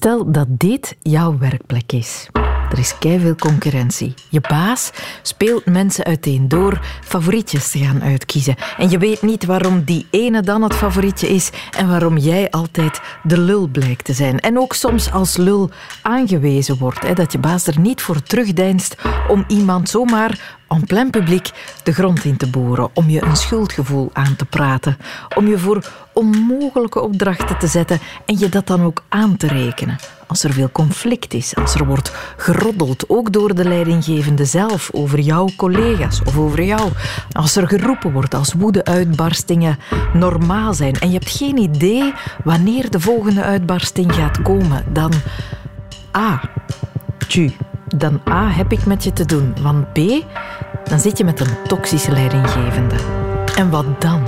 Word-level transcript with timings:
Stel 0.00 0.32
dat 0.32 0.46
dit 0.48 0.96
jouw 1.00 1.38
werkplek 1.38 1.92
is. 1.92 2.28
Er 2.70 2.78
is 2.78 2.94
veel 3.00 3.34
concurrentie. 3.34 4.14
Je 4.28 4.40
baas 4.40 4.90
speelt 5.22 5.66
mensen 5.66 6.04
uiteen 6.04 6.48
door 6.48 6.80
favorietjes 7.04 7.70
te 7.70 7.78
gaan 7.78 8.02
uitkiezen. 8.02 8.54
En 8.76 8.90
je 8.90 8.98
weet 8.98 9.22
niet 9.22 9.44
waarom 9.44 9.84
die 9.84 10.06
ene 10.10 10.42
dan 10.42 10.62
het 10.62 10.74
favorietje 10.74 11.28
is 11.28 11.50
en 11.76 11.88
waarom 11.88 12.16
jij 12.16 12.50
altijd 12.50 13.00
de 13.22 13.38
lul 13.38 13.68
blijkt 13.68 14.04
te 14.04 14.12
zijn. 14.12 14.40
En 14.40 14.58
ook 14.58 14.74
soms 14.74 15.12
als 15.12 15.36
lul 15.36 15.70
aangewezen 16.02 16.78
wordt. 16.78 17.02
Hè, 17.02 17.14
dat 17.14 17.32
je 17.32 17.38
baas 17.38 17.66
er 17.66 17.80
niet 17.80 18.02
voor 18.02 18.22
terugdeinst 18.22 18.96
om 19.28 19.44
iemand 19.48 19.88
zomaar 19.88 20.58
en 20.68 20.84
plein 20.84 21.10
publiek 21.10 21.50
de 21.82 21.92
grond 21.92 22.24
in 22.24 22.36
te 22.36 22.50
boren, 22.50 22.90
om 22.94 23.10
je 23.10 23.22
een 23.22 23.36
schuldgevoel 23.36 24.10
aan 24.12 24.36
te 24.36 24.44
praten, 24.44 24.96
om 25.36 25.46
je 25.46 25.58
voor 25.58 25.84
onmogelijke 26.12 27.00
opdrachten 27.00 27.58
te 27.58 27.66
zetten 27.66 27.98
en 28.26 28.38
je 28.38 28.48
dat 28.48 28.66
dan 28.66 28.82
ook 28.82 29.02
aan 29.08 29.36
te 29.36 29.46
rekenen. 29.46 29.98
Als 30.30 30.44
er 30.44 30.52
veel 30.52 30.70
conflict 30.72 31.34
is, 31.34 31.54
als 31.54 31.74
er 31.74 31.86
wordt 31.86 32.12
geroddeld, 32.36 33.04
ook 33.08 33.32
door 33.32 33.54
de 33.54 33.64
leidinggevende 33.64 34.44
zelf, 34.44 34.90
over 34.92 35.18
jouw 35.18 35.48
collega's 35.56 36.20
of 36.24 36.38
over 36.38 36.62
jou. 36.62 36.90
Als 37.32 37.56
er 37.56 37.68
geroepen 37.68 38.12
wordt, 38.12 38.34
als 38.34 38.52
woede-uitbarstingen 38.52 39.78
normaal 40.12 40.74
zijn 40.74 40.94
en 40.94 41.08
je 41.08 41.18
hebt 41.18 41.30
geen 41.30 41.56
idee 41.56 42.12
wanneer 42.44 42.90
de 42.90 43.00
volgende 43.00 43.42
uitbarsting 43.42 44.14
gaat 44.14 44.42
komen, 44.42 44.84
dan 44.92 45.12
A. 46.16 46.40
Tu. 47.28 47.52
Dan 47.96 48.20
A 48.28 48.50
heb 48.50 48.72
ik 48.72 48.86
met 48.86 49.04
je 49.04 49.12
te 49.12 49.24
doen. 49.24 49.54
Want 49.62 49.92
B, 49.92 49.98
dan 50.84 51.00
zit 51.00 51.18
je 51.18 51.24
met 51.24 51.40
een 51.40 51.56
toxische 51.66 52.12
leidinggevende. 52.12 52.96
En 53.56 53.70
wat 53.70 54.00
dan? 54.00 54.22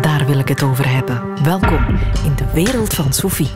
Daar 0.00 0.26
wil 0.26 0.38
ik 0.38 0.48
het 0.48 0.62
over 0.62 0.88
hebben. 0.88 1.22
Welkom 1.42 1.86
in 2.24 2.34
de 2.36 2.52
wereld 2.52 2.94
van 2.94 3.12
Sophie. 3.12 3.50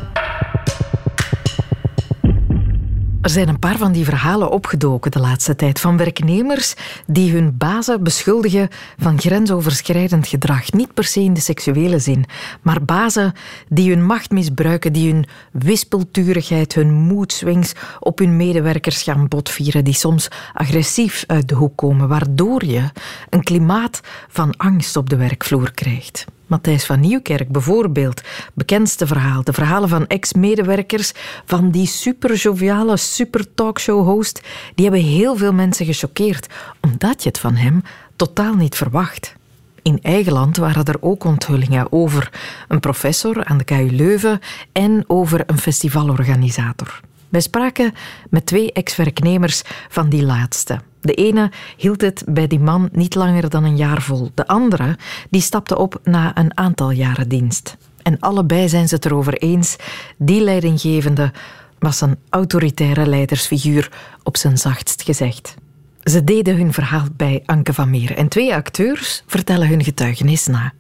Er 3.27 3.33
zijn 3.33 3.49
een 3.49 3.59
paar 3.59 3.77
van 3.77 3.93
die 3.93 4.05
verhalen 4.05 4.51
opgedoken 4.51 5.11
de 5.11 5.21
laatste 5.21 5.57
tijd 5.57 5.81
van 5.81 5.97
werknemers 5.97 6.75
die 7.07 7.33
hun 7.33 7.57
bazen 7.57 8.03
beschuldigen 8.03 8.69
van 8.99 9.21
grensoverschrijdend 9.21 10.27
gedrag. 10.27 10.73
Niet 10.73 10.95
per 10.95 11.05
se 11.05 11.21
in 11.21 11.35
de 11.35 11.41
seksuele 11.41 11.99
zin, 11.99 12.25
maar 12.63 12.85
bazen 12.85 13.33
die 13.69 13.91
hun 13.91 14.05
macht 14.05 14.31
misbruiken, 14.31 14.93
die 14.93 15.13
hun 15.13 15.27
wispelturigheid, 15.53 16.75
hun 16.75 16.93
moedswings 16.93 17.73
op 18.01 18.19
hun 18.19 18.37
medewerkers 18.37 19.03
gaan 19.03 19.29
botvieren, 19.29 19.85
die 19.85 19.95
soms 19.95 20.29
agressief 20.55 21.25
uit 21.27 21.49
de 21.49 21.55
hoek 21.55 21.77
komen, 21.77 22.09
waardoor 22.09 22.65
je 22.65 22.91
een 23.31 23.43
klimaat 23.43 24.01
van 24.29 24.57
angst 24.57 24.97
op 24.97 25.11
de 25.11 25.17
werkvloer 25.17 25.73
krijgt. 25.73 26.27
Matthijs 26.47 26.85
van 26.85 27.01
Nieuwkerk 27.01 27.49
bijvoorbeeld. 27.49 28.23
Bekendste 28.55 29.07
verhaal. 29.07 29.45
De 29.45 29.53
verhalen 29.53 29.89
van 29.89 30.07
ex-medewerkers 30.07 31.13
van 31.45 31.71
die 31.71 31.87
super 31.87 32.35
joviale, 32.35 32.97
super 32.97 33.55
talkshow-host. 33.55 34.41
Die 34.75 34.85
hebben 34.85 35.05
heel 35.05 35.37
veel 35.37 35.53
mensen 35.53 35.87
gechoqueerd, 35.87 36.47
omdat 36.81 37.23
je 37.23 37.29
het 37.29 37.39
van 37.39 37.55
hem 37.55 37.83
totaal 38.17 38.55
niet 38.55 38.77
verwacht. 38.77 39.35
In 39.83 39.99
eigen 40.03 40.33
land 40.33 40.57
waren 40.57 40.85
er 40.85 40.97
ook 41.01 41.25
onthullingen 41.25 41.93
over 41.93 42.31
een 42.69 42.81
professor 42.81 43.45
aan 43.45 43.59
de 43.59 43.65
KU 43.65 43.89
Leuven 43.91 44.41
en 44.73 45.05
over 45.07 45.43
een 45.47 45.59
festivalorganisator. 45.59 47.01
Wij 47.29 47.41
spraken 47.41 47.93
met 48.31 48.47
twee 48.47 48.73
ex-werknemers 48.73 49.63
van 49.89 50.09
die 50.09 50.25
laatste. 50.25 50.81
De 51.01 51.15
ene 51.15 51.51
hield 51.77 52.01
het 52.01 52.25
bij 52.29 52.47
die 52.47 52.61
man 52.61 52.89
niet 52.93 53.15
langer 53.15 53.51
dan 53.51 53.65
een 53.65 53.77
jaar 53.77 54.03
vol. 54.03 54.31
De 54.35 54.47
andere 54.47 54.99
die 55.31 55.41
stapte 55.41 55.79
op 55.79 56.01
na 56.05 56.37
een 56.37 56.57
aantal 56.57 56.91
jaren 56.91 57.29
dienst. 57.29 57.77
En 58.03 58.21
allebei 58.21 58.69
zijn 58.69 58.89
ze 58.89 58.95
het 58.95 59.05
erover 59.05 59.35
eens. 59.35 59.77
Die 60.17 60.41
leidinggevende 60.41 61.33
was 61.79 62.01
een 62.01 62.17
autoritaire 62.29 63.07
leidersfiguur, 63.07 63.91
op 64.23 64.37
zijn 64.37 64.59
zachtst 64.59 65.03
gezegd. 65.03 65.55
Ze 66.03 66.25
deden 66.25 66.57
hun 66.57 66.73
verhaal 66.73 67.05
bij 67.17 67.43
Anke 67.47 67.73
van 67.73 67.91
Meer 67.91 68.17
en 68.17 68.29
twee 68.29 68.55
acteurs 68.55 69.23
vertellen 69.27 69.69
hun 69.69 69.85
getuigenis 69.85 70.47
na. 70.47 70.73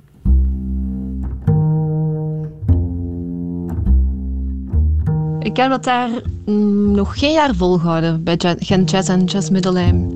Ik 5.46 5.56
heb 5.56 5.70
dat 5.70 5.84
daar 5.84 6.10
mm, 6.46 6.90
nog 6.90 7.18
geen 7.18 7.32
jaar 7.32 7.54
volgehouden 7.54 8.24
bij 8.24 8.36
Gent 8.58 8.90
Jazz 8.90 9.08
en 9.08 9.24
Jazz 9.24 9.50
Middelheim. 9.50 10.10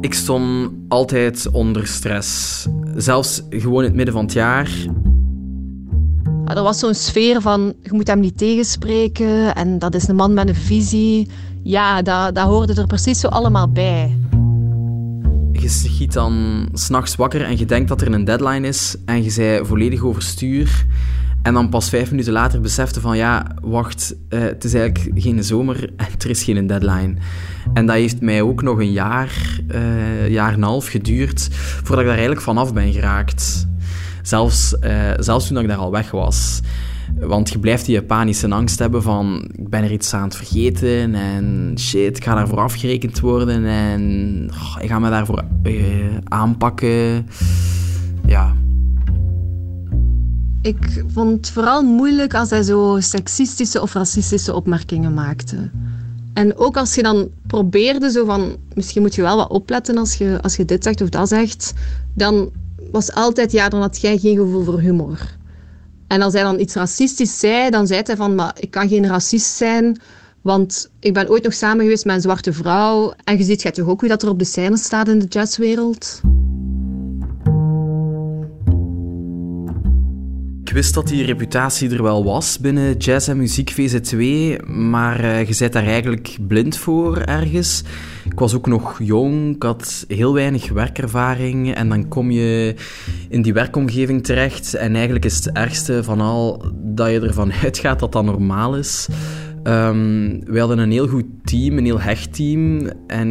Ik 0.00 0.14
stond 0.14 0.70
altijd 0.88 1.48
onder 1.50 1.86
stress. 1.86 2.66
Zelfs 2.96 3.42
gewoon 3.50 3.78
in 3.78 3.84
het 3.84 3.94
midden 3.94 4.14
van 4.14 4.24
het 4.24 4.32
jaar. 4.32 4.70
er 6.44 6.62
was 6.62 6.78
zo'n 6.78 6.94
sfeer 6.94 7.40
van, 7.40 7.74
je 7.82 7.92
moet 7.92 8.06
hem 8.06 8.20
niet 8.20 8.38
tegenspreken 8.38 9.54
en 9.54 9.78
dat 9.78 9.94
is 9.94 10.08
een 10.08 10.16
man 10.16 10.34
met 10.34 10.48
een 10.48 10.54
visie. 10.54 11.28
Ja, 11.62 12.02
dat, 12.02 12.34
dat 12.34 12.46
hoorde 12.46 12.74
er 12.74 12.86
precies 12.86 13.20
zo 13.20 13.28
allemaal 13.28 13.68
bij. 13.68 14.18
Je 15.52 15.68
schiet 15.68 16.12
dan 16.12 16.66
s'nachts 16.72 17.16
wakker 17.16 17.42
en 17.42 17.58
je 17.58 17.64
denkt 17.64 17.88
dat 17.88 18.00
er 18.00 18.12
een 18.12 18.24
deadline 18.24 18.68
is 18.68 18.96
en 19.04 19.22
je 19.22 19.30
zei 19.30 19.64
volledig 19.64 20.02
overstuur. 20.02 20.86
En 21.44 21.54
dan 21.54 21.68
pas 21.68 21.88
vijf 21.88 22.10
minuten 22.10 22.32
later 22.32 22.60
besefte 22.60 23.00
van 23.00 23.16
ja, 23.16 23.46
wacht, 23.62 24.14
uh, 24.30 24.40
het 24.40 24.64
is 24.64 24.74
eigenlijk 24.74 25.22
geen 25.22 25.44
zomer 25.44 25.90
en 25.96 26.06
er 26.18 26.30
is 26.30 26.42
geen 26.42 26.66
deadline. 26.66 27.14
En 27.72 27.86
dat 27.86 27.96
heeft 27.96 28.20
mij 28.20 28.42
ook 28.42 28.62
nog 28.62 28.78
een 28.78 28.92
jaar, 28.92 29.60
uh, 29.74 30.28
jaar 30.28 30.48
en 30.48 30.54
een 30.54 30.62
half 30.62 30.86
geduurd 30.86 31.48
voordat 31.52 31.98
ik 31.98 32.04
daar 32.04 32.16
eigenlijk 32.16 32.40
vanaf 32.40 32.72
ben 32.72 32.92
geraakt. 32.92 33.66
Zelfs, 34.22 34.76
uh, 34.80 35.10
zelfs 35.18 35.46
toen 35.46 35.58
ik 35.58 35.68
daar 35.68 35.76
al 35.76 35.90
weg 35.90 36.10
was. 36.10 36.60
Want 37.18 37.50
je 37.50 37.58
blijft 37.58 37.86
die 37.86 38.02
panische 38.02 38.50
angst 38.50 38.78
hebben 38.78 39.02
van 39.02 39.48
ik 39.56 39.68
ben 39.68 39.82
er 39.82 39.92
iets 39.92 40.14
aan 40.14 40.24
het 40.24 40.36
vergeten 40.36 41.14
en 41.14 41.74
shit, 41.78 42.16
ik 42.16 42.24
ga 42.24 42.34
daarvoor 42.34 42.58
afgerekend 42.58 43.20
worden 43.20 43.66
en 43.66 44.50
oh, 44.52 44.76
ik 44.82 44.88
ga 44.88 44.98
me 44.98 45.10
daarvoor 45.10 45.44
aanpakken. 46.24 47.26
Ja, 48.26 48.54
ik 50.64 51.04
vond 51.12 51.30
het 51.36 51.50
vooral 51.50 51.82
moeilijk 51.82 52.34
als 52.34 52.50
hij 52.50 52.62
zo 52.62 52.96
seksistische 53.00 53.82
of 53.82 53.92
racistische 53.92 54.54
opmerkingen 54.54 55.14
maakte. 55.14 55.70
En 56.34 56.56
ook 56.56 56.76
als 56.76 56.94
je 56.94 57.02
dan 57.02 57.28
probeerde 57.46 58.10
zo 58.10 58.24
van, 58.24 58.56
misschien 58.74 59.02
moet 59.02 59.14
je 59.14 59.22
wel 59.22 59.36
wat 59.36 59.50
opletten 59.50 59.98
als 59.98 60.14
je, 60.14 60.38
als 60.42 60.56
je 60.56 60.64
dit 60.64 60.82
zegt 60.82 61.00
of 61.00 61.08
dat 61.08 61.28
zegt, 61.28 61.72
dan 62.14 62.50
was 62.90 63.12
altijd, 63.12 63.52
ja, 63.52 63.68
dan 63.68 63.80
had 63.80 64.00
jij 64.00 64.18
geen 64.18 64.36
gevoel 64.36 64.64
voor 64.64 64.80
humor. 64.80 65.36
En 66.06 66.22
als 66.22 66.32
hij 66.32 66.42
dan 66.42 66.60
iets 66.60 66.74
racistisch 66.74 67.38
zei, 67.38 67.70
dan 67.70 67.86
zei 67.86 68.00
hij 68.04 68.16
van, 68.16 68.34
maar 68.34 68.56
ik 68.58 68.70
kan 68.70 68.88
geen 68.88 69.06
racist 69.06 69.56
zijn, 69.56 70.00
want 70.42 70.90
ik 71.00 71.14
ben 71.14 71.28
ooit 71.28 71.42
nog 71.42 71.54
samen 71.54 71.84
geweest 71.84 72.04
met 72.04 72.14
een 72.14 72.20
zwarte 72.20 72.52
vrouw. 72.52 73.14
En 73.24 73.38
je 73.38 73.44
ziet 73.44 73.62
jij 73.62 73.72
toch 73.72 73.88
ook 73.88 74.00
hoe 74.00 74.08
dat 74.08 74.22
er 74.22 74.28
op 74.28 74.38
de 74.38 74.44
scène 74.44 74.76
staat 74.76 75.08
in 75.08 75.18
de 75.18 75.26
jazzwereld? 75.26 76.20
Wist 80.74 80.94
dat 80.94 81.08
die 81.08 81.24
reputatie 81.24 81.90
er 81.90 82.02
wel 82.02 82.24
was 82.24 82.58
binnen 82.58 82.96
jazz 82.96 83.28
en 83.28 83.36
muziek 83.36 83.72
VZ2, 83.72 84.16
maar 84.66 85.24
uh, 85.24 85.44
je 85.48 85.56
bent 85.58 85.72
daar 85.72 85.86
eigenlijk 85.86 86.36
blind 86.40 86.76
voor 86.76 87.16
ergens. 87.16 87.84
Ik 88.24 88.38
was 88.38 88.54
ook 88.54 88.66
nog 88.66 88.98
jong, 89.02 89.54
ik 89.54 89.62
had 89.62 90.04
heel 90.08 90.34
weinig 90.34 90.70
werkervaring 90.70 91.74
en 91.74 91.88
dan 91.88 92.08
kom 92.08 92.30
je 92.30 92.74
in 93.28 93.42
die 93.42 93.52
werkomgeving 93.52 94.24
terecht 94.24 94.74
en 94.74 94.94
eigenlijk 94.94 95.24
is 95.24 95.36
het 95.36 95.52
ergste 95.52 96.04
van 96.04 96.20
al 96.20 96.72
dat 96.74 97.10
je 97.10 97.20
ervan 97.20 97.52
uitgaat 97.64 97.98
dat 98.00 98.12
dat 98.12 98.24
normaal 98.24 98.76
is. 98.76 99.08
Um, 99.62 100.44
we 100.44 100.58
hadden 100.58 100.78
een 100.78 100.90
heel 100.90 101.08
goed 101.08 101.26
team, 101.44 101.78
een 101.78 101.84
heel 101.84 102.00
hecht 102.00 102.34
team. 102.34 102.90
En 103.06 103.28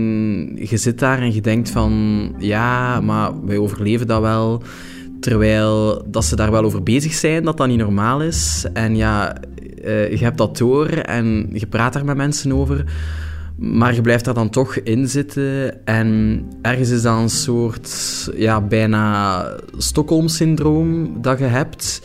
je 0.56 0.78
zit 0.78 1.00
daar 1.00 1.20
en 1.20 1.34
je 1.34 1.42
denkt 1.42 1.70
van... 1.70 2.36
Ja, 2.38 3.02
maar 3.02 3.46
wij 3.46 3.58
overleven 3.58 4.08
dat 4.08 4.22
wel. 4.22 4.64
Terwijl 5.24 6.04
dat 6.08 6.26
ze 6.26 6.36
daar 6.36 6.52
wel 6.52 6.64
over 6.64 6.84
bezig 6.84 7.14
zijn, 7.14 7.44
dat 7.44 7.58
dat 7.58 7.68
niet 7.68 7.78
normaal 7.78 8.22
is. 8.22 8.66
En 8.74 8.96
ja, 8.96 9.36
uh, 9.84 10.12
je 10.12 10.24
hebt 10.24 10.38
dat 10.38 10.58
door 10.58 10.88
en 10.88 11.50
je 11.54 11.68
praat 11.68 11.94
daar 11.94 12.06
met 12.06 12.16
mensen 12.18 12.54
over. 12.54 12.86
Maar 13.58 13.96
je 13.96 14.02
blijft 14.02 14.26
daar 14.26 14.34
dan 14.34 14.50
toch 14.50 14.76
in 14.76 15.08
zitten. 15.08 15.86
En 15.86 16.42
ergens 16.62 16.90
is 16.90 17.02
dat 17.02 17.18
een 17.18 17.30
soort 17.30 17.90
ja, 18.36 18.62
bijna 18.62 19.46
Stockholm-syndroom 19.78 21.22
dat 21.22 21.40
je 21.40 21.46
hebt. 21.46 22.02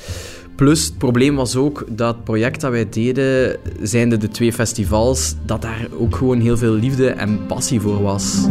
Plus, 0.57 0.85
het 0.85 0.99
probleem 0.99 1.37
was 1.37 1.57
ook 1.57 1.85
dat 1.91 2.15
het 2.15 2.25
project 2.25 2.61
dat 2.61 2.71
wij 2.71 2.89
deden, 2.89 3.57
zijnde 3.83 4.17
de 4.17 4.29
twee 4.29 4.53
festivals, 4.53 5.35
dat 5.47 5.63
daar 5.63 5.89
ook 5.99 6.17
gewoon 6.17 6.41
heel 6.41 6.57
veel 6.57 6.73
liefde 6.73 7.09
en 7.09 7.47
passie 7.47 7.81
voor 7.81 8.03
was. 8.03 8.49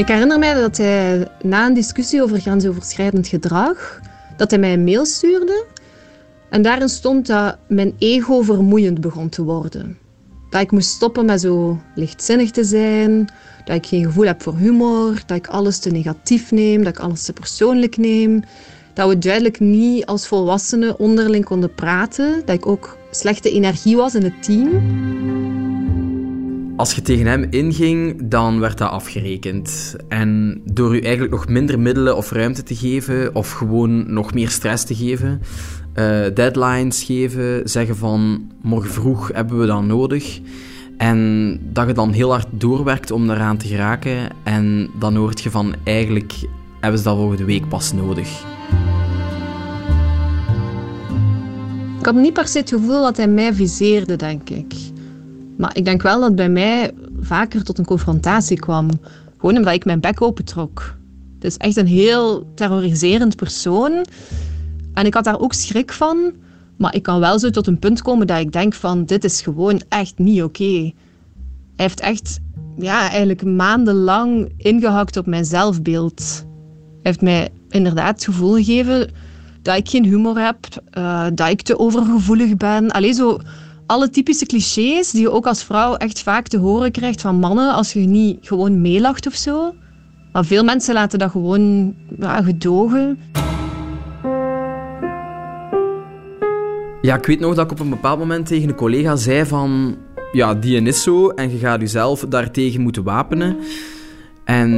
Ik 0.00 0.08
herinner 0.08 0.38
mij 0.38 0.54
dat 0.54 0.76
hij 0.76 1.28
na 1.42 1.66
een 1.66 1.74
discussie 1.74 2.22
over 2.22 2.40
grensoverschrijdend 2.40 3.28
gedrag, 3.28 4.00
dat 4.36 4.50
hij 4.50 4.60
mij 4.60 4.72
een 4.72 4.84
mail 4.84 5.06
stuurde. 5.06 5.64
En 6.50 6.62
daarin 6.62 6.88
stond 6.88 7.26
dat 7.26 7.58
mijn 7.68 7.94
ego 7.98 8.42
vermoeiend 8.42 9.00
begon 9.00 9.28
te 9.28 9.42
worden. 9.42 9.98
Dat 10.50 10.60
ik 10.60 10.70
moest 10.70 10.90
stoppen 10.90 11.24
met 11.24 11.40
zo 11.40 11.78
lichtzinnig 11.94 12.50
te 12.50 12.64
zijn, 12.64 13.32
dat 13.64 13.76
ik 13.76 13.86
geen 13.86 14.04
gevoel 14.04 14.26
heb 14.26 14.42
voor 14.42 14.56
humor, 14.56 15.22
dat 15.26 15.36
ik 15.36 15.46
alles 15.46 15.78
te 15.78 15.90
negatief 15.90 16.50
neem, 16.50 16.84
dat 16.84 16.92
ik 16.92 17.00
alles 17.00 17.22
te 17.22 17.32
persoonlijk 17.32 17.96
neem, 17.96 18.42
dat 18.94 19.08
we 19.08 19.18
duidelijk 19.18 19.60
niet 19.60 20.06
als 20.06 20.26
volwassenen 20.26 20.98
onderling 20.98 21.44
konden 21.44 21.74
praten. 21.74 22.42
Dat 22.44 22.54
ik 22.56 22.66
ook 22.66 22.96
slechte 23.10 23.50
energie 23.50 23.96
was 23.96 24.14
in 24.14 24.24
het 24.24 24.42
team. 24.42 25.59
Als 26.80 26.94
je 26.94 27.02
tegen 27.02 27.26
hem 27.26 27.46
inging, 27.50 28.28
dan 28.28 28.60
werd 28.60 28.78
dat 28.78 28.90
afgerekend. 28.90 29.96
En 30.08 30.60
door 30.64 30.96
u 30.96 31.00
eigenlijk 31.00 31.32
nog 31.32 31.48
minder 31.48 31.78
middelen 31.78 32.16
of 32.16 32.30
ruimte 32.30 32.62
te 32.62 32.74
geven, 32.74 33.34
of 33.34 33.52
gewoon 33.52 34.12
nog 34.12 34.34
meer 34.34 34.48
stress 34.48 34.84
te 34.84 34.94
geven, 34.94 35.40
uh, 35.94 36.20
deadlines 36.34 37.02
geven, 37.02 37.68
zeggen 37.68 37.96
van 37.96 38.50
morgen 38.62 38.90
vroeg 38.90 39.30
hebben 39.32 39.58
we 39.58 39.66
dat 39.66 39.82
nodig. 39.82 40.40
En 40.96 41.60
dat 41.72 41.86
je 41.86 41.92
dan 41.92 42.12
heel 42.12 42.30
hard 42.30 42.46
doorwerkt 42.50 43.10
om 43.10 43.26
daaraan 43.26 43.56
te 43.56 43.66
geraken. 43.66 44.28
En 44.44 44.90
dan 44.98 45.16
hoort 45.16 45.40
je 45.40 45.50
van 45.50 45.74
eigenlijk 45.84 46.32
hebben 46.80 46.98
ze 46.98 47.04
dat 47.04 47.16
volgende 47.16 47.44
week 47.44 47.68
pas 47.68 47.92
nodig. 47.92 48.44
Ik 51.98 52.06
had 52.06 52.14
niet 52.14 52.32
per 52.32 52.48
se 52.48 52.58
het 52.58 52.68
gevoel 52.68 53.02
dat 53.02 53.16
hij 53.16 53.28
mij 53.28 53.54
viseerde, 53.54 54.16
denk 54.16 54.50
ik. 54.50 54.74
Maar 55.60 55.76
ik 55.76 55.84
denk 55.84 56.02
wel 56.02 56.20
dat 56.20 56.34
bij 56.34 56.48
mij 56.48 56.90
vaker 57.20 57.64
tot 57.64 57.78
een 57.78 57.84
confrontatie 57.84 58.58
kwam. 58.58 58.88
Gewoon 59.38 59.56
omdat 59.56 59.74
ik 59.74 59.84
mijn 59.84 60.00
bek 60.00 60.22
opentrok. 60.22 60.96
Het 61.34 61.44
is 61.44 61.56
echt 61.56 61.76
een 61.76 61.86
heel 61.86 62.52
terroriserend 62.54 63.36
persoon. 63.36 64.04
En 64.94 65.06
ik 65.06 65.14
had 65.14 65.24
daar 65.24 65.40
ook 65.40 65.52
schrik 65.52 65.92
van. 65.92 66.32
Maar 66.76 66.94
ik 66.94 67.02
kan 67.02 67.20
wel 67.20 67.38
zo 67.38 67.50
tot 67.50 67.66
een 67.66 67.78
punt 67.78 68.02
komen 68.02 68.26
dat 68.26 68.38
ik 68.38 68.52
denk 68.52 68.74
van... 68.74 69.04
Dit 69.04 69.24
is 69.24 69.42
gewoon 69.42 69.82
echt 69.88 70.18
niet 70.18 70.42
oké. 70.42 70.64
Hij 70.64 70.94
heeft 71.76 72.00
echt 72.00 72.40
ja, 72.76 73.08
eigenlijk 73.10 73.44
maandenlang 73.44 74.52
ingehakt 74.56 75.16
op 75.16 75.26
mijn 75.26 75.44
zelfbeeld. 75.44 76.20
Hij 76.20 76.98
heeft 77.02 77.20
mij 77.20 77.48
inderdaad 77.68 78.14
het 78.14 78.24
gevoel 78.24 78.54
gegeven 78.54 79.10
dat 79.62 79.76
ik 79.76 79.88
geen 79.88 80.04
humor 80.04 80.38
heb, 80.38 80.58
uh, 80.98 81.26
dat 81.34 81.48
ik 81.48 81.62
te 81.62 81.78
overgevoelig 81.78 82.56
ben. 82.56 82.90
Alleen 82.90 83.14
zo 83.14 83.40
alle 83.90 84.10
typische 84.10 84.46
clichés 84.46 85.10
die 85.10 85.20
je 85.20 85.30
ook 85.30 85.46
als 85.46 85.64
vrouw 85.64 85.94
echt 85.94 86.22
vaak 86.22 86.48
te 86.48 86.58
horen 86.58 86.90
krijgt 86.90 87.20
van 87.20 87.38
mannen 87.38 87.74
als 87.74 87.92
je 87.92 88.00
niet 88.00 88.38
gewoon 88.40 88.80
meelacht 88.80 89.26
of 89.26 89.34
zo. 89.34 89.74
Maar 90.32 90.44
veel 90.44 90.64
mensen 90.64 90.94
laten 90.94 91.18
dat 91.18 91.30
gewoon 91.30 91.94
gedogen. 92.20 93.18
Ja, 97.02 97.16
ik 97.16 97.26
weet 97.26 97.40
nog 97.40 97.54
dat 97.54 97.64
ik 97.64 97.70
op 97.70 97.80
een 97.80 97.90
bepaald 97.90 98.18
moment 98.18 98.46
tegen 98.46 98.68
een 98.68 98.74
collega 98.74 99.16
zei 99.16 99.46
van... 99.46 99.96
Ja, 100.32 100.54
die 100.54 100.82
is 100.82 101.02
zo 101.02 101.28
en 101.28 101.50
je 101.50 101.58
gaat 101.58 101.80
jezelf 101.80 102.24
daartegen 102.28 102.80
moeten 102.80 103.02
wapenen. 103.02 103.56
En 104.44 104.70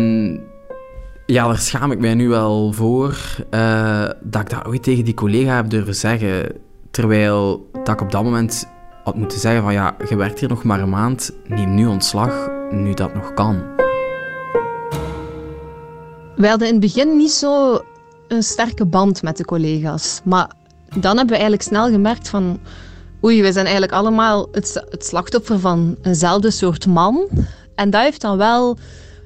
ja, 1.27 1.47
daar 1.47 1.59
schaam 1.59 1.93
ik 1.93 1.99
mij 1.99 2.15
nu 2.15 2.29
wel 2.29 2.73
voor 2.73 3.17
uh, 3.51 4.09
dat 4.23 4.43
ik 4.43 4.51
dat 4.51 4.67
ooit 4.67 4.83
tegen 4.83 5.05
die 5.05 5.15
collega 5.15 5.57
heb 5.57 5.71
durven 5.71 5.95
zeggen. 5.95 6.53
Terwijl 6.91 7.71
dat 7.73 7.89
ik 7.89 8.01
op 8.01 8.13
dat 8.13 8.25
moment 8.25 8.67
had 9.05 9.15
moeten 9.15 9.39
zeggen 9.39 9.63
van 9.63 9.73
ja, 9.73 9.97
je 10.09 10.17
werkt 10.17 10.39
hier 10.39 10.49
nog 10.49 10.63
maar 10.63 10.81
een 10.81 10.89
maand, 10.89 11.31
neem 11.47 11.75
nu 11.75 11.87
ontslag, 11.87 12.49
nu 12.71 12.95
dat 12.95 13.15
nog 13.15 13.35
kan. 13.35 13.63
We 16.37 16.49
hadden 16.49 16.69
in 16.69 16.75
het 16.75 16.83
begin 16.83 17.17
niet 17.17 17.31
zo 17.31 17.81
een 18.29 18.43
sterke 18.43 18.87
band 18.87 19.23
met 19.23 19.37
de 19.37 19.45
collega's. 19.45 20.21
Maar 20.25 20.51
dan 20.89 21.17
hebben 21.17 21.27
we 21.27 21.33
eigenlijk 21.33 21.63
snel 21.63 21.91
gemerkt 21.91 22.29
van... 22.29 22.59
Oei, 23.25 23.43
we 23.43 23.53
zijn 23.53 23.65
eigenlijk 23.65 23.95
allemaal 23.95 24.49
het, 24.53 24.85
het 24.89 25.07
slachtoffer 25.07 25.59
van 25.59 25.97
eenzelfde 26.03 26.51
soort 26.51 26.87
man. 26.87 27.29
En 27.75 27.91
dat 27.91 28.03
heeft 28.03 28.21
dan 28.21 28.37
wel 28.37 28.79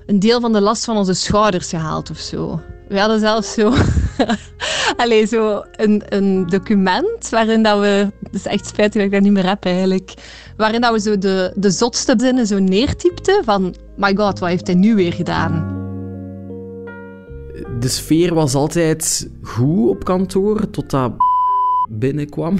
een 0.07 0.19
deel 0.19 0.41
van 0.41 0.53
de 0.53 0.61
last 0.61 0.85
van 0.85 0.97
onze 0.97 1.15
schouders 1.15 1.69
gehaald 1.69 2.11
of 2.11 2.19
zo. 2.19 2.61
We 2.89 3.01
hadden 3.01 3.21
zelfs 3.21 3.53
zo, 3.53 3.73
Allee, 5.03 5.27
zo 5.27 5.63
een, 5.73 6.03
een 6.09 6.47
document 6.47 7.29
waarin 7.29 7.63
dat 7.63 7.81
we, 7.81 8.09
het 8.23 8.35
is 8.35 8.47
echt 8.47 8.67
spijtig 8.67 8.95
dat 8.95 9.05
ik 9.05 9.11
dat 9.11 9.21
niet 9.23 9.33
meer 9.33 9.49
heb 9.49 9.65
eigenlijk, 9.65 10.15
waarin 10.57 10.81
dat 10.81 10.93
we 10.93 11.01
zo 11.01 11.19
de, 11.19 11.53
de 11.55 11.71
zotste 11.71 12.15
zinnen 12.17 12.47
zo 12.47 12.59
neertypten 12.59 13.45
van, 13.45 13.75
my 13.97 14.17
god, 14.17 14.39
wat 14.39 14.49
heeft 14.49 14.67
hij 14.67 14.77
nu 14.77 14.95
weer 14.95 15.13
gedaan? 15.13 15.75
De 17.81 17.89
sfeer 17.89 18.35
was 18.35 18.55
altijd 18.55 19.31
goed 19.43 19.89
op 19.89 20.05
kantoor, 20.05 20.71
totdat 20.71 21.13
binnenkwam. 21.91 22.57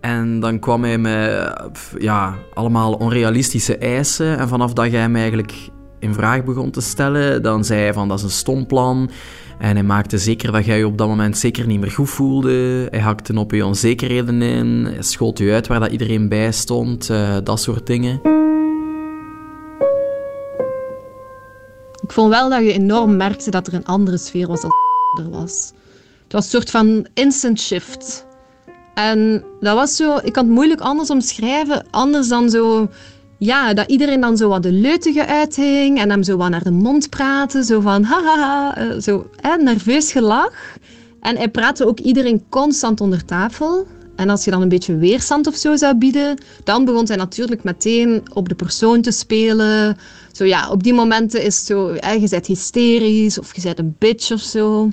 En 0.00 0.40
dan 0.40 0.58
kwam 0.58 0.84
hij 0.84 0.98
met 0.98 1.52
ja, 1.98 2.38
allemaal 2.54 2.92
onrealistische 2.92 3.78
eisen. 3.78 4.38
En 4.38 4.48
vanaf 4.48 4.72
dat 4.72 4.90
jij 4.90 5.00
hem 5.00 5.16
eigenlijk 5.16 5.54
in 5.98 6.14
vraag 6.14 6.44
begon 6.44 6.70
te 6.70 6.80
stellen, 6.80 7.42
dan 7.42 7.64
zei 7.64 7.80
hij 7.80 7.92
van 7.92 8.08
dat 8.08 8.18
is 8.18 8.24
een 8.24 8.30
stom 8.30 8.66
plan. 8.66 9.10
En 9.58 9.74
hij 9.74 9.82
maakte 9.82 10.18
zeker 10.18 10.52
dat 10.52 10.64
jij 10.64 10.78
je 10.78 10.86
op 10.86 10.98
dat 10.98 11.08
moment 11.08 11.38
zeker 11.38 11.66
niet 11.66 11.80
meer 11.80 11.90
goed 11.90 12.10
voelde. 12.10 12.86
Hij 12.90 13.00
hakte 13.00 13.38
op 13.38 13.50
je 13.50 13.66
onzekerheden 13.66 14.42
in. 14.42 14.84
Hij 14.84 15.02
schoot 15.02 15.38
je 15.38 15.52
uit 15.52 15.66
waar 15.66 15.80
dat 15.80 15.90
iedereen 15.90 16.28
bij 16.28 16.52
stond. 16.52 17.08
Uh, 17.10 17.36
dat 17.44 17.60
soort 17.60 17.86
dingen. 17.86 18.20
Ik 22.02 22.12
vond 22.12 22.28
wel 22.28 22.48
dat 22.48 22.62
je 22.62 22.72
enorm 22.72 23.16
merkte 23.16 23.50
dat 23.50 23.66
er 23.66 23.74
een 23.74 23.84
andere 23.84 24.18
sfeer 24.18 24.46
was 24.46 24.60
dan 24.60 24.70
er 25.24 25.30
was. 25.30 25.72
Het 26.22 26.32
was 26.32 26.44
een 26.44 26.50
soort 26.50 26.70
van 26.70 27.06
instant 27.14 27.60
shift. 27.60 28.26
En 28.94 29.44
dat 29.60 29.74
was 29.74 29.96
zo... 29.96 30.16
Ik 30.22 30.32
kan 30.32 30.44
het 30.44 30.54
moeilijk 30.54 30.80
anders 30.80 31.10
omschrijven. 31.10 31.86
Anders 31.90 32.28
dan 32.28 32.50
zo 32.50 32.88
ja, 33.38 33.74
dat 33.74 33.90
iedereen 33.90 34.20
dan 34.20 34.36
zo 34.36 34.48
wat 34.48 34.62
de 34.62 34.72
leutige 34.72 35.26
uithing 35.26 35.98
en 35.98 36.10
hem 36.10 36.22
zo 36.22 36.36
wat 36.36 36.50
naar 36.50 36.62
de 36.62 36.70
mond 36.70 37.10
praten. 37.10 37.64
Zo 37.64 37.80
van 37.80 38.02
hahaha, 38.02 38.76
eh, 38.76 39.00
zo 39.00 39.30
nerveus 39.58 40.12
gelach. 40.12 40.76
En 41.20 41.36
hij 41.36 41.48
praatte 41.48 41.86
ook 41.86 42.00
iedereen 42.00 42.44
constant 42.48 43.00
onder 43.00 43.24
tafel. 43.24 43.86
En 44.16 44.28
als 44.30 44.44
je 44.44 44.50
dan 44.50 44.62
een 44.62 44.68
beetje 44.68 44.96
weerstand 44.96 45.46
of 45.46 45.54
zo 45.54 45.76
zou 45.76 45.96
bieden, 45.96 46.38
dan 46.64 46.84
begon 46.84 47.06
hij 47.06 47.16
natuurlijk 47.16 47.64
meteen 47.64 48.22
op 48.32 48.48
de 48.48 48.54
persoon 48.54 49.00
te 49.00 49.10
spelen. 49.10 49.96
Zo 50.32 50.44
ja, 50.44 50.70
op 50.70 50.82
die 50.82 50.94
momenten 50.94 51.42
is 51.42 51.56
het 51.56 51.66
zo, 51.66 51.94
hè, 51.94 52.12
je 52.12 52.28
bent 52.28 52.46
hysterisch 52.46 53.38
of 53.38 53.54
je 53.54 53.62
bent 53.62 53.78
een 53.78 53.96
bitch 53.98 54.32
of 54.32 54.40
zo. 54.40 54.90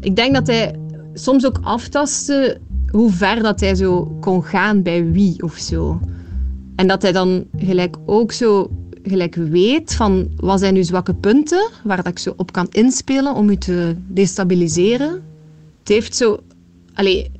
Ik 0.00 0.16
denk 0.16 0.34
dat 0.34 0.46
hij 0.46 0.78
soms 1.14 1.46
ook 1.46 1.58
aftastte 1.62 2.60
hoe 2.90 3.12
ver 3.12 3.42
dat 3.42 3.60
hij 3.60 3.74
zo 3.74 4.16
kon 4.20 4.44
gaan 4.44 4.82
bij 4.82 5.10
wie 5.10 5.42
of 5.42 5.56
zo. 5.56 6.00
En 6.76 6.86
dat 6.86 7.02
hij 7.02 7.12
dan 7.12 7.44
gelijk 7.56 7.96
ook 8.06 8.32
zo 8.32 8.70
gelijk 9.02 9.34
weet 9.34 9.94
van 9.94 10.28
wat 10.36 10.58
zijn 10.58 10.76
uw 10.76 10.82
zwakke 10.82 11.14
punten, 11.14 11.70
waar 11.84 11.96
dat 11.96 12.06
ik 12.06 12.18
zo 12.18 12.34
op 12.36 12.52
kan 12.52 12.66
inspelen 12.70 13.34
om 13.34 13.50
u 13.50 13.56
te 13.56 13.96
destabiliseren. 14.06 15.10
Het 15.78 15.88
heeft 15.88 16.16
zo... 16.16 16.38
Allee, 16.94 17.30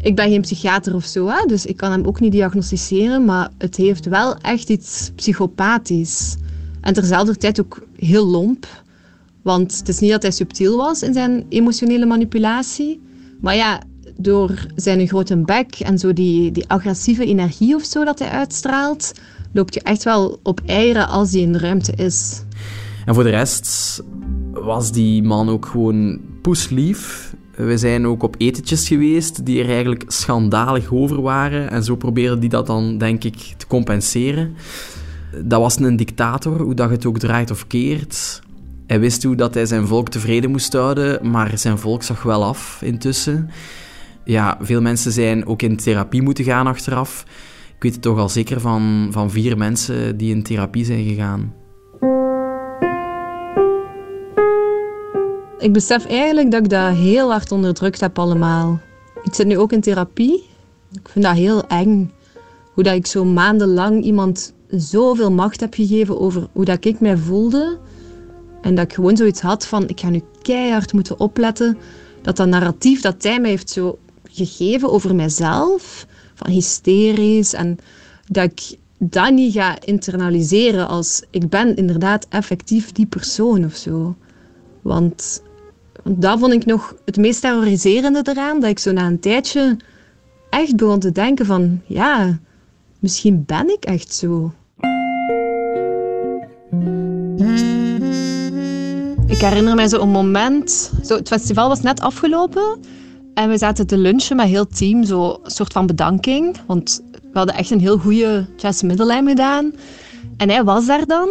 ik 0.00 0.16
ben 0.16 0.30
geen 0.30 0.40
psychiater 0.40 0.94
of 0.94 1.04
zo, 1.04 1.26
hè, 1.26 1.46
dus 1.46 1.66
ik 1.66 1.76
kan 1.76 1.90
hem 1.90 2.04
ook 2.04 2.20
niet 2.20 2.32
diagnosticeren, 2.32 3.24
maar 3.24 3.50
het 3.58 3.76
heeft 3.76 4.06
wel 4.06 4.36
echt 4.36 4.68
iets 4.68 5.10
psychopathisch. 5.14 6.36
En 6.80 6.94
terzelfde 6.94 7.36
tijd 7.36 7.60
ook 7.60 7.82
heel 7.96 8.26
lomp. 8.26 8.66
Want 9.42 9.78
het 9.78 9.88
is 9.88 9.98
niet 9.98 10.10
dat 10.10 10.22
hij 10.22 10.30
subtiel 10.30 10.76
was 10.76 11.02
in 11.02 11.12
zijn 11.12 11.46
emotionele 11.48 12.06
manipulatie. 12.06 13.00
Maar 13.40 13.56
ja, 13.56 13.82
door 14.16 14.66
zijn 14.74 15.08
grote 15.08 15.36
bek 15.36 15.74
en 15.74 15.98
zo 15.98 16.12
die, 16.12 16.52
die 16.52 16.68
agressieve 16.68 17.26
energie 17.26 17.74
of 17.74 17.84
zo 17.84 18.04
dat 18.04 18.18
hij 18.18 18.28
uitstraalt, 18.28 19.12
loopt 19.52 19.74
je 19.74 19.80
echt 19.80 20.04
wel 20.04 20.40
op 20.42 20.60
eieren 20.66 21.08
als 21.08 21.32
hij 21.32 21.40
in 21.40 21.52
de 21.52 21.58
ruimte 21.58 21.92
is. 21.92 22.42
En 23.06 23.14
voor 23.14 23.22
de 23.22 23.30
rest 23.30 24.02
was 24.52 24.92
die 24.92 25.22
man 25.22 25.48
ook 25.48 25.66
gewoon 25.66 26.20
poeslief. 26.42 27.34
We 27.56 27.78
zijn 27.78 28.06
ook 28.06 28.22
op 28.22 28.34
etentjes 28.38 28.88
geweest 28.88 29.46
die 29.46 29.62
er 29.62 29.68
eigenlijk 29.68 30.04
schandalig 30.06 30.92
over 30.92 31.22
waren. 31.22 31.70
En 31.70 31.84
zo 31.84 31.96
probeerde 31.96 32.38
die 32.38 32.48
dat 32.48 32.66
dan, 32.66 32.98
denk 32.98 33.24
ik, 33.24 33.54
te 33.56 33.66
compenseren. 33.66 34.54
Dat 35.44 35.60
was 35.60 35.78
een 35.78 35.96
dictator, 35.96 36.60
hoe 36.60 36.74
dat 36.74 36.90
het 36.90 37.06
ook 37.06 37.18
draait 37.18 37.50
of 37.50 37.66
keert. 37.66 38.42
Hij 38.86 39.00
wist 39.00 39.22
hoe 39.22 39.36
dat 39.36 39.54
hij 39.54 39.66
zijn 39.66 39.86
volk 39.86 40.08
tevreden 40.08 40.50
moest 40.50 40.72
houden, 40.72 41.30
maar 41.30 41.58
zijn 41.58 41.78
volk 41.78 42.02
zag 42.02 42.22
wel 42.22 42.44
af 42.44 42.82
intussen 42.82 43.50
ja, 44.26 44.58
veel 44.60 44.80
mensen 44.80 45.12
zijn 45.12 45.46
ook 45.46 45.62
in 45.62 45.76
therapie 45.76 46.22
moeten 46.22 46.44
gaan 46.44 46.66
achteraf. 46.66 47.24
Ik 47.76 47.82
weet 47.82 47.92
het 47.92 48.02
toch 48.02 48.18
al 48.18 48.28
zeker 48.28 48.60
van, 48.60 49.08
van 49.10 49.30
vier 49.30 49.56
mensen 49.56 50.16
die 50.16 50.34
in 50.34 50.42
therapie 50.42 50.84
zijn 50.84 51.04
gegaan. 51.04 51.54
Ik 55.58 55.72
besef 55.72 56.06
eigenlijk 56.06 56.50
dat 56.50 56.64
ik 56.64 56.70
dat 56.70 56.94
heel 56.94 57.30
hard 57.30 57.52
onderdrukt 57.52 58.00
heb 58.00 58.18
allemaal. 58.18 58.80
Ik 59.22 59.34
zit 59.34 59.46
nu 59.46 59.58
ook 59.58 59.72
in 59.72 59.80
therapie. 59.80 60.44
Ik 60.92 61.08
vind 61.08 61.24
dat 61.24 61.34
heel 61.34 61.66
eng. 61.66 62.12
Hoe 62.72 62.84
dat 62.84 62.94
ik 62.94 63.06
zo 63.06 63.24
maandenlang 63.24 64.02
iemand 64.04 64.54
zoveel 64.68 65.32
macht 65.32 65.60
heb 65.60 65.74
gegeven 65.74 66.20
over 66.20 66.48
hoe 66.52 66.64
dat 66.64 66.84
ik 66.84 67.00
mij 67.00 67.16
voelde. 67.16 67.78
En 68.60 68.74
dat 68.74 68.84
ik 68.84 68.92
gewoon 68.92 69.16
zoiets 69.16 69.40
had 69.40 69.66
van, 69.66 69.88
ik 69.88 70.00
ga 70.00 70.08
nu 70.08 70.20
keihard 70.42 70.92
moeten 70.92 71.20
opletten. 71.20 71.78
Dat 72.22 72.36
dat 72.36 72.48
narratief 72.48 73.00
dat 73.00 73.22
hij 73.22 73.40
mij 73.40 73.50
heeft 73.50 73.70
zo 73.70 73.98
gegeven 74.36 74.90
over 74.90 75.14
mijzelf, 75.14 76.06
van 76.34 76.50
hysterisch, 76.50 77.52
en 77.52 77.78
dat 78.26 78.44
ik 78.44 78.78
dat 78.98 79.30
niet 79.30 79.52
ga 79.52 79.76
internaliseren 79.84 80.88
als 80.88 81.22
ik 81.30 81.48
ben 81.48 81.76
inderdaad 81.76 82.26
effectief 82.28 82.92
die 82.92 83.06
persoon 83.06 83.64
of 83.64 83.74
zo. 83.74 84.16
Want 84.82 85.42
dat 86.04 86.38
vond 86.38 86.52
ik 86.52 86.64
nog 86.64 86.94
het 87.04 87.16
meest 87.16 87.40
terroriserende 87.40 88.20
eraan. 88.22 88.60
Dat 88.60 88.70
ik 88.70 88.78
zo 88.78 88.92
na 88.92 89.06
een 89.06 89.20
tijdje 89.20 89.76
echt 90.50 90.76
begon 90.76 90.98
te 90.98 91.12
denken 91.12 91.46
van... 91.46 91.80
Ja, 91.86 92.38
misschien 92.98 93.44
ben 93.46 93.68
ik 93.68 93.84
echt 93.84 94.14
zo. 94.14 94.52
Ik 99.26 99.40
herinner 99.40 99.74
mij 99.74 99.88
zo 99.88 100.00
een 100.00 100.08
moment... 100.08 100.92
Zo, 101.04 101.16
het 101.16 101.28
festival 101.28 101.68
was 101.68 101.80
net 101.80 102.00
afgelopen. 102.00 102.78
En 103.36 103.48
we 103.48 103.58
zaten 103.58 103.86
te 103.86 103.98
lunchen 103.98 104.36
met 104.36 104.46
heel 104.46 104.66
team. 104.66 105.04
Zo 105.04 105.38
soort 105.42 105.72
van 105.72 105.86
bedanking. 105.86 106.56
Want 106.66 107.02
we 107.22 107.38
hadden 107.38 107.54
echt 107.54 107.70
een 107.70 107.80
heel 107.80 107.98
goede 107.98 108.46
jazz 108.56 108.82
middellijn 108.82 109.28
gedaan. 109.28 109.72
En 110.36 110.50
hij 110.50 110.64
was 110.64 110.86
daar 110.86 111.06
dan. 111.06 111.28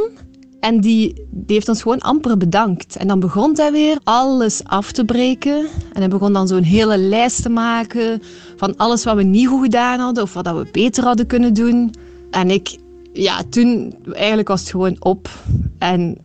En 0.60 0.82
die, 0.82 1.14
die 1.32 1.56
heeft 1.56 1.70
ons 1.70 1.82
gewoon 1.82 2.00
amper 2.00 2.38
bedankt. 2.38 2.96
En 2.96 3.08
dan 3.08 3.20
begon 3.20 3.56
hij 3.56 3.72
weer 3.72 3.98
alles 4.04 4.64
af 4.64 4.92
te 4.92 5.06
breken. 5.06 5.58
En 5.94 6.00
hij 6.00 6.08
begon 6.08 6.34
dan 6.34 6.48
zo'n 6.48 6.64
hele 6.64 6.98
lijst 6.98 7.42
te 7.42 7.50
maken 7.50 8.22
van 8.56 8.78
alles 8.78 9.04
wat 9.04 9.16
we 9.16 9.24
niet 9.24 9.48
goed 9.48 9.64
gedaan 9.64 10.00
hadden 10.00 10.24
of 10.24 10.34
wat 10.34 10.48
we 10.48 10.68
beter 10.72 11.04
hadden 11.04 11.28
kunnen 11.28 11.54
doen. 11.54 11.94
En 12.32 12.50
ik, 12.52 12.78
ja, 13.14 13.42
toen 13.50 13.96
eigenlijk 14.12 14.48
was 14.48 14.60
het 14.60 14.70
gewoon 14.70 14.96
op. 15.00 15.30
En 15.78 16.18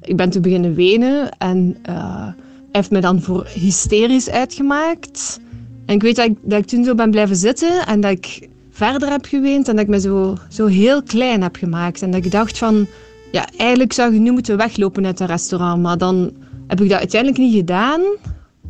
ik 0.00 0.16
ben 0.16 0.30
toen 0.30 0.42
beginnen 0.42 0.74
wenen 0.74 1.38
en 1.38 1.76
hij 1.82 2.34
heeft 2.76 2.90
me 2.90 3.00
dan 3.00 3.20
voor 3.20 3.46
hysterisch 3.54 4.30
uitgemaakt. 4.30 5.40
En 5.86 5.94
ik 5.94 6.02
weet 6.02 6.16
dat 6.16 6.26
ik, 6.26 6.36
dat 6.42 6.58
ik 6.58 6.66
toen 6.66 6.84
zo 6.84 6.94
ben 6.94 7.10
blijven 7.10 7.36
zitten 7.36 7.86
en 7.86 8.00
dat 8.00 8.10
ik 8.10 8.48
verder 8.70 9.10
heb 9.10 9.24
geweend 9.24 9.68
en 9.68 9.76
dat 9.76 9.84
ik 9.84 9.90
me 9.90 10.00
zo, 10.00 10.36
zo 10.48 10.66
heel 10.66 11.02
klein 11.02 11.42
heb 11.42 11.56
gemaakt. 11.56 12.02
En 12.02 12.10
dat 12.10 12.24
ik 12.24 12.30
dacht 12.30 12.58
van, 12.58 12.86
ja, 13.32 13.48
eigenlijk 13.56 13.92
zou 13.92 14.12
je 14.12 14.20
nu 14.20 14.30
moeten 14.30 14.56
weglopen 14.56 15.06
uit 15.06 15.18
het 15.18 15.28
restaurant. 15.28 15.82
Maar 15.82 15.98
dan 15.98 16.30
heb 16.66 16.80
ik 16.80 16.88
dat 16.88 16.98
uiteindelijk 16.98 17.40
niet 17.40 17.54
gedaan. 17.54 18.00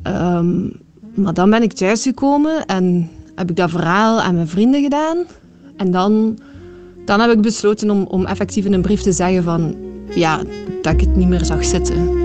Um, 0.02 0.72
maar 1.14 1.34
dan 1.34 1.50
ben 1.50 1.62
ik 1.62 1.72
thuisgekomen 1.72 2.66
en 2.66 3.10
heb 3.34 3.50
ik 3.50 3.56
dat 3.56 3.70
verhaal 3.70 4.20
aan 4.20 4.34
mijn 4.34 4.48
vrienden 4.48 4.82
gedaan. 4.82 5.16
En 5.76 5.90
dan, 5.90 6.38
dan 7.04 7.20
heb 7.20 7.30
ik 7.30 7.40
besloten 7.40 7.90
om, 7.90 8.02
om 8.02 8.26
effectief 8.26 8.64
in 8.64 8.72
een 8.72 8.82
brief 8.82 9.00
te 9.00 9.12
zeggen 9.12 9.42
van... 9.42 9.74
Ja, 10.14 10.42
dat 10.82 10.92
ik 10.92 11.00
het 11.00 11.16
niet 11.16 11.28
meer 11.28 11.44
zag 11.44 11.64
zitten. 11.64 12.24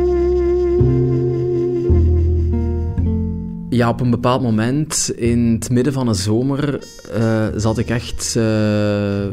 Ja, 3.72 3.90
op 3.90 4.02
een 4.02 4.10
bepaald 4.10 4.42
moment 4.42 5.12
in 5.16 5.58
het 5.60 5.70
midden 5.70 5.94
van 5.94 6.06
de 6.06 6.14
zomer 6.14 6.84
uh, 7.18 7.48
zat 7.56 7.78
ik 7.78 7.90
echt... 7.90 8.36
Uh 8.38 9.26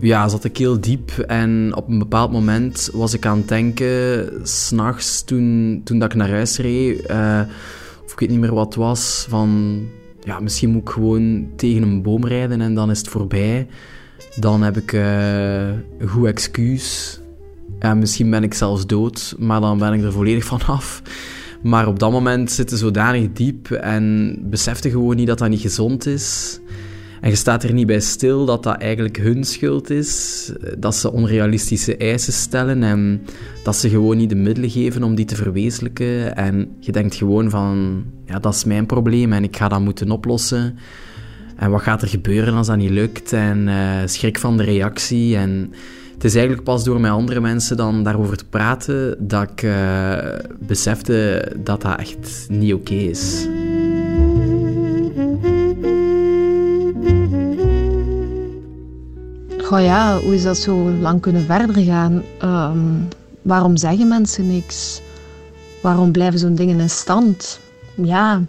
ja, 0.00 0.28
zat 0.28 0.44
ik 0.44 0.56
heel 0.56 0.80
diep. 0.80 1.10
En 1.18 1.72
op 1.74 1.88
een 1.88 1.98
bepaald 1.98 2.32
moment 2.32 2.90
was 2.92 3.14
ik 3.14 3.26
aan 3.26 3.36
het 3.36 3.48
denken, 3.48 4.30
s'nachts, 4.42 5.24
toen, 5.24 5.80
toen 5.84 5.98
dat 5.98 6.12
ik 6.12 6.18
naar 6.18 6.30
huis 6.30 6.58
reed, 6.58 7.10
uh, 7.10 7.40
of 8.04 8.12
ik 8.12 8.18
weet 8.18 8.30
niet 8.30 8.38
meer 8.38 8.54
wat 8.54 8.64
het 8.64 8.74
was, 8.74 9.26
van 9.28 9.80
ja, 10.20 10.40
misschien 10.40 10.70
moet 10.70 10.82
ik 10.82 10.88
gewoon 10.88 11.48
tegen 11.56 11.82
een 11.82 12.02
boom 12.02 12.26
rijden 12.26 12.60
en 12.60 12.74
dan 12.74 12.90
is 12.90 12.98
het 12.98 13.08
voorbij. 13.08 13.66
Dan 14.36 14.62
heb 14.62 14.76
ik 14.76 14.92
een 14.92 16.08
goed 16.08 16.26
excuus. 16.26 17.20
Ja, 17.78 17.94
misschien 17.94 18.30
ben 18.30 18.42
ik 18.42 18.54
zelfs 18.54 18.86
dood, 18.86 19.34
maar 19.38 19.60
dan 19.60 19.78
ben 19.78 19.92
ik 19.92 20.02
er 20.02 20.12
volledig 20.12 20.44
van 20.44 20.60
af. 20.66 21.02
Maar 21.66 21.86
op 21.86 21.98
dat 21.98 22.10
moment 22.10 22.50
zitten 22.50 22.78
zodanig 22.78 23.32
diep 23.32 23.70
en 23.70 24.36
besefte 24.42 24.90
gewoon 24.90 25.16
niet 25.16 25.26
dat 25.26 25.38
dat 25.38 25.48
niet 25.48 25.60
gezond 25.60 26.06
is. 26.06 26.58
En 27.20 27.30
je 27.30 27.36
staat 27.36 27.62
er 27.62 27.72
niet 27.72 27.86
bij 27.86 28.00
stil 28.00 28.44
dat 28.44 28.62
dat 28.62 28.76
eigenlijk 28.76 29.16
hun 29.16 29.44
schuld 29.44 29.90
is, 29.90 30.52
dat 30.78 30.94
ze 30.94 31.12
onrealistische 31.12 31.96
eisen 31.96 32.32
stellen 32.32 32.82
en 32.82 33.22
dat 33.62 33.76
ze 33.76 33.88
gewoon 33.88 34.16
niet 34.16 34.28
de 34.28 34.34
middelen 34.34 34.70
geven 34.70 35.02
om 35.02 35.14
die 35.14 35.24
te 35.24 35.36
verwezenlijken. 35.36 36.36
En 36.36 36.68
je 36.80 36.92
denkt 36.92 37.14
gewoon 37.14 37.50
van, 37.50 38.04
ja, 38.26 38.38
dat 38.38 38.54
is 38.54 38.64
mijn 38.64 38.86
probleem 38.86 39.32
en 39.32 39.44
ik 39.44 39.56
ga 39.56 39.68
dat 39.68 39.80
moeten 39.80 40.10
oplossen. 40.10 40.78
En 41.56 41.70
wat 41.70 41.82
gaat 41.82 42.02
er 42.02 42.08
gebeuren 42.08 42.54
als 42.54 42.66
dat 42.66 42.76
niet 42.76 42.90
lukt? 42.90 43.32
En 43.32 43.68
uh, 43.68 43.98
schrik 44.04 44.38
van 44.38 44.56
de 44.56 44.62
reactie. 44.62 45.36
En 45.36 45.72
het 46.16 46.24
is 46.24 46.34
eigenlijk 46.34 46.64
pas 46.64 46.84
door 46.84 47.00
met 47.00 47.10
andere 47.10 47.40
mensen 47.40 47.76
dan 47.76 48.02
daarover 48.02 48.36
te 48.36 48.44
praten 48.44 49.28
dat 49.28 49.50
ik 49.50 49.62
uh, 49.62 50.18
besefte 50.58 51.48
dat 51.56 51.82
dat 51.82 51.98
echt 51.98 52.46
niet 52.48 52.74
oké 52.74 52.94
is. 52.94 53.46
Goh 59.62 59.82
ja, 59.82 60.18
hoe 60.20 60.34
is 60.34 60.42
dat 60.42 60.56
zo 60.56 60.90
lang 60.90 61.20
kunnen 61.20 61.42
verder 61.42 61.84
gaan? 61.84 62.22
Um, 62.44 63.08
waarom 63.42 63.76
zeggen 63.76 64.08
mensen 64.08 64.46
niks? 64.46 65.00
Waarom 65.82 66.12
blijven 66.12 66.38
zo'n 66.38 66.54
dingen 66.54 66.80
in 66.80 66.90
stand? 66.90 67.60
Ja, 67.94 68.42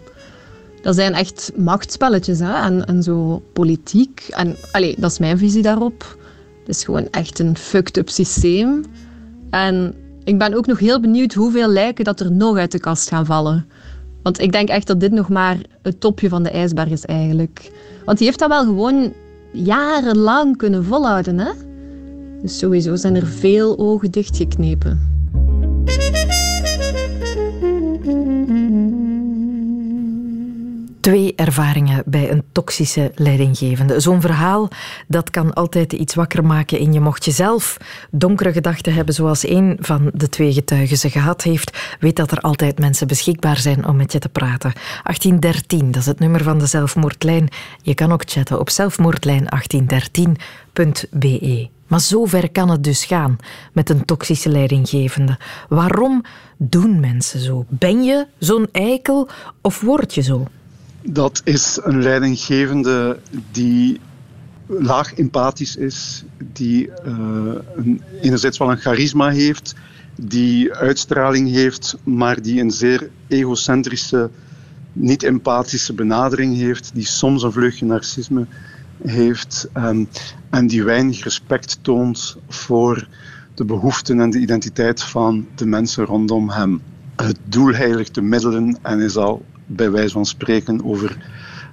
dat 0.82 0.94
zijn 0.94 1.14
echt 1.14 1.52
machtsspelletjes 1.56 2.38
hè? 2.38 2.52
En, 2.52 2.86
en 2.86 3.02
zo 3.02 3.42
politiek. 3.52 4.26
En 4.30 4.56
allez, 4.72 4.94
dat 4.96 5.10
is 5.10 5.18
mijn 5.18 5.38
visie 5.38 5.62
daarop. 5.62 6.17
Het 6.68 6.76
is 6.76 6.84
gewoon 6.84 7.08
echt 7.10 7.38
een 7.38 7.56
fucked-up 7.56 8.08
systeem. 8.08 8.84
En 9.50 9.94
ik 10.24 10.38
ben 10.38 10.54
ook 10.54 10.66
nog 10.66 10.78
heel 10.78 11.00
benieuwd 11.00 11.34
hoeveel 11.34 11.68
lijken 11.68 12.04
dat 12.04 12.20
er 12.20 12.32
nog 12.32 12.56
uit 12.56 12.72
de 12.72 12.80
kast 12.80 13.08
gaan 13.08 13.26
vallen. 13.26 13.66
Want 14.22 14.40
ik 14.40 14.52
denk 14.52 14.68
echt 14.68 14.86
dat 14.86 15.00
dit 15.00 15.12
nog 15.12 15.28
maar 15.28 15.56
het 15.82 16.00
topje 16.00 16.28
van 16.28 16.42
de 16.42 16.50
ijsberg 16.50 16.88
is 16.88 17.04
eigenlijk. 17.04 17.70
Want 18.04 18.18
die 18.18 18.26
heeft 18.26 18.38
dat 18.38 18.48
wel 18.48 18.64
gewoon 18.64 19.12
jarenlang 19.52 20.56
kunnen 20.56 20.84
volhouden. 20.84 21.38
Hè? 21.38 21.50
Dus 22.42 22.58
sowieso 22.58 22.96
zijn 22.96 23.16
er 23.16 23.26
veel 23.26 23.78
ogen 23.78 24.10
dichtgeknepen. 24.10 25.17
Twee 31.08 31.32
ervaringen 31.36 32.02
bij 32.06 32.30
een 32.30 32.42
toxische 32.52 33.12
leidinggevende. 33.14 34.00
Zo'n 34.00 34.20
verhaal 34.20 34.68
dat 35.06 35.30
kan 35.30 35.54
altijd 35.54 35.92
iets 35.92 36.14
wakker 36.14 36.44
maken 36.44 36.78
in 36.78 36.92
je. 36.92 37.00
Mocht 37.00 37.24
je 37.24 37.30
zelf 37.30 37.76
donkere 38.10 38.52
gedachten 38.52 38.94
hebben, 38.94 39.14
zoals 39.14 39.48
een 39.48 39.76
van 39.80 40.10
de 40.14 40.28
twee 40.28 40.52
getuigen 40.52 40.96
ze 40.96 41.10
gehad 41.10 41.42
heeft, 41.42 41.96
weet 42.00 42.16
dat 42.16 42.30
er 42.30 42.40
altijd 42.40 42.78
mensen 42.78 43.06
beschikbaar 43.06 43.56
zijn 43.56 43.86
om 43.86 43.96
met 43.96 44.12
je 44.12 44.18
te 44.18 44.28
praten. 44.28 44.72
1813, 44.72 45.90
dat 45.90 46.00
is 46.00 46.06
het 46.06 46.18
nummer 46.18 46.42
van 46.42 46.58
de 46.58 46.66
zelfmoordlijn. 46.66 47.48
Je 47.82 47.94
kan 47.94 48.12
ook 48.12 48.22
chatten 48.26 48.58
op 48.58 48.70
zelfmoordlijn1813.be. 48.70 51.68
Maar 51.86 52.00
zover 52.00 52.50
kan 52.50 52.70
het 52.70 52.84
dus 52.84 53.04
gaan 53.04 53.36
met 53.72 53.90
een 53.90 54.04
toxische 54.04 54.48
leidinggevende. 54.48 55.38
Waarom 55.68 56.24
doen 56.56 57.00
mensen 57.00 57.40
zo? 57.40 57.64
Ben 57.68 58.02
je 58.02 58.26
zo'n 58.38 58.68
eikel 58.72 59.28
of 59.60 59.80
word 59.80 60.14
je 60.14 60.22
zo? 60.22 60.46
Dat 61.02 61.40
is 61.44 61.80
een 61.82 62.02
leidinggevende 62.02 63.18
die 63.50 64.00
laag 64.66 65.14
empathisch 65.14 65.76
is, 65.76 66.24
die 66.52 66.90
een, 67.02 68.02
enerzijds 68.20 68.58
wel 68.58 68.70
een 68.70 68.76
charisma 68.76 69.30
heeft, 69.30 69.74
die 70.14 70.74
uitstraling 70.74 71.50
heeft, 71.50 71.96
maar 72.04 72.42
die 72.42 72.60
een 72.60 72.70
zeer 72.70 73.10
egocentrische, 73.26 74.30
niet-empathische 74.92 75.92
benadering 75.92 76.56
heeft, 76.56 76.90
die 76.94 77.06
soms 77.06 77.42
een 77.42 77.52
vleugje 77.52 77.84
narcisme 77.84 78.46
heeft 79.02 79.68
um, 79.76 80.08
en 80.50 80.66
die 80.66 80.84
weinig 80.84 81.24
respect 81.24 81.78
toont 81.82 82.36
voor 82.48 83.08
de 83.54 83.64
behoeften 83.64 84.20
en 84.20 84.30
de 84.30 84.38
identiteit 84.38 85.02
van 85.02 85.46
de 85.54 85.66
mensen 85.66 86.04
rondom 86.04 86.50
hem. 86.50 86.82
Het 87.16 87.38
doel 87.44 87.72
heiligt 87.74 88.14
de 88.14 88.22
middelen 88.22 88.78
en 88.82 89.00
is 89.00 89.16
al 89.16 89.44
bij 89.68 89.90
wijze 89.90 90.12
van 90.12 90.26
spreken 90.26 90.84
over 90.84 91.16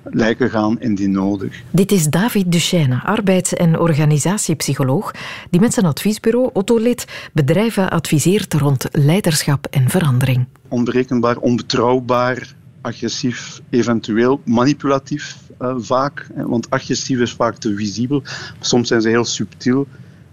lijken 0.04 0.50
gaan 0.50 0.80
indien 0.80 1.12
nodig. 1.12 1.62
Dit 1.72 1.92
is 1.92 2.10
David 2.10 2.52
Duchesne, 2.52 3.04
arbeids- 3.04 3.54
en 3.54 3.80
organisatiepsycholoog, 3.80 5.12
die 5.50 5.60
met 5.60 5.74
zijn 5.74 5.86
adviesbureau 5.86 6.50
Ottolid 6.54 7.06
bedrijven 7.34 7.90
adviseert 7.90 8.54
rond 8.54 8.88
leiderschap 8.92 9.68
en 9.70 9.90
verandering. 9.90 10.46
Onberekenbaar, 10.68 11.38
onbetrouwbaar, 11.38 12.56
agressief, 12.82 13.62
eventueel 13.70 14.42
manipulatief 14.44 15.38
uh, 15.62 15.76
vaak. 15.78 16.28
Want 16.36 16.70
agressief 16.70 17.20
is 17.20 17.34
vaak 17.34 17.56
te 17.56 17.76
visibel. 17.76 18.24
Soms 18.60 18.88
zijn 18.88 19.02
ze 19.02 19.10
heel 19.10 19.26
subtiel 19.26 19.88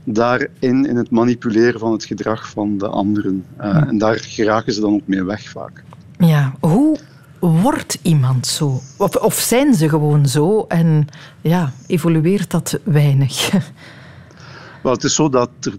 daarin, 0.05 0.87
in 0.87 0.97
het 0.97 1.11
manipuleren 1.11 1.81
van 1.81 1.93
het 1.93 2.05
gedrag 2.05 2.49
van 2.49 2.79
de 2.79 2.89
anderen. 2.89 3.45
Uh, 3.61 3.77
En 3.77 3.99
daar 3.99 4.19
geraken 4.19 4.73
ze 4.73 4.81
dan 4.81 4.95
ook 4.95 5.07
mee 5.07 5.23
weg 5.23 5.49
vaak. 5.49 5.85
Ja, 6.19 6.55
hoe 6.61 6.99
wordt 7.51 7.99
iemand 8.03 8.47
zo? 8.47 8.81
Of, 8.97 9.35
zijn 9.35 9.75
ze 9.75 9.89
gewoon 9.89 10.27
zo 10.27 10.65
en 10.69 11.07
ja, 11.41 11.73
evolueert 11.87 12.51
dat 12.51 12.79
weinig? 12.85 13.51
Wel, 14.83 14.93
het 14.93 15.05
is 15.05 15.15
zo 15.15 15.29
dat 15.29 15.51
er 15.61 15.77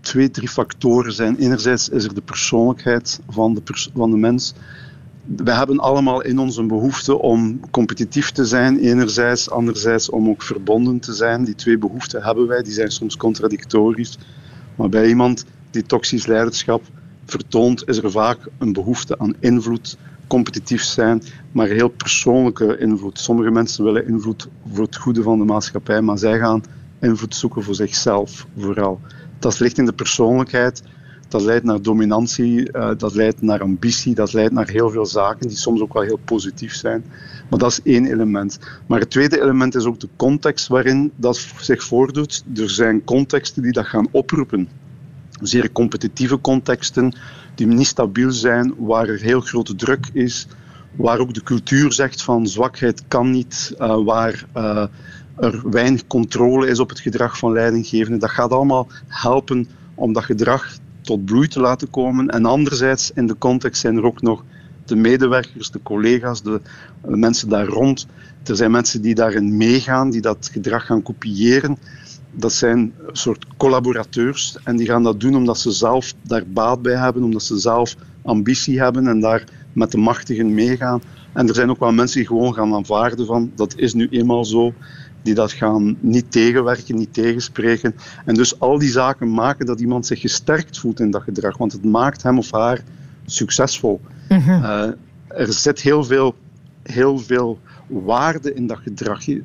twee, 0.00 0.30
drie 0.30 0.48
factoren 0.48 1.12
zijn. 1.12 1.36
Enerzijds 1.36 1.88
is 1.88 2.04
er 2.04 2.14
de 2.14 2.20
persoonlijkheid 2.20 3.20
van 3.28 3.54
de, 3.54 3.60
pers 3.60 3.90
van 3.94 4.10
de 4.10 4.16
mens. 4.16 4.54
We 5.24 5.52
hebben 5.52 5.78
allemaal 5.78 6.22
in 6.22 6.38
ons 6.38 6.56
een 6.56 6.66
behoefte 6.66 7.18
om 7.18 7.60
competitief 7.70 8.30
te 8.30 8.44
zijn, 8.44 8.78
enerzijds, 8.78 9.50
anderzijds 9.50 10.10
om 10.10 10.28
ook 10.28 10.42
verbonden 10.42 11.00
te 11.00 11.12
zijn. 11.12 11.44
Die 11.44 11.54
twee 11.54 11.78
behoeften 11.78 12.22
hebben 12.22 12.46
wij, 12.46 12.62
die 12.62 12.72
zijn 12.72 12.90
soms 12.90 13.16
contradictorisch. 13.16 14.18
Maar 14.74 14.88
bij 14.88 15.08
iemand 15.08 15.44
die 15.70 15.82
toxisch 15.82 16.26
leiderschap 16.26 16.82
vertoont, 17.24 17.88
is 17.88 17.96
er 17.96 18.10
vaak 18.10 18.38
een 18.58 18.72
behoefte 18.72 19.18
aan 19.18 19.34
invloed, 19.38 19.96
competitief 20.26 20.82
zijn, 20.82 21.22
maar 21.52 21.66
heel 21.66 21.88
persoonlijke 21.88 22.78
invloed. 22.78 23.18
Sommige 23.18 23.50
mensen 23.50 23.84
willen 23.84 24.06
invloed 24.08 24.48
voor 24.72 24.84
het 24.84 24.96
goede 24.96 25.22
van 25.22 25.38
de 25.38 25.44
maatschappij, 25.44 26.00
maar 26.00 26.18
zij 26.18 26.38
gaan 26.38 26.62
invloed 27.00 27.34
zoeken 27.34 27.62
voor 27.62 27.74
zichzelf 27.74 28.46
vooral. 28.58 29.00
Dat 29.38 29.60
ligt 29.60 29.78
in 29.78 29.84
de 29.84 29.92
persoonlijkheid. 29.92 30.82
Dat 31.28 31.42
leidt 31.42 31.64
naar 31.64 31.82
dominantie, 31.82 32.72
uh, 32.72 32.90
dat 32.96 33.14
leidt 33.14 33.42
naar 33.42 33.60
ambitie, 33.60 34.14
dat 34.14 34.32
leidt 34.32 34.52
naar 34.52 34.68
heel 34.68 34.90
veel 34.90 35.06
zaken 35.06 35.48
die 35.48 35.56
soms 35.56 35.80
ook 35.80 35.92
wel 35.92 36.02
heel 36.02 36.20
positief 36.24 36.74
zijn. 36.74 37.04
Maar 37.50 37.58
dat 37.58 37.70
is 37.70 37.82
één 37.82 38.06
element. 38.06 38.58
Maar 38.86 39.00
het 39.00 39.10
tweede 39.10 39.40
element 39.40 39.74
is 39.74 39.84
ook 39.84 40.00
de 40.00 40.08
context 40.16 40.66
waarin 40.66 41.12
dat 41.16 41.46
zich 41.60 41.84
voordoet. 41.84 42.44
Er 42.54 42.70
zijn 42.70 43.04
contexten 43.04 43.62
die 43.62 43.72
dat 43.72 43.86
gaan 43.86 44.08
oproepen. 44.10 44.68
Zeer 45.40 45.72
competitieve 45.72 46.40
contexten 46.40 47.14
die 47.56 47.66
niet 47.66 47.86
stabiel 47.86 48.30
zijn, 48.30 48.74
waar 48.78 49.08
er 49.08 49.20
heel 49.20 49.40
grote 49.40 49.74
druk 49.74 50.08
is, 50.12 50.46
waar 50.96 51.18
ook 51.18 51.34
de 51.34 51.42
cultuur 51.42 51.92
zegt 51.92 52.22
van 52.22 52.46
zwakheid 52.46 53.02
kan 53.08 53.30
niet, 53.30 53.74
uh, 53.78 54.04
waar 54.04 54.46
uh, 54.56 54.86
er 55.36 55.70
weinig 55.70 56.06
controle 56.06 56.68
is 56.68 56.78
op 56.78 56.88
het 56.88 57.00
gedrag 57.00 57.38
van 57.38 57.52
leidinggevenden. 57.52 58.20
Dat 58.20 58.30
gaat 58.30 58.50
allemaal 58.50 58.88
helpen 59.06 59.68
om 59.94 60.12
dat 60.12 60.24
gedrag 60.24 60.76
tot 61.00 61.24
bloei 61.24 61.48
te 61.48 61.60
laten 61.60 61.90
komen. 61.90 62.28
En 62.28 62.44
anderzijds, 62.44 63.10
in 63.14 63.26
de 63.26 63.38
context 63.38 63.80
zijn 63.80 63.96
er 63.96 64.04
ook 64.04 64.22
nog 64.22 64.44
de 64.84 64.96
medewerkers, 64.96 65.70
de 65.70 65.82
collega's, 65.82 66.42
de, 66.42 66.60
mensen 67.02 67.48
daar 67.48 67.66
rond. 67.66 68.06
Er 68.44 68.56
zijn 68.56 68.70
mensen 68.70 69.02
die 69.02 69.14
daarin 69.14 69.56
meegaan, 69.56 70.10
die 70.10 70.20
dat 70.20 70.48
gedrag 70.52 70.86
gaan 70.86 71.02
kopiëren. 71.02 71.78
Dat 72.38 72.52
zijn 72.52 72.78
een 72.78 73.16
soort 73.16 73.46
collaborateurs 73.56 74.58
en 74.64 74.76
die 74.76 74.86
gaan 74.86 75.02
dat 75.02 75.20
doen 75.20 75.36
omdat 75.36 75.58
ze 75.58 75.70
zelf 75.70 76.14
daar 76.22 76.46
baat 76.46 76.82
bij 76.82 76.96
hebben, 76.96 77.22
omdat 77.22 77.42
ze 77.42 77.58
zelf 77.58 77.96
ambitie 78.22 78.80
hebben 78.80 79.06
en 79.06 79.20
daar 79.20 79.44
met 79.72 79.90
de 79.90 79.98
machtigen 79.98 80.54
meegaan. 80.54 81.02
En 81.32 81.48
er 81.48 81.54
zijn 81.54 81.70
ook 81.70 81.78
wel 81.78 81.92
mensen 81.92 82.18
die 82.18 82.26
gewoon 82.26 82.54
gaan 82.54 82.74
aanvaarden 82.74 83.26
van 83.26 83.52
dat 83.54 83.74
is 83.76 83.94
nu 83.94 84.08
eenmaal 84.10 84.44
zo 84.44 84.74
die 85.22 85.34
dat 85.34 85.52
gaan 85.52 85.96
niet 86.00 86.32
tegenwerken, 86.32 86.96
niet 86.96 87.14
tegenspreken. 87.14 87.94
En 88.24 88.34
dus 88.34 88.60
al 88.60 88.78
die 88.78 88.90
zaken 88.90 89.32
maken 89.32 89.66
dat 89.66 89.80
iemand 89.80 90.06
zich 90.06 90.20
gesterkt 90.20 90.78
voelt 90.78 91.00
in 91.00 91.10
dat 91.10 91.22
gedrag, 91.22 91.56
want 91.56 91.72
het 91.72 91.84
maakt 91.84 92.22
hem 92.22 92.38
of 92.38 92.50
haar 92.50 92.80
succesvol. 93.24 94.00
Mhm. 94.28 94.50
Eh, 94.50 94.90
er 95.28 95.52
zit 95.52 95.80
heel 95.80 96.04
veel, 96.04 96.34
heel 96.82 97.18
veel 97.18 97.58
waarde 97.86 98.54
in 98.54 98.66
dat 98.66 98.78
gedrag. 98.78 99.26
Uh, 99.26 99.40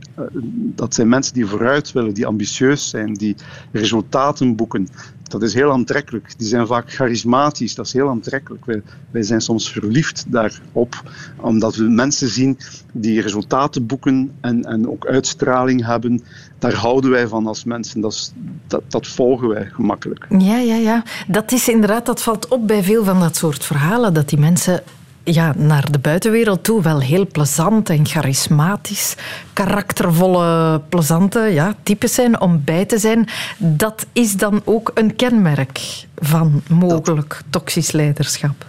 dat 0.53 0.93
zijn 0.93 1.09
mensen 1.09 1.33
die 1.33 1.45
vooruit 1.45 1.91
willen, 1.91 2.13
die 2.13 2.25
ambitieus 2.25 2.89
zijn, 2.89 3.13
die 3.13 3.35
resultaten 3.71 4.55
boeken. 4.55 4.87
Dat 5.23 5.41
is 5.41 5.53
heel 5.53 5.71
aantrekkelijk. 5.71 6.33
Die 6.37 6.47
zijn 6.47 6.67
vaak 6.67 6.93
charismatisch, 6.93 7.75
dat 7.75 7.85
is 7.85 7.93
heel 7.93 8.09
aantrekkelijk. 8.09 8.65
Wij, 8.65 8.81
wij 9.11 9.23
zijn 9.23 9.41
soms 9.41 9.71
verliefd 9.71 10.25
daarop, 10.27 11.03
omdat 11.35 11.75
we 11.75 11.83
mensen 11.83 12.27
zien 12.27 12.57
die 12.91 13.21
resultaten 13.21 13.85
boeken 13.85 14.31
en, 14.41 14.65
en 14.65 14.89
ook 14.89 15.05
uitstraling 15.05 15.85
hebben. 15.85 16.23
Daar 16.59 16.73
houden 16.73 17.11
wij 17.11 17.27
van 17.27 17.47
als 17.47 17.63
mensen. 17.63 18.01
Dat, 18.01 18.33
dat, 18.67 18.83
dat 18.87 19.07
volgen 19.07 19.47
wij 19.47 19.65
gemakkelijk. 19.65 20.25
Ja, 20.29 20.57
ja, 20.57 20.75
ja. 20.75 21.03
Dat 21.27 21.51
is 21.51 21.67
inderdaad, 21.69 22.05
dat 22.05 22.21
valt 22.21 22.47
op 22.47 22.67
bij 22.67 22.83
veel 22.83 23.03
van 23.03 23.19
dat 23.19 23.35
soort 23.35 23.63
verhalen, 23.63 24.13
dat 24.13 24.29
die 24.29 24.39
mensen 24.39 24.83
ja, 25.23 25.53
naar 25.57 25.91
de 25.91 25.99
buitenwereld 25.99 26.63
toe 26.63 26.81
wel 26.81 26.99
heel 26.99 27.27
plezant 27.27 27.89
en 27.89 28.05
charismatisch, 28.05 29.15
karaktervolle, 29.53 30.81
plezante 30.89 31.39
ja, 31.39 31.75
types 31.83 32.13
zijn 32.13 32.41
om 32.41 32.61
bij 32.65 32.85
te 32.85 32.97
zijn. 32.97 33.27
Dat 33.57 34.05
is 34.13 34.35
dan 34.35 34.61
ook 34.65 34.91
een 34.93 35.15
kenmerk 35.15 36.05
van 36.15 36.61
mogelijk 36.69 37.41
toxisch 37.49 37.91
leiderschap. 37.91 38.65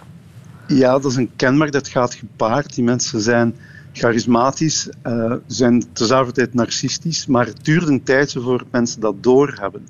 Ja, 0.67 0.91
dat 0.91 1.11
is 1.11 1.15
een 1.15 1.31
kenmerk 1.35 1.71
dat 1.71 1.87
gaat 1.87 2.13
gepaard. 2.13 2.75
Die 2.75 2.83
mensen 2.83 3.21
zijn 3.21 3.55
charismatisch, 3.93 4.89
uh, 5.03 5.33
zijn 5.47 5.83
tezelfde 5.93 6.31
tijd 6.31 6.53
narcistisch, 6.53 7.25
maar 7.25 7.45
het 7.45 7.65
duurt 7.65 7.87
een 7.87 8.03
tijdje 8.03 8.41
voor 8.41 8.63
mensen 8.71 9.01
dat 9.01 9.23
doorhebben. 9.23 9.87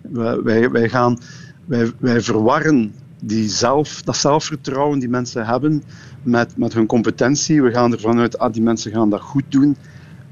Wij, 0.00 0.42
wij, 0.42 0.70
wij, 0.70 0.88
gaan, 0.88 1.18
wij, 1.64 1.92
wij 1.98 2.20
verwarren 2.20 2.94
die 3.20 3.48
zelf, 3.48 4.02
dat 4.02 4.16
zelfvertrouwen 4.16 4.98
die 4.98 5.08
mensen 5.08 5.46
hebben 5.46 5.82
met, 6.22 6.56
met 6.56 6.72
hun 6.72 6.86
competentie. 6.86 7.62
We 7.62 7.70
gaan 7.70 7.92
ervan 7.92 8.18
uit, 8.18 8.38
ah, 8.38 8.52
die 8.52 8.62
mensen 8.62 8.92
gaan 8.92 9.10
dat 9.10 9.20
goed 9.20 9.44
doen. 9.48 9.76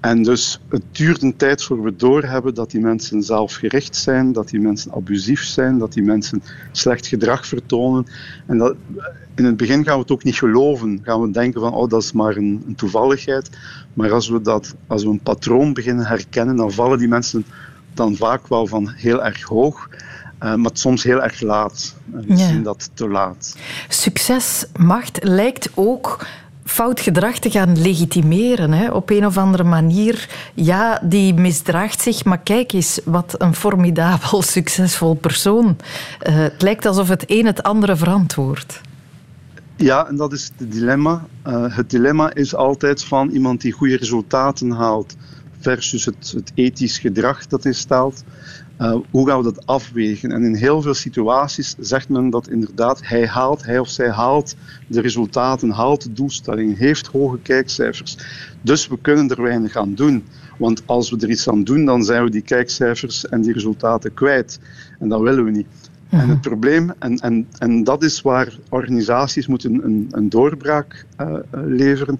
En 0.00 0.22
dus 0.22 0.60
het 0.68 0.82
duurt 0.92 1.22
een 1.22 1.36
tijd 1.36 1.62
voor 1.62 1.82
we 1.82 1.96
doorhebben 1.96 2.54
dat 2.54 2.70
die 2.70 2.80
mensen 2.80 3.22
zelfgericht 3.22 3.96
zijn, 3.96 4.32
dat 4.32 4.48
die 4.48 4.60
mensen 4.60 4.92
abusief 4.92 5.44
zijn, 5.44 5.78
dat 5.78 5.92
die 5.92 6.02
mensen 6.02 6.42
slecht 6.72 7.06
gedrag 7.06 7.46
vertonen. 7.46 8.06
En 8.46 8.58
dat, 8.58 8.76
in 9.34 9.44
het 9.44 9.56
begin 9.56 9.84
gaan 9.84 9.94
we 9.94 10.00
het 10.00 10.10
ook 10.10 10.24
niet 10.24 10.38
geloven. 10.38 11.00
Gaan 11.02 11.20
we 11.20 11.30
denken 11.30 11.60
van, 11.60 11.72
oh, 11.72 11.88
dat 11.88 12.02
is 12.02 12.12
maar 12.12 12.36
een, 12.36 12.62
een 12.66 12.74
toevalligheid. 12.74 13.50
Maar 13.92 14.12
als 14.12 14.28
we, 14.28 14.40
dat, 14.40 14.74
als 14.86 15.02
we 15.02 15.10
een 15.10 15.20
patroon 15.20 15.72
beginnen 15.72 16.06
herkennen, 16.06 16.56
dan 16.56 16.72
vallen 16.72 16.98
die 16.98 17.08
mensen 17.08 17.44
dan 17.94 18.16
vaak 18.16 18.48
wel 18.48 18.66
van 18.66 18.88
heel 18.88 19.24
erg 19.24 19.42
hoog. 19.42 19.88
Uh, 20.44 20.54
maar 20.54 20.70
soms 20.72 21.02
heel 21.02 21.22
erg 21.22 21.40
laat. 21.40 21.94
We 22.04 22.36
zien 22.36 22.62
dat 22.62 22.90
te 22.94 23.08
laat. 23.08 23.56
Succes, 23.88 24.66
macht 24.76 25.18
lijkt 25.22 25.70
ook 25.74 26.26
fout 26.64 27.00
gedrag 27.00 27.38
te 27.38 27.50
gaan 27.50 27.82
legitimeren. 27.82 28.72
Hè? 28.72 28.90
Op 28.90 29.10
een 29.10 29.26
of 29.26 29.38
andere 29.38 29.64
manier. 29.64 30.28
Ja, 30.54 31.00
die 31.02 31.34
misdraagt 31.34 32.00
zich, 32.00 32.24
maar 32.24 32.40
kijk 32.40 32.72
eens 32.72 33.00
wat 33.04 33.34
een 33.38 33.54
formidabel, 33.54 34.42
succesvol 34.56 35.14
persoon. 35.14 35.76
Uh, 36.26 36.36
het 36.36 36.62
lijkt 36.62 36.86
alsof 36.86 37.08
het 37.08 37.24
een 37.26 37.46
het 37.46 37.62
andere 37.62 37.96
verantwoordt. 37.96 38.80
Ja, 39.76 40.06
en 40.08 40.16
dat 40.16 40.32
is 40.32 40.50
het 40.56 40.72
dilemma. 40.72 41.26
Uh, 41.46 41.76
het 41.76 41.90
dilemma 41.90 42.34
is 42.34 42.54
altijd 42.54 43.04
van 43.04 43.30
iemand 43.30 43.60
die 43.60 43.72
goede 43.72 43.96
resultaten 43.96 44.70
haalt 44.70 45.16
versus 45.60 46.04
het, 46.04 46.32
het 46.36 46.52
ethisch 46.54 46.98
gedrag 46.98 47.46
dat 47.46 47.62
hij 47.62 47.72
stelt. 47.72 48.24
Uh, 48.80 48.96
hoe 49.10 49.28
gaan 49.28 49.38
we 49.38 49.44
dat 49.44 49.66
afwegen? 49.66 50.32
En 50.32 50.42
in 50.42 50.54
heel 50.54 50.82
veel 50.82 50.94
situaties 50.94 51.74
zegt 51.78 52.08
men 52.08 52.30
dat 52.30 52.48
inderdaad 52.48 53.00
hij 53.02 53.26
haalt, 53.26 53.64
hij 53.64 53.78
of 53.78 53.88
zij 53.88 54.10
haalt 54.10 54.56
de 54.86 55.00
resultaten, 55.00 55.70
haalt 55.70 56.02
de 56.02 56.12
doelstellingen, 56.12 56.76
heeft 56.76 57.06
hoge 57.06 57.38
kijkcijfers. 57.38 58.18
Dus 58.62 58.88
we 58.88 58.98
kunnen 59.00 59.28
er 59.28 59.42
weinig 59.42 59.76
aan 59.76 59.94
doen. 59.94 60.24
Want 60.58 60.82
als 60.86 61.10
we 61.10 61.16
er 61.20 61.30
iets 61.30 61.48
aan 61.48 61.64
doen, 61.64 61.84
dan 61.84 62.04
zijn 62.04 62.24
we 62.24 62.30
die 62.30 62.42
kijkcijfers 62.42 63.28
en 63.28 63.42
die 63.42 63.52
resultaten 63.52 64.14
kwijt. 64.14 64.60
En 64.98 65.08
dat 65.08 65.20
willen 65.20 65.44
we 65.44 65.50
niet. 65.50 65.66
En 66.10 66.18
het 66.18 66.28
mhm. 66.28 66.40
probleem, 66.40 66.92
en, 66.98 67.18
en, 67.18 67.48
en 67.58 67.84
dat 67.84 68.02
is 68.02 68.22
waar 68.22 68.58
organisaties 68.68 69.46
moeten 69.46 69.84
een, 69.84 70.08
een 70.10 70.28
doorbraak 70.28 71.06
uh, 71.20 71.36
leveren. 71.52 72.16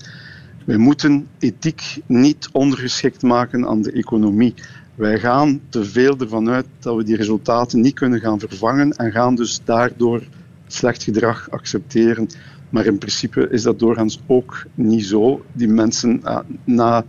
We 0.64 0.78
moeten 0.78 1.26
ethiek 1.38 2.00
niet 2.06 2.48
ondergeschikt 2.52 3.22
maken 3.22 3.66
aan 3.66 3.82
de 3.82 3.92
economie. 3.92 4.54
Wij 4.94 5.18
gaan 5.18 5.60
te 5.68 5.84
veel 5.84 6.16
ervan 6.18 6.48
uit 6.48 6.66
dat 6.78 6.96
we 6.96 7.04
die 7.04 7.16
resultaten 7.16 7.80
niet 7.80 7.94
kunnen 7.94 8.20
gaan 8.20 8.38
vervangen 8.38 8.92
en 8.92 9.12
gaan 9.12 9.34
dus 9.34 9.60
daardoor 9.64 10.22
slecht 10.66 11.02
gedrag 11.02 11.50
accepteren. 11.50 12.28
Maar 12.70 12.86
in 12.86 12.98
principe 12.98 13.48
is 13.50 13.62
dat 13.62 13.78
doorgaans 13.78 14.20
ook 14.26 14.64
niet 14.74 15.04
zo. 15.04 15.44
Die 15.52 15.68
mensen 15.68 16.20
uh, 16.24 16.38
na, 16.64 17.04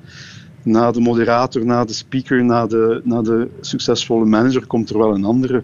na 0.63 0.91
de 0.91 0.99
moderator, 0.99 1.65
na 1.65 1.85
de 1.85 1.93
speaker, 1.93 2.43
na 2.43 2.67
de, 2.67 3.01
na 3.03 3.21
de 3.21 3.49
succesvolle 3.61 4.25
manager 4.25 4.65
komt 4.65 4.89
er 4.89 4.97
wel 4.97 5.13
een 5.13 5.25
andere. 5.25 5.63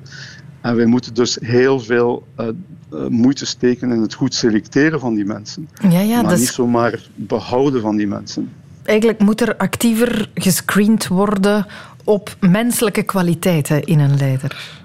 En 0.62 0.76
wij 0.76 0.86
moeten 0.86 1.14
dus 1.14 1.38
heel 1.42 1.80
veel 1.80 2.28
uh, 2.40 2.48
uh, 2.94 3.08
moeite 3.08 3.46
steken 3.46 3.92
in 3.92 4.02
het 4.02 4.14
goed 4.14 4.34
selecteren 4.34 5.00
van 5.00 5.14
die 5.14 5.26
mensen. 5.26 5.70
Ja, 5.90 6.00
ja, 6.00 6.22
maar 6.22 6.38
niet 6.38 6.48
zomaar 6.48 7.08
behouden 7.16 7.82
van 7.82 7.96
die 7.96 8.08
mensen. 8.08 8.50
Eigenlijk 8.84 9.20
moet 9.20 9.42
er 9.42 9.58
actiever 9.58 10.30
gescreend 10.34 11.08
worden 11.08 11.66
op 12.04 12.36
menselijke 12.40 13.04
kwaliteiten 13.04 13.84
in 13.84 14.00
een 14.00 14.18
leider? 14.18 14.80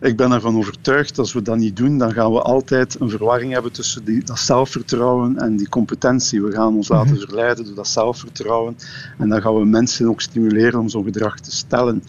Ik 0.00 0.16
ben 0.16 0.32
ervan 0.32 0.56
overtuigd, 0.56 1.18
als 1.18 1.32
we 1.32 1.42
dat 1.42 1.56
niet 1.56 1.76
doen, 1.76 1.98
dan 1.98 2.12
gaan 2.12 2.32
we 2.32 2.42
altijd 2.42 3.00
een 3.00 3.10
verwarring 3.10 3.52
hebben 3.52 3.72
tussen 3.72 4.04
die, 4.04 4.24
dat 4.24 4.38
zelfvertrouwen 4.38 5.38
en 5.38 5.56
die 5.56 5.68
competentie. 5.68 6.42
We 6.42 6.52
gaan 6.52 6.76
ons 6.76 6.88
mhm. 6.88 6.98
laten 6.98 7.18
verleiden 7.18 7.64
door 7.64 7.74
dat 7.74 7.88
zelfvertrouwen 7.88 8.76
en 9.18 9.28
dan 9.28 9.42
gaan 9.42 9.54
we 9.54 9.64
mensen 9.64 10.08
ook 10.08 10.20
stimuleren 10.20 10.80
om 10.80 10.88
zo'n 10.88 11.04
gedrag 11.04 11.40
te 11.40 11.52
stellen. 11.52 12.02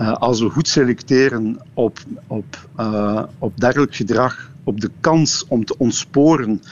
Uh, 0.00 0.12
als 0.12 0.40
we 0.40 0.50
goed 0.50 0.68
selecteren 0.68 1.58
op, 1.74 1.98
op, 2.26 2.68
uh, 2.80 3.22
op 3.38 3.60
dergelijk 3.60 3.94
gedrag, 3.94 4.50
op 4.64 4.80
de 4.80 4.90
kans 5.00 5.44
om 5.48 5.64
te 5.64 5.74
ontsporen, 5.78 6.62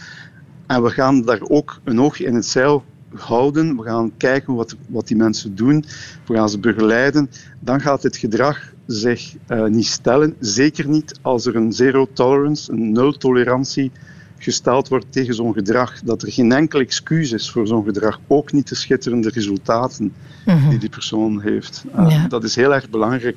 en 0.67 0.83
we 0.83 0.91
gaan 0.91 1.23
daar 1.23 1.43
ook 1.43 1.81
een 1.85 2.01
oogje 2.01 2.25
in 2.25 2.35
het 2.35 2.47
zeil 2.47 2.85
houden, 3.15 3.77
we 3.77 3.83
gaan 3.83 4.13
kijken 4.17 4.55
wat, 4.55 4.77
wat 4.89 5.09
die 5.09 5.17
mensen 5.17 5.55
doen, 5.55 5.85
we 6.27 6.35
gaan 6.35 6.49
ze 6.49 6.59
begeleiden, 6.59 7.31
dan 7.61 7.81
gaat 7.81 8.03
het 8.03 8.17
gedrag 8.17 8.73
zich 8.87 9.35
uh, 9.49 9.65
niet 9.65 9.87
stellen. 9.87 10.35
Zeker 10.41 10.89
niet 10.89 11.19
als 11.23 11.47
er 11.47 11.57
een 11.57 11.73
zero 11.73 12.09
tolerance, 12.13 12.73
een 12.73 12.93
nul 12.93 13.13
tolerantie 13.13 13.91
gesteld 14.39 14.89
wordt 14.89 15.13
tegen 15.13 15.35
zo'n 15.35 15.53
gedrag. 15.53 16.01
Dat 16.01 16.23
er 16.23 16.33
geen 16.33 16.53
enkel 16.53 16.81
excuus 16.81 17.33
is 17.33 17.51
voor 17.51 17.67
zo'n 17.67 17.85
gedrag. 17.85 18.21
Ook 18.27 18.53
niet 18.53 18.69
de 18.69 18.75
schitterende 18.75 19.29
resultaten 19.29 20.13
mhm. 20.47 20.69
die 20.69 20.79
die 20.79 20.89
persoon 20.89 21.41
heeft. 21.41 21.85
Uh, 21.97 22.25
Dat 22.29 22.45
is 22.45 22.55
heel 22.55 22.75
erg 22.75 22.91
belangrijk. 22.91 23.37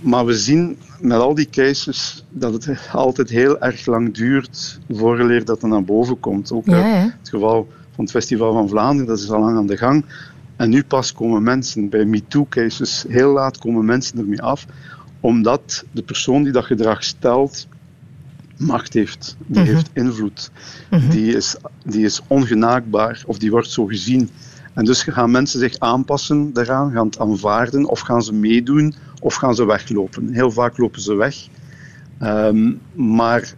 maar 0.00 0.26
we 0.26 0.34
zien 0.34 0.78
met 1.00 1.18
al 1.18 1.34
die 1.34 1.48
cases 1.50 2.24
dat 2.30 2.52
het 2.52 2.88
altijd 2.92 3.30
heel 3.30 3.60
erg 3.60 3.86
lang 3.86 4.14
duurt 4.14 4.80
voordat 4.90 5.46
dat 5.46 5.62
er 5.62 5.68
naar 5.68 5.84
boven 5.84 6.20
komt. 6.20 6.52
Ook 6.52 6.66
ja, 6.66 7.12
het 7.20 7.28
geval 7.28 7.68
van 7.94 8.04
het 8.04 8.10
Festival 8.10 8.52
van 8.52 8.68
Vlaanderen, 8.68 9.06
dat 9.06 9.18
is 9.18 9.30
al 9.30 9.40
lang 9.40 9.56
aan 9.56 9.66
de 9.66 9.76
gang. 9.76 10.04
En 10.56 10.70
nu 10.70 10.84
pas 10.84 11.12
komen 11.12 11.42
mensen 11.42 11.88
bij 11.88 12.04
MeToo-cases, 12.04 13.04
heel 13.08 13.32
laat 13.32 13.58
komen 13.58 13.84
mensen 13.84 14.18
ermee 14.18 14.42
af, 14.42 14.66
omdat 15.20 15.84
de 15.90 16.02
persoon 16.02 16.42
die 16.42 16.52
dat 16.52 16.64
gedrag 16.64 17.04
stelt 17.04 17.68
macht 18.56 18.92
heeft, 18.92 19.36
die 19.46 19.62
mhm. 19.62 19.72
heeft 19.72 19.90
invloed, 19.92 20.50
mhm. 20.90 21.10
die, 21.10 21.36
is, 21.36 21.56
die 21.84 22.04
is 22.04 22.20
ongenaakbaar 22.26 23.22
of 23.26 23.38
die 23.38 23.50
wordt 23.50 23.70
zo 23.70 23.86
gezien. 23.86 24.30
En 24.74 24.84
dus 24.84 25.02
gaan 25.02 25.30
mensen 25.30 25.60
zich 25.60 25.78
aanpassen 25.78 26.52
daaraan, 26.52 26.92
gaan 26.92 27.06
het 27.06 27.18
aanvaarden 27.18 27.84
of 27.84 28.00
gaan 28.00 28.22
ze 28.22 28.34
meedoen 28.34 28.94
of 29.20 29.34
gaan 29.34 29.54
ze 29.54 29.66
weglopen. 29.66 30.32
Heel 30.32 30.50
vaak 30.50 30.78
lopen 30.78 31.00
ze 31.00 31.14
weg, 31.14 31.36
um, 32.22 32.80
maar 32.94 33.54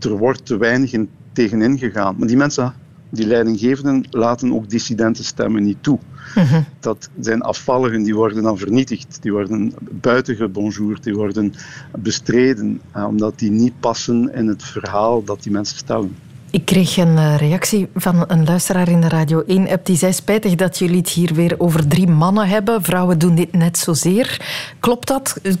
er 0.00 0.16
wordt 0.16 0.46
te 0.46 0.56
weinig 0.56 0.92
in 0.92 1.08
tegenin 1.32 1.78
gegaan. 1.78 2.14
Maar 2.18 2.28
die 2.28 2.36
mensen, 2.36 2.74
die 3.10 3.26
leidinggevenden, 3.26 4.04
laten 4.10 4.54
ook 4.54 4.68
dissidente 4.70 5.24
stemmen 5.24 5.62
niet 5.62 5.82
toe. 5.82 5.98
Mhm. 6.34 6.62
Dat 6.80 7.10
zijn 7.20 7.42
afvalligen, 7.42 8.02
die 8.02 8.14
worden 8.14 8.42
dan 8.42 8.58
vernietigd, 8.58 9.18
die 9.20 9.32
worden 9.32 9.74
buitengebonjourd, 9.90 11.02
die 11.02 11.14
worden 11.14 11.54
bestreden, 11.98 12.80
eh, 12.92 13.06
omdat 13.06 13.38
die 13.38 13.50
niet 13.50 13.80
passen 13.80 14.34
in 14.34 14.46
het 14.46 14.62
verhaal 14.62 15.24
dat 15.24 15.42
die 15.42 15.52
mensen 15.52 15.76
stellen. 15.76 16.16
Ik 16.50 16.64
kreeg 16.64 16.96
een 16.96 17.16
eh, 17.16 17.36
reactie 17.36 17.88
van 17.94 18.24
een 18.28 18.44
luisteraar 18.44 18.88
in 18.88 19.00
de 19.00 19.08
Radio 19.08 19.42
1-app. 19.42 19.86
Die 19.86 19.96
zei 19.96 20.12
spijtig 20.12 20.54
dat 20.54 20.78
jullie 20.78 20.96
het 20.96 21.08
hier 21.08 21.34
weer 21.34 21.54
over 21.58 21.88
drie 21.88 22.06
mannen 22.06 22.48
hebben. 22.48 22.82
Vrouwen 22.82 23.18
doen 23.18 23.34
dit 23.34 23.52
net 23.52 23.78
zozeer. 23.78 24.40
Klopt 24.80 25.08
dat? 25.08 25.38
Eh, 25.42 25.52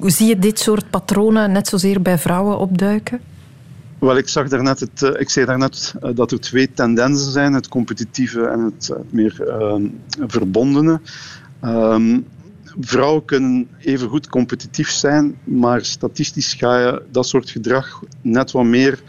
zie 0.00 0.26
je 0.26 0.38
dit 0.38 0.58
soort 0.58 0.90
patronen 0.90 1.52
net 1.52 1.68
zozeer 1.68 2.02
bij 2.02 2.18
vrouwen 2.18 2.58
opduiken? 2.58 3.20
Wel, 4.00 4.16
ik, 4.16 4.28
zag 4.28 4.48
daarnet 4.48 4.80
het, 4.80 5.02
eh, 5.02 5.20
ik 5.20 5.30
zei 5.30 5.46
daarnet 5.46 5.94
dat 6.14 6.32
er 6.32 6.40
twee 6.40 6.72
tendensen 6.72 7.32
zijn: 7.32 7.52
het 7.52 7.68
competitieve 7.68 8.46
en 8.46 8.60
het 8.60 8.92
meer 9.10 9.36
uh, 9.46 9.88
verbondene. 10.26 11.00
Ehm, 11.60 12.20
vrouwen 12.80 13.24
kunnen 13.24 13.68
even 13.78 14.08
goed 14.08 14.28
competitief 14.28 14.90
zijn, 14.90 15.38
maar 15.44 15.84
statistisch 15.84 16.54
ga 16.54 16.78
je 16.78 17.02
dat 17.10 17.26
soort 17.26 17.50
gedrag 17.50 18.02
net 18.20 18.50
wat 18.50 18.64
meer 18.64 19.02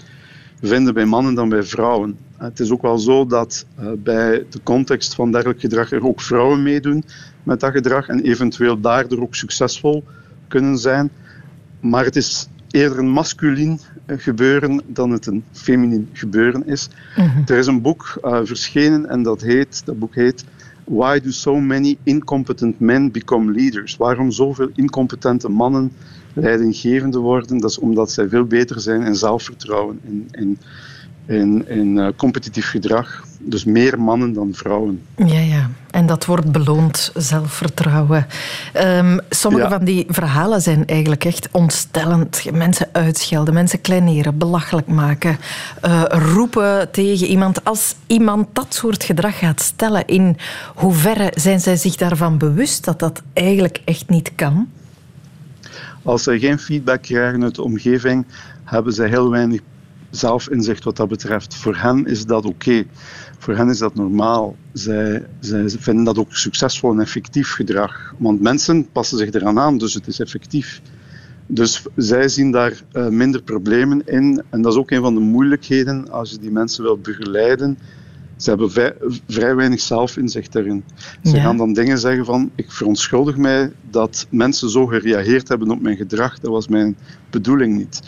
vinden 0.61 0.93
bij 0.93 1.05
mannen 1.05 1.33
dan 1.33 1.49
bij 1.49 1.63
vrouwen. 1.63 2.17
Het 2.37 2.59
is 2.59 2.71
ook 2.71 2.81
wel 2.81 2.97
zo 2.97 3.25
dat 3.25 3.65
bij 3.97 4.45
de 4.49 4.59
context 4.63 5.15
van 5.15 5.31
dergelijk 5.31 5.59
gedrag 5.59 5.91
er 5.91 6.07
ook 6.07 6.21
vrouwen 6.21 6.63
meedoen 6.63 7.03
met 7.43 7.59
dat 7.59 7.71
gedrag 7.71 8.07
en 8.07 8.21
eventueel 8.21 8.79
daardoor 8.79 9.21
ook 9.21 9.35
succesvol 9.35 10.03
kunnen 10.47 10.77
zijn. 10.77 11.11
Maar 11.79 12.05
het 12.05 12.15
is 12.15 12.47
eerder 12.71 12.99
een 12.99 13.09
masculien 13.09 13.79
gebeuren 14.19 14.81
dan 14.87 15.11
het 15.11 15.25
een 15.25 15.43
feminien 15.51 16.09
gebeuren 16.13 16.67
is. 16.67 16.89
Mhm. 17.17 17.41
Er 17.45 17.57
is 17.57 17.67
een 17.67 17.81
boek 17.81 18.19
uh, 18.23 18.39
verschenen 18.43 19.09
en 19.09 19.23
dat, 19.23 19.41
heet, 19.41 19.81
dat 19.85 19.99
boek 19.99 20.15
heet 20.15 20.45
Why 20.83 21.19
do 21.19 21.31
so 21.31 21.59
many 21.59 21.97
incompetent 22.03 22.79
men 22.79 23.11
become 23.11 23.51
leaders? 23.51 23.97
Waarom 23.97 24.31
zoveel 24.31 24.69
incompetente 24.75 25.49
mannen 25.49 25.91
leidinggevende 26.33 27.19
worden, 27.19 27.57
dat 27.57 27.69
is 27.69 27.79
omdat 27.79 28.11
zij 28.11 28.29
veel 28.29 28.45
beter 28.45 28.81
zijn 28.81 29.01
in 29.01 29.15
zelfvertrouwen, 29.15 29.99
in, 30.03 30.27
in, 30.31 30.57
in, 31.25 31.69
in 31.69 31.97
uh, 31.97 32.07
competitief 32.15 32.69
gedrag. 32.69 33.23
Dus 33.43 33.63
meer 33.63 34.01
mannen 34.01 34.33
dan 34.33 34.53
vrouwen. 34.53 35.01
Ja, 35.15 35.39
ja. 35.39 35.69
En 35.91 36.05
dat 36.05 36.25
wordt 36.25 36.51
beloond, 36.51 37.11
zelfvertrouwen. 37.15 38.27
Um, 38.77 39.19
sommige 39.29 39.69
van 39.69 39.83
die 39.83 40.05
verhalen 40.09 40.61
zijn 40.61 40.87
eigenlijk 40.87 41.25
echt 41.25 41.49
ontstellend. 41.51 42.51
Mensen 42.53 42.89
uitschelden, 42.91 43.53
mensen 43.53 43.81
kleineren, 43.81 44.37
belachelijk 44.37 44.87
maken, 44.87 45.37
uh, 45.85 46.03
roepen 46.07 46.91
tegen 46.91 47.27
iemand. 47.27 47.63
Als 47.63 47.95
iemand 48.07 48.47
dat 48.53 48.73
soort 48.73 49.03
gedrag 49.03 49.39
gaat 49.39 49.61
stellen, 49.61 50.07
in 50.07 50.37
hoeverre 50.75 51.31
zijn 51.35 51.59
zij 51.59 51.75
zich 51.75 51.95
daarvan 51.95 52.37
bewust 52.37 52.85
dat 52.85 52.99
dat 52.99 53.21
eigenlijk 53.33 53.81
echt 53.85 54.09
niet 54.09 54.31
kan? 54.35 54.67
Als 56.03 56.23
zij 56.23 56.39
geen 56.39 56.59
feedback 56.59 57.01
krijgen 57.01 57.43
uit 57.43 57.55
de 57.55 57.63
omgeving, 57.63 58.25
hebben 58.63 58.93
zij 58.93 59.09
heel 59.09 59.29
weinig 59.29 59.59
zelfinzicht 60.11 60.83
wat 60.83 60.95
dat 60.97 61.07
betreft. 61.07 61.55
Voor 61.55 61.75
hen 61.75 62.05
is 62.05 62.25
dat 62.25 62.45
oké. 62.45 62.83
Voor 63.37 63.55
hen 63.55 63.69
is 63.69 63.77
dat 63.77 63.95
normaal. 63.95 64.55
Zij, 64.73 65.25
zij 65.39 65.69
vinden 65.69 66.03
dat 66.03 66.17
ook 66.17 66.35
succesvol 66.35 66.91
en 66.91 66.99
effectief 66.99 67.51
gedrag. 67.51 68.13
Want 68.17 68.41
mensen 68.41 68.91
passen 68.91 69.17
zich 69.17 69.31
eraan 69.31 69.59
aan, 69.59 69.77
dus 69.77 69.93
het 69.93 70.07
is 70.07 70.19
effectief. 70.19 70.81
Dus 71.47 71.85
zij 71.95 72.27
zien 72.27 72.51
daar 72.51 72.81
uh, 72.93 73.07
minder 73.07 73.41
problemen 73.41 74.07
in. 74.07 74.43
En 74.49 74.61
dat 74.61 74.71
is 74.71 74.79
ook 74.79 74.91
een 74.91 75.01
van 75.01 75.13
de 75.13 75.19
moeilijkheden 75.19 76.11
als 76.11 76.31
je 76.31 76.37
die 76.37 76.51
mensen 76.51 76.83
wil 76.83 76.97
begeleiden 76.97 77.77
ze 78.41 78.49
hebben 78.49 78.71
vrij, 79.27 79.55
weinig 79.55 79.79
zelfinzicht 79.79 80.51
daarin. 80.51 80.83
Ze 81.23 81.39
gaan 81.39 81.57
dan 81.57 81.73
dingen 81.73 81.97
zeggen 81.97 82.25
van, 82.25 82.51
ik 82.55 82.71
verontschuldig 82.71 83.37
mij 83.37 83.71
dat 83.89 84.27
mensen 84.29 84.69
zo 84.69 84.85
gereageerd 84.85 85.47
hebben 85.47 85.71
op 85.71 85.81
mijn 85.81 85.97
gedrag. 85.97 86.39
Dat 86.39 86.51
was 86.51 86.67
mijn 86.67 86.97
bedoeling 87.29 87.77
niet. 87.77 88.01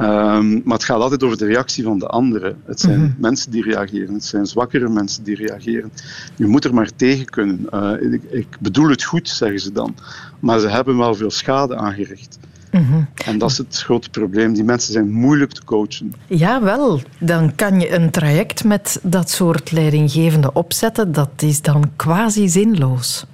Um, 0.00 0.60
maar 0.64 0.76
het 0.76 0.84
gaat 0.84 1.00
altijd 1.00 1.22
over 1.22 1.38
de 1.38 1.46
reactie 1.46 1.84
van 1.84 1.98
de 1.98 2.06
anderen. 2.06 2.56
Het 2.64 2.80
zijn 2.80 3.00
mhm. 3.00 3.10
mensen 3.16 3.50
die 3.50 3.62
reageren, 3.62 4.14
het 4.14 4.24
zijn 4.24 4.46
zwakkere 4.46 4.88
mensen 4.88 5.24
die 5.24 5.36
reageren. 5.36 5.92
Je 6.36 6.46
moet 6.46 6.64
er 6.64 6.74
maar 6.74 6.90
tegen 6.96 7.24
kunnen. 7.24 7.66
Uh, 7.74 8.12
ik, 8.12 8.22
ik, 8.30 8.46
bedoel 8.60 8.88
het 8.88 9.04
goed, 9.04 9.28
zeggen 9.28 9.60
ze 9.60 9.72
dan. 9.72 9.94
Maar 10.40 10.58
ze 10.58 10.68
hebben 10.68 10.96
wel 10.96 11.14
veel 11.14 11.30
schade 11.30 11.76
aangericht. 11.76 12.38
Mhm. 12.70 13.02
En 13.24 13.38
dat 13.38 13.50
is 13.50 13.58
het 13.58 13.82
grote 13.82 14.10
probleem. 14.10 14.52
Die 14.52 14.64
mensen 14.64 14.92
zijn 14.92 15.10
moeilijk 15.10 15.52
te 15.52 15.64
coachen. 15.64 16.12
Ja, 16.26 16.62
wel. 16.62 17.00
Dan 17.20 17.54
kan 17.54 17.80
je 17.80 17.94
een 17.94 18.10
traject 18.10 18.64
met 18.64 19.00
dat 19.02 19.30
soort 19.30 19.72
leidinggevende 19.72 20.52
opzetten. 20.52 21.12
Dat 21.12 21.30
is 21.42 21.62
dan 21.62 21.90
quasi 21.96 22.48
zinloos. 22.48 23.26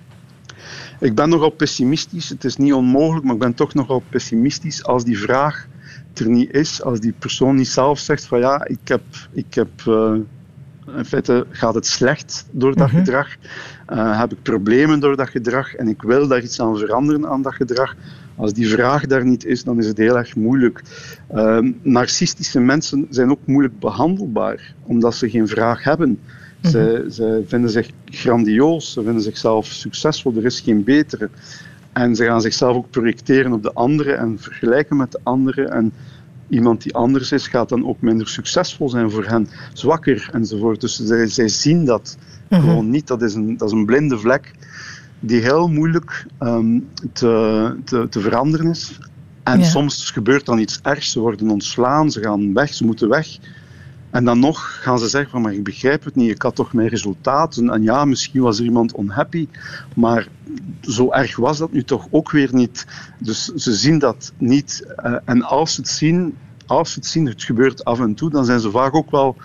Ik 1.01 1.15
ben 1.15 1.29
nogal 1.29 1.51
pessimistisch. 1.51 2.29
Het 2.29 2.45
is 2.45 2.57
niet 2.57 2.73
onmogelijk, 2.73 3.25
maar 3.25 3.35
ik 3.35 3.41
ben 3.41 3.55
toch 3.55 3.75
nogal 3.75 4.03
pessimistisch 4.09 4.85
als 4.85 5.05
die 5.05 5.19
vraag 5.19 5.67
er 6.19 6.29
niet 6.29 6.53
is. 6.53 6.83
Als 6.83 7.01
die 7.01 7.15
persoon 7.19 7.57
niet 7.57 7.69
zelf 7.69 7.99
zegt 7.99 8.25
van 8.25 8.39
ja, 8.39 8.67
ik 8.67 8.89
heb... 8.89 9.03
Ik 9.33 9.55
heb 9.55 9.69
uh, 9.89 10.15
in 10.97 11.05
feite 11.05 11.47
gaat 11.51 11.75
het 11.75 11.87
slecht 11.87 12.47
door 12.51 12.77
dat 12.77 12.89
mhm. 12.89 12.97
gedrag. 12.97 13.29
Uh, 13.93 14.21
heb 14.21 14.33
ik 14.33 14.43
problemen 14.43 15.01
door 15.01 15.17
dat 15.17 15.29
gedrag 15.29 15.75
en 15.75 15.89
ik 15.89 16.03
wil 16.03 16.29
daar 16.29 16.43
iets 16.43 16.61
aan 16.61 16.79
veranderen 16.79 17.27
aan 17.27 17.43
dat 17.43 17.55
gedrag 17.55 17.95
als 18.37 18.53
die 18.53 18.69
vraag 18.69 19.07
daar 19.07 19.25
niet 19.25 19.45
is, 19.45 19.65
dan 19.65 19.79
is 19.79 19.87
het 19.87 19.99
heel 19.99 20.17
erg 20.17 20.37
moeilijk. 20.37 20.83
Uh, 21.35 21.59
narcistische 21.83 22.61
mensen 22.61 23.07
zijn 23.11 23.31
ook 23.31 23.47
moeilijk 23.47 23.79
behandelbaar, 23.79 24.75
omdat 24.83 25.15
ze 25.15 25.31
geen 25.31 25.49
vraag 25.49 25.85
hebben. 25.85 26.09
Mm 26.09 26.71
Ze, 26.71 27.43
vinden 27.47 27.71
zich 27.71 27.91
grandioos, 28.05 28.93
ze 28.93 29.03
vinden 29.03 29.23
zichzelf 29.23 29.67
succesvol, 29.67 30.37
er 30.37 30.45
is 30.45 30.61
geen 30.61 30.85
betere. 30.85 31.31
En 31.95 32.17
ze 32.17 32.25
gaan 32.25 32.41
zichzelf 32.41 32.77
ook 32.77 32.91
projecteren 32.91 33.53
op 33.53 33.63
de 33.63 33.73
anderen 33.73 34.19
en 34.19 34.39
vergelijken 34.39 34.97
met 34.97 35.13
de 35.13 35.21
anderen. 35.23 35.71
En 35.71 35.93
iemand 36.49 36.83
die 36.83 36.95
anders 36.95 37.33
is, 37.33 37.49
gaat 37.49 37.69
dan 37.69 37.87
ook 37.87 38.01
minder 38.01 38.29
succesvol 38.29 38.89
zijn 38.89 39.11
voor 39.11 39.25
hen, 39.25 39.49
zwakker 39.73 40.29
enzovoort. 40.33 40.81
Dus 40.81 40.97
zij, 40.97 41.27
zij 41.27 41.49
zien 41.49 41.85
dat 41.85 42.17
mhm. 42.49 42.61
gewoon 42.61 42.91
niet. 42.91 43.07
Dat 43.07 43.23
is, 43.23 43.35
een, 43.35 43.57
dat 43.57 43.69
is 43.69 43.75
een 43.75 43.87
blinde 43.87 44.19
vlek 44.19 44.53
die 45.21 45.41
heel 45.41 45.69
moeilijk 45.69 46.27
um, 46.41 46.89
te, 47.13 47.77
te, 47.85 48.07
te, 48.09 48.21
veranderen 48.21 48.71
is. 48.71 48.99
En 49.43 49.65
soms 49.65 50.11
gebeurt 50.11 50.47
dan 50.47 50.59
iets 50.59 50.81
ergs. 50.83 51.13
Ze 51.13 51.21
worden 51.21 51.51
ontslaan, 51.51 52.11
ze 52.11 52.23
gaan 52.23 52.55
weg, 52.55 52.75
ze 52.75 52.85
moeten 52.85 53.09
weg. 53.09 53.39
En 54.15 54.25
dan 54.25 54.39
nog 54.39 54.79
gaan 54.83 54.99
ze 54.99 55.09
zeggen 55.09 55.31
van, 55.31 55.43
maar 55.43 55.53
ik 55.53 55.65
begrijp 55.65 56.05
het 56.05 56.15
niet, 56.15 56.31
ik 56.31 56.43
had 56.43 56.55
toch 56.55 56.73
mijn 56.73 56.89
resultaten. 56.89 57.71
En 57.71 57.83
ja, 57.83 58.05
misschien 58.05 58.43
was 58.43 58.59
er 58.59 58.65
iemand 58.65 58.99
unhappy, 58.99 59.49
maar 59.95 60.29
zo 60.81 61.11
erg 61.11 61.37
was 61.37 61.59
dat 61.59 61.73
nu 61.73 61.83
toch 61.83 62.07
ook 62.11 62.31
weer 62.31 62.49
niet. 62.53 62.87
Dus 63.19 63.45
ze 63.45 63.75
zien 63.75 63.99
dat 63.99 64.33
niet. 64.39 64.87
Uh, 65.05 65.17
en 65.25 65.43
als 65.43 65.75
ze 65.75 65.81
het 65.81 65.91
zien, 65.91 66.37
als 66.67 66.93
ze 66.93 66.99
het 66.99 67.09
zien, 67.09 67.27
het 67.27 67.43
gebeurt 67.43 67.85
af 67.85 68.01
en 68.01 68.15
toe, 68.15 68.31
dan 68.31 68.45
zijn 68.45 68.61
ze 68.61 68.71
vaak 68.71 68.95
ook 68.95 69.11
wel 69.11 69.37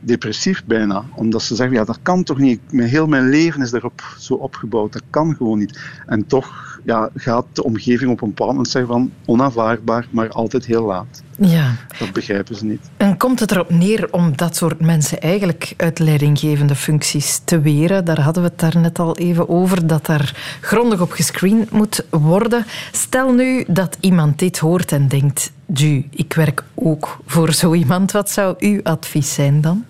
depressief 0.00 0.64
bijna. 0.64 1.04
Omdat 1.14 1.42
ze 1.42 1.54
zeggen, 1.54 1.76
ja, 1.76 1.84
dat 1.84 1.98
kan 2.02 2.22
toch 2.22 2.38
niet. 2.38 2.60
Heel 2.70 3.06
mijn 3.06 3.28
leven 3.28 3.62
is 3.62 3.70
daarop 3.70 4.14
zo 4.18 4.34
opgebouwd. 4.34 4.92
Dat 4.92 5.04
kan 5.10 5.36
gewoon 5.36 5.58
niet. 5.58 5.80
En 6.06 6.26
toch 6.26 6.75
ja, 6.86 7.10
gaat 7.14 7.44
de 7.52 7.64
omgeving 7.64 8.10
op 8.10 8.22
een 8.22 8.28
bepaald 8.28 8.50
moment 8.50 8.68
zeggen 8.68 8.92
van 8.92 9.12
onaanvaardbaar, 9.24 10.06
maar 10.10 10.28
altijd 10.28 10.66
heel 10.66 10.84
laat. 10.84 11.22
Ja. 11.38 11.74
Dat 11.98 12.12
begrijpen 12.12 12.56
ze 12.56 12.64
niet. 12.64 12.90
En 12.96 13.16
komt 13.16 13.40
het 13.40 13.50
erop 13.50 13.70
neer 13.70 14.12
om 14.12 14.36
dat 14.36 14.56
soort 14.56 14.80
mensen 14.80 15.20
eigenlijk 15.20 15.74
uit 15.76 15.98
leidinggevende 15.98 16.74
functies 16.74 17.40
te 17.44 17.60
weren? 17.60 18.04
Daar 18.04 18.20
hadden 18.20 18.42
we 18.42 18.48
het 18.48 18.58
daar 18.58 18.78
net 18.78 18.98
al 18.98 19.16
even 19.16 19.48
over, 19.48 19.86
dat 19.86 20.06
daar 20.06 20.58
grondig 20.60 21.00
op 21.00 21.10
gescreend 21.10 21.70
moet 21.70 22.04
worden. 22.10 22.64
Stel 22.92 23.32
nu 23.32 23.64
dat 23.68 23.96
iemand 24.00 24.38
dit 24.38 24.58
hoort 24.58 24.92
en 24.92 25.08
denkt, 25.08 25.52
Ju, 25.74 26.04
ik 26.10 26.32
werk 26.32 26.64
ook 26.74 27.18
voor 27.26 27.52
zo 27.52 27.74
iemand. 27.74 28.12
Wat 28.12 28.30
zou 28.30 28.54
uw 28.58 28.80
advies 28.82 29.34
zijn 29.34 29.60
dan? 29.60 29.84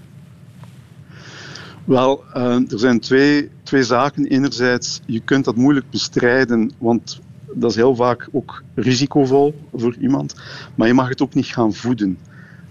Wel, 1.87 2.25
uh, 2.37 2.71
er 2.73 2.79
zijn 2.79 3.01
twee, 3.01 3.51
twee 3.63 3.83
zaken. 3.83 4.27
Enerzijds, 4.27 5.01
je 5.05 5.21
kunt 5.21 5.45
dat 5.45 5.57
moeilijk 5.57 5.91
bestrijden, 5.91 6.73
want 6.79 7.21
dat 7.53 7.71
is 7.71 7.77
heel 7.77 7.95
vaak 7.95 8.29
ook 8.33 8.63
risicovol 8.75 9.55
voor 9.75 9.97
iemand. 10.01 10.35
Maar 10.75 10.87
je 10.87 10.95
mag 10.95 11.09
het 11.09 11.23
ook 11.23 11.35
niet 11.35 11.47
gaan 11.47 11.75
voeden. 11.75 12.19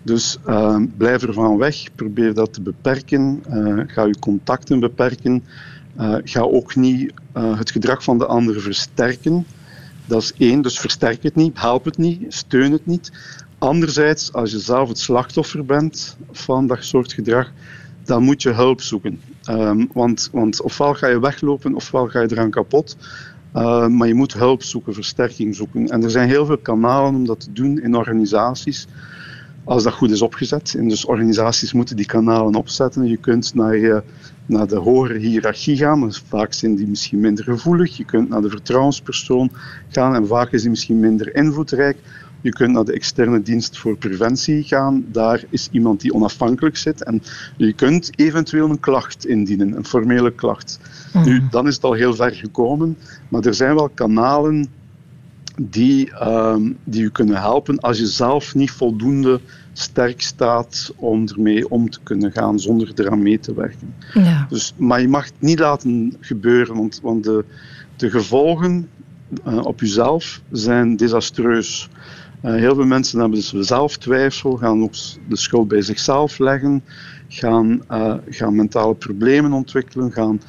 Dus 0.02 0.38
uh, 0.48 0.82
blijf 0.98 1.24
ervan 1.24 1.58
weg, 1.58 1.96
probeer 1.96 2.34
dat 2.34 2.54
te 2.54 2.62
beperken, 2.62 3.44
uh, 3.50 3.84
ga 3.88 4.04
je 4.04 4.20
contacten 4.20 4.80
beperken. 4.80 5.44
Ga 6.24 6.42
ook 6.42 6.76
niet 6.76 7.14
het 7.34 7.72
gedrag 7.72 8.04
van 8.04 8.18
de 8.18 8.26
ander 8.26 8.62
versterken. 8.62 9.46
Dat 10.06 10.22
is 10.22 10.34
één, 10.38 10.62
dus 10.62 10.80
versterk 10.80 11.24
het 11.24 11.36
niet, 11.36 11.62
help 11.62 11.86
het 11.86 11.98
niet, 11.98 12.34
steun 12.34 12.72
het 12.72 12.86
niet. 12.86 13.12
Anderzijds, 13.58 14.34
als 14.34 14.52
je 14.52 14.60
zelf 14.60 14.88
het 14.88 15.00
slachtoffer 15.00 15.66
bent 15.66 16.18
van 16.32 16.68
dat 16.68 16.84
soort 16.84 17.14
gedrag, 17.14 17.52
dan 18.06 18.24
moet 18.24 18.42
je 18.42 18.50
hulp 18.50 18.82
zoeken. 18.82 19.22
Um, 19.50 19.90
want, 19.94 20.30
want 20.32 20.62
ofwel 20.62 20.94
ga 20.94 21.08
je 21.08 21.20
weglopen, 21.20 21.76
ofwel 21.76 22.08
ga 22.08 22.22
je 22.22 22.32
eraan 22.32 22.50
kapot. 22.50 22.98
Uh, 23.56 23.88
maar 23.88 24.08
je 24.08 24.14
moet 24.14 24.34
hulp 24.34 24.64
zoeken, 24.64 24.94
versterking 24.94 25.56
zoeken. 25.56 25.88
En 25.88 26.04
er 26.04 26.10
zijn 26.12 26.30
heel 26.30 26.46
veel 26.46 26.58
kanalen 26.58 27.16
om 27.16 27.26
dat 27.26 27.40
te 27.40 27.52
doen 27.52 27.82
in 27.82 27.96
organisaties, 27.96 28.88
als 29.64 29.84
dat 29.84 29.94
goed 29.94 30.12
is 30.12 30.22
opgezet. 30.22 30.76
En 30.78 30.88
dus 30.88 31.06
organisaties 31.06 31.74
moeten 31.74 31.96
die 31.96 32.06
kanalen 32.06 32.56
opzetten. 32.56 33.08
Je 33.08 33.18
kunt 33.18 33.54
naar, 33.54 34.04
naar 34.46 34.68
de 34.68 34.76
hogere 34.76 35.18
hiërarchie 35.18 35.78
gaan, 35.78 36.00
maar 36.00 36.22
vaak 36.28 36.54
zijn 36.54 36.76
die 36.76 36.88
misschien 36.88 37.20
minder 37.20 37.44
gevoelig. 37.44 37.98
Je 37.98 38.06
kunt 38.06 38.30
naar 38.30 38.42
de 38.42 38.50
vertrouwenspersoon 38.50 39.52
gaan 39.90 40.16
en 40.16 40.28
vaak 40.28 40.52
is 40.52 40.62
die 40.62 40.70
misschien 40.70 41.00
minder 41.00 41.36
invloedrijk. 41.36 41.98
Je 42.46 42.52
kunt 42.52 42.72
naar 42.72 42.86
de 42.86 42.94
externe 42.94 43.42
dienst 43.42 43.78
voor 43.78 43.98
preventie 43.98 44.64
gaan. 44.64 45.06
Daar 45.12 45.44
is 45.50 45.70
iemand 45.72 46.02
die 46.02 46.14
onafhankelijk 46.14 46.78
zit. 46.78 47.04
En 47.04 47.22
je 47.58 47.74
kunt 47.74 48.20
eventueel 48.20 48.70
een 48.70 48.80
klacht 48.80 49.26
indienen, 49.26 49.78
een 49.78 49.86
formele 49.86 50.32
klacht. 50.32 50.80
Nu, 51.14 51.36
mhm. 51.40 51.50
dan 51.50 51.68
is 51.68 51.76
het 51.76 51.84
al 51.84 51.94
heel 51.94 52.14
ver 52.14 52.32
gekomen. 52.32 52.98
Maar 53.30 53.46
er 53.46 53.54
zijn 53.54 53.76
wel 53.76 53.90
kanalen 53.90 54.68
die, 55.62 56.10
uh, 56.10 56.56
die 56.84 57.04
u 57.04 57.10
kunnen 57.10 57.38
helpen 57.38 57.80
als 57.80 57.98
je 57.98 58.08
zelf 58.08 58.56
niet 58.56 58.72
voldoende 58.72 59.40
sterk 59.74 60.22
staat 60.22 60.94
om 60.96 61.28
ermee 61.28 61.70
om 61.70 61.90
te 61.90 62.00
kunnen 62.04 62.32
gaan 62.32 62.60
zonder 62.60 62.92
eraan 62.96 63.22
mee 63.22 63.40
te 63.40 63.54
werken. 63.54 63.94
Ja. 64.14 64.46
Dus, 64.50 64.74
maar 64.78 65.02
je 65.02 65.08
mag 65.08 65.26
het 65.26 65.34
niet 65.40 65.60
laten 65.60 66.14
gebeuren, 66.20 66.76
want, 66.76 67.00
want 67.02 67.24
de, 67.24 67.46
de 67.96 68.10
gevolgen 68.10 68.90
uh, 69.48 69.66
op 69.66 69.80
jezelf 69.80 70.42
zijn 70.52 70.96
desastreus. 70.96 71.90
Uh, 72.46 72.54
heel 72.54 72.76
veel 72.76 72.86
mensen 72.86 73.20
hebben 73.20 73.38
dus 73.38 73.54
zelftwijfel, 73.68 74.56
gaan 74.58 74.84
ook 74.84 74.94
de 75.28 75.38
schuld 75.38 75.68
bij 75.68 75.82
zichzelf 75.82 76.38
leggen, 76.38 76.84
gaan, 77.28 77.82
uh, 77.92 78.14
gaan 78.30 78.56
mentale 78.56 78.96
problemen 78.96 79.54
ontwikkelen, 79.54 80.12
gaan, 80.12 80.42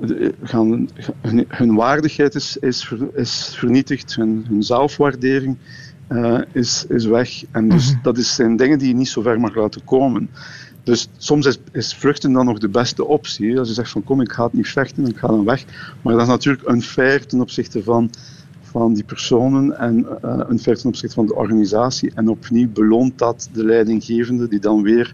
uh, 0.00 0.28
gaan, 0.42 0.88
hun, 1.20 1.44
hun, 1.48 1.74
waardigheid 1.74 2.34
is, 2.34 2.56
is, 2.56 2.84
ver, 2.84 3.08
is 3.14 3.54
vernietigd, 3.56 4.14
hun, 4.14 4.44
hun 4.48 4.62
zelfwaardering 4.62 5.56
is, 6.52 6.84
is 6.88 7.04
weg. 7.04 7.42
En 7.50 7.68
dus 7.68 7.90
-hmm. 7.90 8.00
dat 8.02 8.18
is, 8.18 8.34
zijn 8.34 8.56
dingen 8.56 8.78
die 8.78 8.88
je 8.88 8.94
niet 8.94 9.08
zo 9.08 9.22
ver 9.22 9.40
mag 9.40 9.54
laten 9.54 9.84
komen. 9.84 10.30
Dus 10.82 11.08
soms 11.16 11.46
is, 11.46 11.58
is, 11.72 11.94
vluchten 11.94 12.32
dan 12.32 12.44
nog 12.44 12.58
de 12.58 12.68
beste 12.68 13.04
optie. 13.04 13.58
Als 13.58 13.68
je 13.68 13.74
zegt 13.74 13.90
van 13.90 14.04
kom, 14.04 14.20
ik 14.20 14.32
ga 14.32 14.44
het 14.44 14.52
niet 14.52 14.68
vechten, 14.68 15.06
ik 15.06 15.16
ga 15.16 15.26
dan 15.26 15.44
weg. 15.44 15.64
Maar 16.02 16.12
dat 16.12 16.22
is 16.22 16.28
natuurlijk 16.28 16.68
unfair 16.68 17.26
ten 17.26 17.40
opzichte 17.40 17.82
van 17.82 18.10
van 18.74 18.94
die 18.94 19.04
personen 19.04 19.78
en 19.78 20.06
uh, 20.24 20.40
een 20.48 20.58
feit 20.58 20.80
ten 20.80 20.88
opzichte 20.88 21.14
van 21.14 21.26
de 21.26 21.34
organisatie. 21.34 22.12
En 22.14 22.28
opnieuw 22.28 22.68
beloont 22.72 23.18
dat 23.18 23.48
de 23.52 23.64
leidinggevende 23.64 24.48
die 24.48 24.60
dan 24.60 24.82
weer 24.82 25.12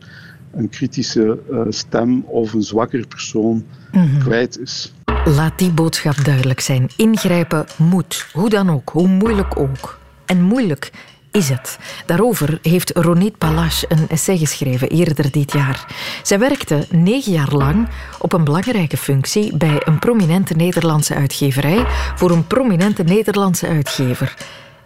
een 0.53 0.69
kritische 0.69 1.39
uh, 1.51 1.61
stem 1.69 2.25
of 2.27 2.53
een 2.53 2.63
zwakker 2.63 3.07
persoon 3.07 3.65
mm 3.93 4.03
-hmm. 4.03 4.19
kwijt 4.19 4.59
is. 4.59 4.93
Laat 5.25 5.59
die 5.59 5.73
boodschap 5.73 6.25
duidelijk 6.25 6.61
zijn. 6.61 6.89
Ingrijpen 6.97 7.67
moet, 7.79 8.27
hoe 8.33 8.49
dan 8.49 8.71
ook, 8.71 8.91
hoe 8.91 9.09
moeilijk 9.09 9.59
ook. 9.59 9.99
En 10.27 10.43
moeilijk 10.43 10.93
is 11.31 11.49
het? 11.49 11.79
Daarover 12.07 12.59
heeft 12.63 12.91
Ronit 12.95 13.39
Palache 13.39 13.87
een 13.89 14.09
essay 14.09 14.39
geschreven 14.39 14.89
eerder 14.89 15.31
dit 15.31 15.53
jaar. 15.53 15.87
Zij 16.23 16.39
werkte 16.39 16.87
negen 16.91 17.33
jaar 17.33 17.53
lang 17.53 17.89
op 18.19 18.33
een 18.33 18.45
belangrijke 18.45 18.97
functie 18.97 19.57
bij 19.57 19.83
een 19.85 19.99
prominente 19.99 20.55
Nederlandse 20.55 21.15
uitgeverij 21.15 21.85
voor 22.15 22.31
een 22.31 22.47
prominente 22.47 23.03
Nederlandse 23.03 23.67
uitgever. 23.67 24.35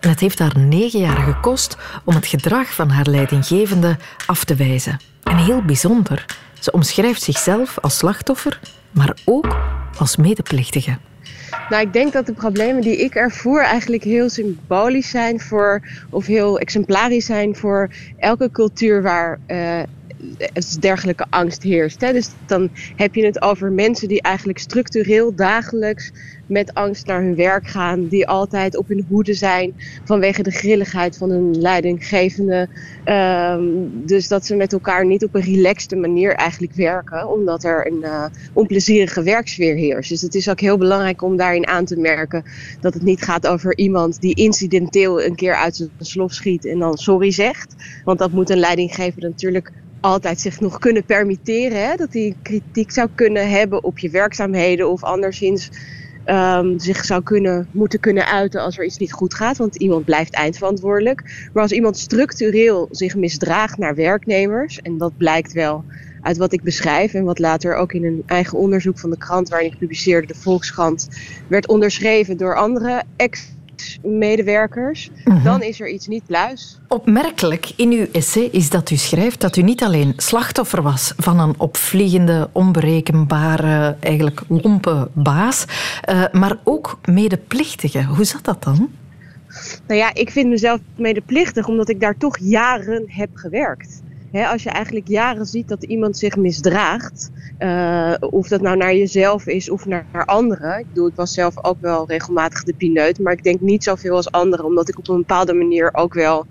Het 0.01 0.21
heeft 0.21 0.39
haar 0.39 0.59
negen 0.59 1.01
jaar 1.01 1.17
gekost 1.17 1.77
om 2.05 2.15
het 2.15 2.27
gedrag 2.27 2.75
van 2.75 2.91
haar 2.91 3.07
leidinggevende 3.07 3.97
af 4.27 4.45
te 4.45 4.55
wijzen. 4.55 5.01
En 5.23 5.37
heel 5.37 5.63
bijzonder, 5.63 6.25
ze 6.61 6.73
omschrijft 6.73 7.23
zichzelf 7.23 7.79
als 7.81 7.97
slachtoffer, 7.97 8.61
maar 8.91 9.17
ook 9.25 9.57
als 9.99 10.17
medeplichtige. 10.17 10.99
Nou, 11.68 11.83
ik 11.83 11.92
denk 11.92 12.12
dat 12.12 12.27
de 12.27 12.33
problemen 12.33 12.83
die 12.83 12.96
ik 12.96 13.14
ervoer 13.14 13.62
eigenlijk 13.62 14.05
heel 14.05 14.29
symbolisch 14.29 15.11
zijn 15.11 15.40
voor, 15.40 15.81
of 16.11 16.27
heel 16.27 16.59
exemplarisch 16.59 17.27
zijn 17.27 17.57
voor 17.57 17.90
elke 18.18 18.50
cultuur 18.50 19.03
waar 19.03 19.38
uh, 19.46 19.83
dergelijke 20.81 21.27
angst 21.31 21.63
heerst. 21.63 22.01
Hè? 22.01 22.13
Dus 22.13 22.29
dan 22.47 22.71
heb 22.97 23.15
je 23.15 23.25
het 23.25 23.43
over 23.43 23.73
mensen 23.73 24.09
die 24.09 24.23
eigenlijk 24.23 24.59
structureel 24.59 25.35
dagelijks 25.35 26.13
met 26.47 26.75
angst 26.75 27.07
naar 27.07 27.23
hun 27.23 27.35
werk 27.35 27.67
gaan, 27.67 28.09
die 28.09 28.27
altijd 28.27 28.77
op 28.77 28.89
hun 28.89 29.07
hoede 29.09 29.35
zijn 29.35 29.75
vanwege 30.05 30.43
de 30.43 30.51
grilligheid 30.51 31.17
van 31.17 31.31
hun 31.31 31.61
leidinggevende. 31.61 32.69
Um, 33.05 34.07
dus 34.07 34.29
dat 34.29 34.47
ze 34.47 34.57
met 34.57 34.73
elkaar 34.73 35.07
niet 35.07 35.25
op 35.25 35.35
een 35.35 35.43
relaxte 35.43 35.97
manier 35.97 36.35
eigenlijk 36.35 36.75
werken, 36.75 37.29
omdat 37.29 37.65
er 37.65 37.87
een 37.87 38.01
uh, 38.03 38.25
onplezierige 38.53 39.23
werksfeer 39.23 39.75
heerst. 39.75 40.11
Dus 40.11 40.23
het 40.23 40.35
is 40.35 40.49
ook 40.49 40.61
heel 40.61 40.79
belangrijk 40.79 41.23
om 41.23 41.37
daarin 41.37 41.67
aan 41.67 41.85
te 41.85 41.97
merken 41.97 42.45
dat 42.81 42.95
het 42.95 43.03
niet 43.03 43.23
gaat 43.23 43.47
over 43.47 43.77
iemand 43.79 44.21
die 44.21 44.35
incidenteel 44.35 45.23
een 45.23 45.35
keer 45.35 45.55
uit 45.55 45.77
zijn 45.77 45.91
slof 45.99 46.33
schiet 46.33 46.65
en 46.65 46.79
dan 46.79 46.97
sorry 46.97 47.31
zegt. 47.31 47.75
Want 48.05 48.19
dat 48.19 48.33
moet 48.33 48.51
een 48.51 48.59
leidinggever 48.59 49.23
natuurlijk 49.23 49.73
altijd 50.05 50.40
zich 50.40 50.61
nog 50.61 50.79
kunnen 50.79 51.05
permitteren. 51.05 51.87
Hè? 51.87 51.97
Dat 51.97 52.12
hij 52.12 52.35
kritiek 52.43 52.90
zou 52.90 53.09
kunnen 53.14 53.51
hebben 53.51 53.85
op 53.85 53.99
je 53.99 54.11
werkzaamheden 54.11 54.90
of 54.90 55.03
anderszins 55.03 55.71
um, 56.27 56.79
zich 56.79 57.05
zou 57.05 57.23
kunnen, 57.23 57.69
moeten 57.71 58.01
kunnen 58.01 58.27
uiten 58.27 58.61
als 58.61 58.79
er 58.79 58.85
iets 58.85 58.99
niet 58.99 59.12
goed 59.12 59.35
gaat. 59.35 59.57
Want 59.57 59.77
iemand 59.77 60.05
blijft 60.05 60.35
eindverantwoordelijk. 60.35 61.49
Maar 61.53 61.62
als 61.62 61.73
iemand 61.73 61.99
structureel 61.99 62.88
zich 62.90 63.17
misdraagt 63.17 63.79
naar 63.79 63.95
werknemers, 63.95 64.81
en 64.81 64.99
dat 64.99 65.17
blijkt 65.17 65.53
wel 65.53 65.85
uit 66.23 66.37
wat 66.37 66.53
ik 66.53 66.62
beschrijf 66.62 67.14
en 67.14 67.25
wat 67.25 67.38
later 67.38 67.75
ook 67.75 67.93
in 67.93 68.05
een 68.05 68.23
eigen 68.27 68.59
onderzoek 68.59 68.99
van 68.99 69.11
de 69.11 69.19
krant 69.19 69.49
waarin 69.49 69.73
ik 69.73 69.79
publiceerde, 69.79 70.27
de 70.27 70.35
Volkskrant, 70.35 71.09
werd 71.49 71.69
onderschreven 71.69 72.37
door 72.37 72.57
andere 72.57 73.03
ex 73.17 73.54
medewerkers, 74.03 75.11
mhm. 75.25 75.45
dan 75.45 75.63
is 75.63 75.81
er 75.81 75.89
iets 75.89 76.07
niet 76.07 76.27
pluis. 76.27 76.79
Opmerkelijk 76.89 77.73
in 77.77 77.91
uw 77.91 78.07
essay 78.13 78.43
is 78.43 78.71
dat 78.71 78.91
u 78.91 78.97
schrijft 78.97 79.41
dat 79.41 79.57
u 79.57 79.63
niet 79.63 79.83
alleen 79.83 80.13
slachtoffer 80.17 80.83
was 80.83 81.13
van 81.17 81.41
een 81.41 81.55
opvliegende, 81.59 82.49
onberekenbare, 82.53 83.97
eigenlijk 84.01 84.41
lompe 84.49 85.09
baas, 85.13 85.65
uh, 86.11 86.25
maar 86.33 86.57
ook 86.65 86.99
medeplichtige. 87.05 88.05
Hoe 88.05 88.25
zat 88.25 88.45
dat 88.45 88.63
dan? 88.63 88.91
Nou 89.87 90.01
ja, 90.01 90.15
ik 90.15 90.31
vind 90.31 90.49
mezelf 90.49 90.81
medeplichtig 90.97 91.69
omdat 91.69 91.89
ik 91.89 92.01
daar 92.01 92.17
toch 92.17 92.39
jaren 92.39 93.05
heb 93.07 93.31
gewerkt 93.35 94.03
als 94.42 94.62
je 94.62 94.70
eigenlijk 94.70 95.09
jaren 95.09 95.47
ziet 95.47 95.68
dat 95.68 95.85
iemand 95.85 96.16
zich 96.16 96.37
misdraagt, 96.37 97.31
uh, 97.59 98.14
of 98.20 98.49
dat 98.49 98.61
nou 98.61 98.77
naar 98.77 98.94
jezelf 98.94 99.47
is 99.47 99.70
of 99.70 99.85
naar, 99.85 100.09
naar 100.12 100.25
anderen. 100.25 100.79
Ik 100.79 100.87
bedoel, 100.88 101.09
ik 101.09 101.14
was 101.14 101.33
zelf 101.33 101.64
ook 101.64 101.81
wel 101.81 102.09
regelmatig 102.09 102.62
de 102.62 102.75
pineut, 102.75 103.18
maar 103.18 103.33
ik 103.33 103.42
denk 103.42 103.61
niet 103.61 103.85
zoveel 103.85 104.14
als 104.14 104.31
anderen, 104.31 104.64
omdat 104.64 104.88
ik 104.88 104.99
op 104.99 105.09
een 105.09 105.16
bepaalde 105.16 105.55
manier 105.55 105.94
ook 105.94 106.14
wel 106.14 106.47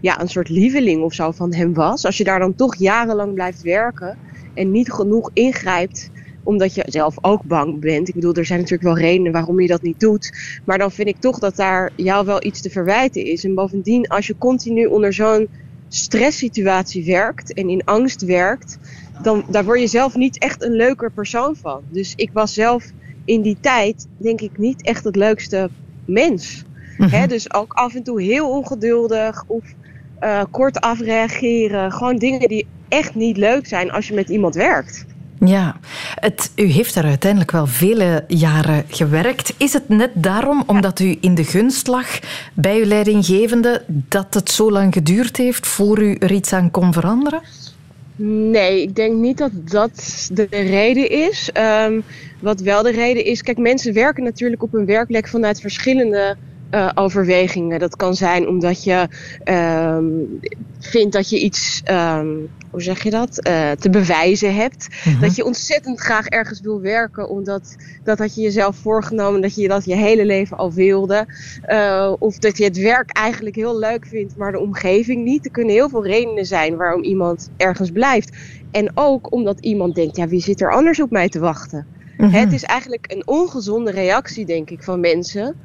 ja, 0.00 0.20
een 0.20 0.28
soort 0.28 0.48
lieveling 0.48 1.02
of 1.02 1.14
zo 1.14 1.30
van 1.30 1.54
hem 1.54 1.74
was. 1.74 2.04
Als 2.04 2.16
je 2.16 2.24
daar 2.24 2.38
dan 2.38 2.54
toch 2.54 2.76
jarenlang 2.76 3.34
blijft 3.34 3.62
werken 3.62 4.18
en 4.52 4.70
niet 4.70 4.92
genoeg 4.92 5.30
ingrijpt 5.32 6.10
omdat 6.42 6.74
je 6.74 6.82
zelf 6.86 7.24
ook 7.24 7.42
bang 7.42 7.80
bent. 7.80 8.08
Ik 8.08 8.14
bedoel, 8.14 8.34
er 8.34 8.44
zijn 8.44 8.60
natuurlijk 8.60 8.88
wel 8.88 8.98
redenen 8.98 9.32
waarom 9.32 9.60
je 9.60 9.66
dat 9.66 9.82
niet 9.82 9.98
doet. 10.00 10.30
Maar 10.64 10.78
dan 10.78 10.90
vind 10.90 11.08
ik 11.08 11.18
toch 11.18 11.38
dat 11.38 11.56
daar 11.56 11.92
jou 11.94 12.26
wel 12.26 12.44
iets 12.44 12.60
te 12.60 12.70
verwijten 12.70 13.24
is. 13.24 13.44
En 13.44 13.54
bovendien, 13.54 14.06
als 14.06 14.26
je 14.26 14.38
continu 14.38 14.86
onder 14.86 15.12
zo'n 15.12 15.48
stresssituatie 15.92 17.04
werkt 17.04 17.52
en 17.52 17.68
in 17.68 17.84
angst 17.84 18.22
werkt, 18.22 18.78
dan 19.22 19.44
daar 19.48 19.64
word 19.64 19.80
je 19.80 19.86
zelf 19.86 20.14
niet 20.14 20.38
echt 20.38 20.62
een 20.62 20.72
leuker 20.72 21.10
persoon 21.10 21.56
van. 21.56 21.82
Dus 21.88 22.12
ik 22.16 22.30
was 22.32 22.54
zelf 22.54 22.84
in 23.24 23.42
die 23.42 23.56
tijd, 23.60 24.06
denk 24.16 24.40
ik, 24.40 24.58
niet 24.58 24.82
echt 24.82 25.04
het 25.04 25.16
leukste 25.16 25.70
mens. 26.04 26.64
Mm 26.98 27.28
dus 27.28 27.54
ook 27.54 27.72
af 27.72 27.94
en 27.94 28.02
toe 28.02 28.22
heel 28.22 28.50
ongeduldig 28.50 29.44
of 29.46 29.64
uh, 30.20 30.42
kort 30.50 30.80
afreageren. 30.80 31.92
Gewoon 31.92 32.16
dingen 32.16 32.48
die 32.48 32.66
echt 32.88 33.14
niet 33.14 33.36
leuk 33.36 33.66
zijn 33.66 33.90
als 33.90 34.08
je 34.08 34.14
met 34.14 34.28
iemand 34.28 34.54
werkt. 34.54 35.06
Ja, 35.44 35.76
het, 36.14 36.50
u 36.56 36.64
heeft 36.64 36.94
daar 36.94 37.04
uiteindelijk 37.04 37.50
wel 37.50 37.66
vele 37.66 38.24
jaren 38.28 38.84
gewerkt. 38.88 39.54
Is 39.56 39.72
het 39.72 39.88
net 39.88 40.10
daarom, 40.14 40.62
omdat 40.66 41.00
u 41.00 41.16
in 41.20 41.34
de 41.34 41.44
gunst 41.44 41.86
lag 41.86 42.18
bij 42.54 42.78
uw 42.78 42.84
leidinggevende, 42.84 43.84
dat 43.86 44.34
het 44.34 44.50
zo 44.50 44.70
lang 44.70 44.92
geduurd 44.92 45.36
heeft 45.36 45.66
voor 45.66 46.02
u 46.02 46.14
er 46.14 46.32
iets 46.32 46.52
aan 46.52 46.70
kon 46.70 46.92
veranderen? 46.92 47.40
Nee, 48.50 48.82
ik 48.82 48.96
denk 48.96 49.16
niet 49.16 49.38
dat 49.38 49.50
dat 49.64 50.28
de 50.32 50.46
reden 50.50 51.10
is. 51.10 51.50
Um, 51.86 52.02
wat 52.40 52.60
wel 52.60 52.82
de 52.82 52.90
reden 52.90 53.24
is, 53.24 53.42
kijk, 53.42 53.58
mensen 53.58 53.94
werken 53.94 54.24
natuurlijk 54.24 54.62
op 54.62 54.74
een 54.74 54.86
werkplek 54.86 55.28
vanuit 55.28 55.60
verschillende 55.60 56.36
uh, 56.70 56.90
overwegingen. 56.94 57.78
Dat 57.78 57.96
kan 57.96 58.14
zijn 58.14 58.48
omdat 58.48 58.84
je 58.84 59.08
ehm, 59.44 60.04
vindt 60.78 61.12
dat 61.12 61.30
je 61.30 61.38
iets, 61.38 61.80
ehm, 61.84 62.36
hoe 62.70 62.82
zeg 62.82 63.02
je 63.02 63.10
dat, 63.10 63.46
uh, 63.48 63.70
te 63.70 63.90
bewijzen 63.90 64.54
hebt. 64.54 64.88
Mhm. 65.04 65.20
Dat 65.20 65.36
je 65.36 65.44
ontzettend 65.44 66.00
graag 66.00 66.26
ergens 66.26 66.60
wil 66.60 66.80
werken, 66.80 67.28
omdat 67.28 67.76
dat 68.04 68.18
had 68.18 68.34
je 68.34 68.40
jezelf 68.40 68.76
voorgenomen 68.76 69.40
dat 69.40 69.54
je 69.54 69.68
dat 69.68 69.84
je 69.84 69.94
hele 69.94 70.24
leven 70.24 70.56
al 70.56 70.72
wilde. 70.72 71.26
Uh, 71.68 72.12
of 72.18 72.38
dat 72.38 72.58
je 72.58 72.64
het 72.64 72.78
werk 72.78 73.10
eigenlijk 73.10 73.56
heel 73.56 73.78
leuk 73.78 74.06
vindt, 74.06 74.36
maar 74.36 74.52
de 74.52 74.60
omgeving 74.60 75.24
niet. 75.24 75.44
Er 75.44 75.50
kunnen 75.50 75.74
heel 75.74 75.88
veel 75.88 76.06
redenen 76.06 76.46
zijn 76.46 76.76
waarom 76.76 77.02
iemand 77.02 77.50
ergens 77.56 77.90
blijft. 77.90 78.36
En 78.70 78.90
ook 78.94 79.32
omdat 79.32 79.60
iemand 79.60 79.94
denkt, 79.94 80.16
ja, 80.16 80.28
wie 80.28 80.42
zit 80.42 80.60
er 80.60 80.72
anders 80.72 81.00
op 81.00 81.10
mij 81.10 81.28
te 81.28 81.38
wachten? 81.38 81.86
Mhm. 82.16 82.30
Het 82.30 82.52
is 82.52 82.62
eigenlijk 82.62 83.12
een 83.12 83.26
ongezonde 83.26 83.90
reactie, 83.90 84.46
denk 84.46 84.70
ik, 84.70 84.82
van 84.82 85.00
mensen 85.00 85.56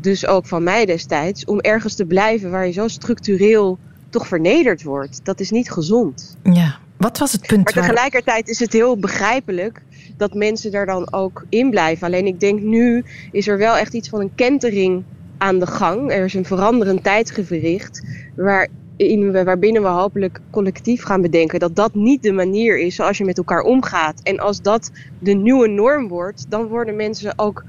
dus 0.00 0.26
ook 0.26 0.46
van 0.46 0.62
mij 0.62 0.86
destijds, 0.86 1.44
om 1.44 1.60
ergens 1.60 1.94
te 1.94 2.04
blijven 2.04 2.50
waar 2.50 2.66
je 2.66 2.72
zo 2.72 2.88
structureel 2.88 3.78
toch 4.10 4.26
vernederd 4.26 4.82
wordt. 4.82 5.24
Dat 5.24 5.40
is 5.40 5.50
niet 5.50 5.70
gezond. 5.70 6.36
Ja, 6.42 6.78
wat 6.96 7.18
was 7.18 7.32
het 7.32 7.46
punt? 7.46 7.64
Maar 7.64 7.84
tegelijkertijd 7.84 8.48
is 8.48 8.58
het 8.58 8.72
heel 8.72 8.98
begrijpelijk 8.98 9.82
dat 10.16 10.34
mensen 10.34 10.70
daar 10.70 10.86
dan 10.86 11.12
ook 11.12 11.44
in 11.48 11.70
blijven. 11.70 12.06
Alleen 12.06 12.26
ik 12.26 12.40
denk 12.40 12.60
nu 12.60 13.04
is 13.32 13.48
er 13.48 13.58
wel 13.58 13.76
echt 13.76 13.94
iets 13.94 14.08
van 14.08 14.20
een 14.20 14.34
kentering 14.34 15.04
aan 15.38 15.58
de 15.58 15.66
gang. 15.66 16.12
Er 16.12 16.24
is 16.24 16.34
een 16.34 16.44
veranderend 16.44 17.02
tijdsgevricht 17.02 18.06
waarin 18.36 19.32
we, 19.32 19.44
waarbinnen 19.44 19.82
we 19.82 19.88
hopelijk 19.88 20.40
collectief 20.50 21.02
gaan 21.02 21.20
bedenken 21.20 21.58
dat 21.58 21.76
dat 21.76 21.94
niet 21.94 22.22
de 22.22 22.32
manier 22.32 22.78
is 22.78 22.94
zoals 22.94 23.18
je 23.18 23.24
met 23.24 23.38
elkaar 23.38 23.62
omgaat. 23.62 24.20
En 24.22 24.38
als 24.38 24.62
dat 24.62 24.90
de 25.18 25.32
nieuwe 25.32 25.68
norm 25.68 26.08
wordt, 26.08 26.50
dan 26.50 26.66
worden 26.66 26.96
mensen 26.96 27.38
ook 27.38 27.64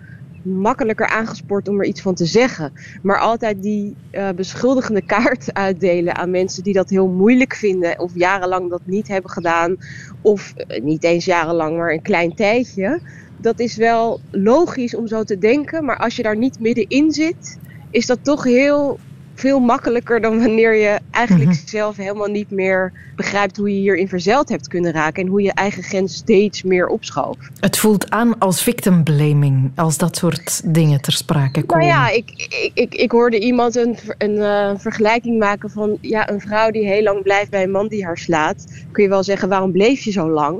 makkelijker 0.45 1.08
aangespoord 1.08 1.67
om 1.67 1.79
er 1.79 1.86
iets 1.86 2.01
van 2.01 2.15
te 2.15 2.25
zeggen. 2.25 2.73
Maar 3.01 3.19
altijd 3.19 3.62
die 3.62 3.95
uh, 4.12 4.29
beschuldigende 4.29 5.01
kaart 5.15 5.53
uitdelen 5.53 6.15
aan 6.15 6.31
mensen 6.31 6.63
die 6.63 6.73
dat 6.73 6.89
heel 6.89 7.08
moeilijk 7.08 7.55
vinden. 7.55 7.99
Of 7.99 8.12
jarenlang 8.15 8.69
dat 8.69 8.81
niet 8.84 9.08
hebben 9.08 9.31
gedaan. 9.31 9.75
Of 10.21 10.53
uh, 10.58 10.84
niet 10.84 11.03
eens 11.03 11.25
jarenlang, 11.25 11.77
maar 11.77 11.91
een 11.91 12.01
klein 12.01 12.36
tijdje. 12.36 13.01
Dat 13.38 13.60
is 13.60 13.75
wel 13.75 14.19
logisch 14.31 14.95
om 14.95 15.08
zo 15.08 15.23
te 15.23 15.38
denken. 15.38 15.86
Maar 15.86 15.97
als 15.97 16.15
je 16.15 16.23
daar 16.23 16.38
niet 16.38 16.60
middenin 16.60 17.12
zit, 17.12 17.58
is 17.89 18.05
dat 18.05 18.19
toch 18.21 18.43
heel 18.43 18.99
veel 19.35 19.59
makkelijker 19.59 20.21
dan 20.21 20.39
wanneer 20.39 20.75
je 20.75 20.99
eigenlijk 21.11 21.49
mhm. 21.49 21.67
zelf 21.67 21.95
helemaal 21.95 22.27
niet 22.27 22.51
meer 22.51 22.91
begrijpt 23.15 23.57
hoe 23.57 23.69
je 23.69 23.79
hierin 23.79 24.07
verzeild 24.07 24.49
hebt 24.49 24.67
kunnen 24.67 24.91
raken 24.91 25.23
en 25.23 25.29
hoe 25.29 25.41
je 25.41 25.53
eigen 25.53 25.83
grens 25.83 26.15
steeds 26.15 26.63
meer 26.63 26.87
opschoof. 26.87 27.37
Het 27.59 27.77
voelt 27.77 28.09
aan 28.09 28.37
als 28.39 28.63
victim 28.63 29.03
blaming, 29.03 29.71
als 29.75 29.97
dat 29.97 30.15
soort 30.17 30.73
dingen 30.73 31.01
ter 31.01 31.13
sprake 31.13 31.63
komen. 31.63 31.87
Nou 31.87 31.99
ja, 31.99 32.09
ik, 32.09 32.31
ik, 32.31 32.71
ik, 32.73 32.95
ik 32.95 33.11
hoorde 33.11 33.39
iemand 33.39 33.75
een, 33.75 33.97
een 34.17 34.35
uh, 34.35 34.71
vergelijking 34.77 35.39
maken 35.39 35.69
van 35.69 35.97
ja, 36.01 36.29
een 36.29 36.41
vrouw 36.41 36.71
die 36.71 36.87
heel 36.87 37.03
lang 37.03 37.23
blijft 37.23 37.51
bij 37.51 37.63
een 37.63 37.71
man 37.71 37.87
die 37.87 38.05
haar 38.05 38.17
slaat. 38.17 38.65
Kun 38.91 39.03
je 39.03 39.09
wel 39.09 39.23
zeggen, 39.23 39.49
waarom 39.49 39.71
bleef 39.71 40.03
je 40.03 40.11
zo 40.11 40.29
lang? 40.29 40.59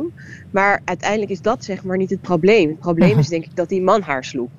Maar 0.52 0.82
uiteindelijk 0.86 1.32
is 1.32 1.42
dat 1.42 1.64
zeg 1.64 1.84
maar 1.84 1.98
niet 1.98 2.10
het 2.10 2.22
probleem. 2.22 2.70
Het 2.70 2.80
probleem 2.80 3.10
mhm. 3.10 3.20
is 3.20 3.28
denk 3.28 3.44
ik 3.44 3.56
dat 3.56 3.70
die 3.70 3.82
man 3.82 4.02
haar 4.02 4.24
sloeg. 4.24 4.50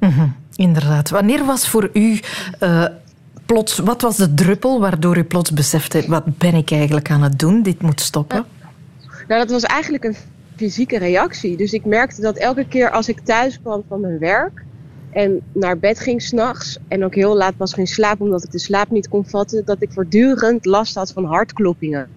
Mhm, 0.00 0.28
inderdaad. 0.54 1.10
Wanneer 1.10 1.44
was 1.44 1.68
voor 1.68 1.90
u 1.92 2.20
uh, 2.60 2.84
plots, 3.50 3.78
wat 3.78 4.02
was 4.02 4.16
de 4.16 4.34
druppel 4.34 4.80
waardoor 4.80 5.16
u 5.16 5.24
plots 5.24 5.52
besefte, 5.52 6.04
wat 6.06 6.38
ben 6.38 6.54
ik 6.54 6.70
eigenlijk 6.70 7.10
aan 7.10 7.22
het 7.22 7.38
doen? 7.38 7.62
Dit 7.62 7.82
moet 7.82 8.00
stoppen. 8.00 8.44
Nou, 9.28 9.40
dat 9.40 9.50
was 9.50 9.62
eigenlijk 9.62 10.04
een 10.04 10.16
fysieke 10.56 10.98
reactie. 10.98 11.56
Dus 11.56 11.72
ik 11.72 11.84
merkte 11.84 12.20
dat 12.20 12.36
elke 12.36 12.66
keer 12.68 12.90
als 12.90 13.08
ik 13.08 13.20
thuis 13.20 13.60
kwam 13.60 13.82
van 13.88 14.00
mijn 14.00 14.18
werk 14.18 14.64
en 15.12 15.40
naar 15.52 15.78
bed 15.78 16.00
ging 16.00 16.22
s'nachts 16.22 16.78
en 16.88 17.04
ook 17.04 17.14
heel 17.14 17.36
laat 17.36 17.56
pas 17.56 17.72
ging 17.72 17.88
slapen 17.88 18.24
omdat 18.24 18.44
ik 18.44 18.50
de 18.50 18.58
slaap 18.58 18.90
niet 18.90 19.08
kon 19.08 19.24
vatten, 19.26 19.64
dat 19.64 19.82
ik 19.82 19.92
voortdurend 19.92 20.64
last 20.64 20.94
had 20.94 21.12
van 21.12 21.24
hartkloppingen. 21.24 22.08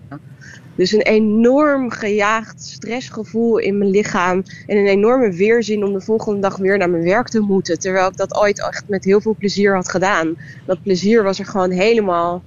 Dus 0.75 0.91
een 0.91 1.01
enorm 1.01 1.89
gejaagd 1.89 2.63
stressgevoel 2.63 3.57
in 3.57 3.77
mijn 3.77 3.89
lichaam. 3.89 4.43
En 4.67 4.77
een 4.77 4.87
enorme 4.87 5.31
weerzin 5.31 5.83
om 5.83 5.93
de 5.93 6.01
volgende 6.01 6.41
dag 6.41 6.57
weer 6.57 6.77
naar 6.77 6.89
mijn 6.89 7.03
werk 7.03 7.29
te 7.29 7.39
moeten. 7.39 7.79
Terwijl 7.79 8.07
ik 8.07 8.17
dat 8.17 8.35
ooit 8.35 8.67
echt 8.67 8.83
met 8.87 9.03
heel 9.03 9.21
veel 9.21 9.35
plezier 9.35 9.75
had 9.75 9.89
gedaan. 9.89 10.35
Dat 10.65 10.81
plezier 10.81 11.23
was 11.23 11.39
er 11.39 11.45
gewoon 11.45 11.71
helemaal 11.71 12.43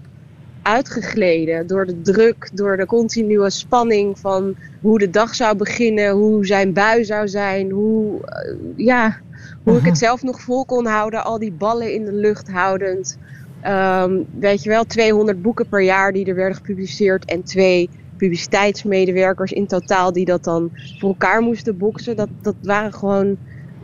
uitgegleden 0.62 1.66
door 1.66 1.86
de 1.86 2.00
druk, 2.02 2.50
door 2.52 2.76
de 2.76 2.86
continue 2.86 3.50
spanning 3.50 4.18
van 4.18 4.54
hoe 4.80 4.98
de 4.98 5.10
dag 5.10 5.34
zou 5.34 5.56
beginnen, 5.56 6.10
hoe 6.10 6.46
zijn 6.46 6.72
bui 6.72 7.04
zou 7.04 7.28
zijn, 7.28 7.70
hoe, 7.70 8.20
uh, 8.20 8.56
ja, 8.76 9.16
hoe 9.62 9.76
ik 9.76 9.84
het 9.84 9.98
zelf 9.98 10.22
nog 10.22 10.40
vol 10.40 10.64
kon 10.64 10.86
houden, 10.86 11.24
al 11.24 11.38
die 11.38 11.52
ballen 11.52 11.92
in 11.92 12.04
de 12.04 12.12
lucht 12.12 12.50
houdend. 12.50 13.18
Um, 13.66 14.26
weet 14.38 14.62
je 14.62 14.68
wel, 14.68 14.84
200 14.84 15.42
boeken 15.42 15.68
per 15.68 15.80
jaar 15.80 16.12
die 16.12 16.26
er 16.26 16.34
werden 16.34 16.56
gepubliceerd 16.56 17.24
en 17.24 17.42
twee 17.42 17.90
publiciteitsmedewerkers 18.16 19.52
in 19.52 19.66
totaal 19.66 20.12
die 20.12 20.24
dat 20.24 20.44
dan 20.44 20.70
voor 20.98 21.08
elkaar 21.08 21.40
moesten 21.40 21.76
boksen. 21.76 22.16
Dat, 22.16 22.28
dat 22.42 22.54
waren 22.62 22.92
gewoon, 22.92 23.36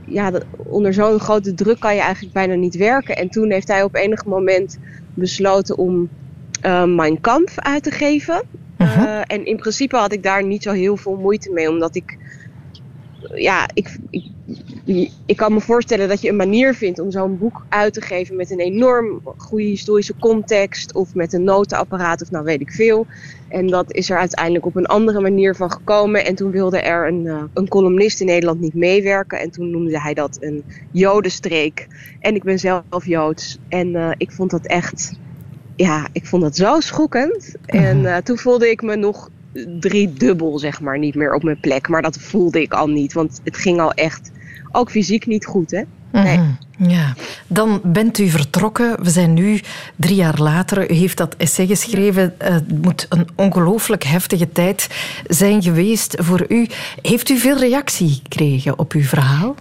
ja, 0.07 0.31
dat, 0.31 0.45
onder 0.57 0.95
zo'n 0.95 1.19
grote 1.19 1.55
druk 1.55 1.81
kan 1.81 1.95
je 1.95 2.01
eigenlijk 2.01 2.35
bijna 2.35 2.55
niet 2.55 2.77
werken. 2.77 3.17
En 3.17 3.29
toen 3.29 3.51
heeft 3.51 3.69
hij 3.69 3.83
op 3.83 3.95
enig 3.95 4.25
moment 4.25 4.79
besloten 5.15 5.77
om 5.77 6.09
uh, 6.67 6.85
Mein 6.85 7.21
Kampf 7.21 7.59
uit 7.59 7.83
te 7.83 7.91
geven. 7.91 8.43
Uh-huh. 8.79 9.05
Uh, 9.05 9.21
en 9.27 9.47
in 9.47 9.57
principe 9.57 9.97
had 9.97 10.13
ik 10.13 10.23
daar 10.23 10.45
niet 10.45 10.63
zo 10.63 10.73
heel 10.73 10.97
veel 10.97 11.17
moeite 11.17 11.53
mee, 11.53 11.71
omdat 11.71 11.95
ik 11.95 12.19
ja, 13.35 13.69
ik, 13.75 13.99
ik, 14.11 14.25
ik 15.27 15.37
kan 15.37 15.53
me 15.53 15.61
voorstellen 15.61 16.09
dat 16.09 16.21
je 16.21 16.29
een 16.29 16.37
manier 16.37 16.75
vindt 16.75 16.99
om 16.99 17.11
zo'n 17.11 17.39
boek 17.39 17.65
uit 17.69 17.95
te 17.95 18.01
geven 18.01 18.37
met 18.37 18.51
een 18.51 18.61
enorm 18.61 19.21
goede 19.37 19.65
historische 19.65 20.15
context 20.21 20.95
of 20.95 21.15
met 21.15 21.33
een 21.33 21.45
notenapparaat 21.45 22.23
of 22.23 22.31
nou 22.31 22.45
weet 22.45 22.61
ik 22.61 22.73
veel. 22.73 23.07
En 23.49 23.67
dat 23.67 23.93
is 23.93 24.11
er 24.11 24.19
uiteindelijk 24.19 24.67
op 24.67 24.77
een 24.77 24.87
andere 24.87 25.21
manier 25.21 25.55
van 25.55 25.71
gekomen. 25.71 26.25
En 26.25 26.35
toen 26.35 26.51
wilde 26.51 26.79
er 26.79 27.09
een, 27.09 27.25
uh, 27.25 27.43
een 27.55 27.69
columnist 27.69 28.21
in 28.21 28.27
Nederland 28.27 28.61
niet 28.61 28.75
meewerken. 28.75 29.39
En 29.39 29.51
toen 29.51 29.71
noemde 29.71 30.01
hij 30.01 30.15
dat 30.15 30.37
een 30.41 30.65
jodenstreek. 30.91 31.87
En 32.21 32.35
ik 32.35 32.43
ben 32.43 32.59
zelf 32.59 33.07
joods. 33.07 33.59
En 33.69 33.89
uh, 33.89 34.11
ik 34.17 34.31
vond 34.31 34.51
dat 34.51 34.67
echt, 34.67 35.13
ja, 35.77 36.09
ik 36.13 36.27
vond 36.27 36.43
dat 36.43 36.57
zo 36.57 36.81
schokkend. 36.81 37.55
En 37.67 37.99
uh, 37.99 38.17
toen 38.17 38.39
voelde 38.39 38.71
ik 38.71 38.83
me 38.83 38.97
nog 38.97 39.31
drie 39.81 40.13
dubbel, 40.13 40.59
zeg 40.59 40.81
maar, 40.81 40.99
niet 40.99 41.15
meer 41.15 41.35
op 41.35 41.43
mijn 41.43 41.61
plek. 41.61 41.89
Maar 41.89 42.03
dat 42.03 42.19
voelde 42.19 42.61
ik 42.61 42.73
al 42.73 42.89
niet, 42.89 43.13
want 43.13 43.41
het 43.45 43.57
ging 43.57 43.81
al 43.81 43.93
echt, 43.93 44.31
ook 44.73 44.91
fysiek 44.91 45.27
niet 45.27 45.47
goed, 45.47 45.71
hè. 45.71 45.83
Nee. 46.13 46.37
Mm 46.37 46.57
-hmm. 46.77 46.89
Ja, 46.89 47.15
dan 47.47 47.81
bent 47.85 48.19
u 48.19 48.29
vertrokken. 48.29 49.03
We 49.03 49.11
zijn 49.11 49.33
nu 49.33 49.61
drie 49.97 50.15
jaar 50.15 50.41
later. 50.41 50.91
U 50.91 50.95
heeft 50.95 51.17
dat 51.17 51.35
essay 51.37 51.67
geschreven. 51.67 52.35
Het 52.39 52.83
moet 52.83 53.07
een 53.09 53.29
ongelooflijk 53.37 54.05
heftige 54.05 54.53
tijd 54.53 54.89
zijn 55.27 55.63
geweest 55.63 56.15
voor 56.19 56.45
u. 56.49 56.67
Heeft 57.03 57.29
u 57.29 57.39
veel 57.39 57.59
reactie 57.59 58.21
gekregen 58.23 58.79
op 58.79 58.93
uw 58.93 59.03
verhaal? 59.03 59.55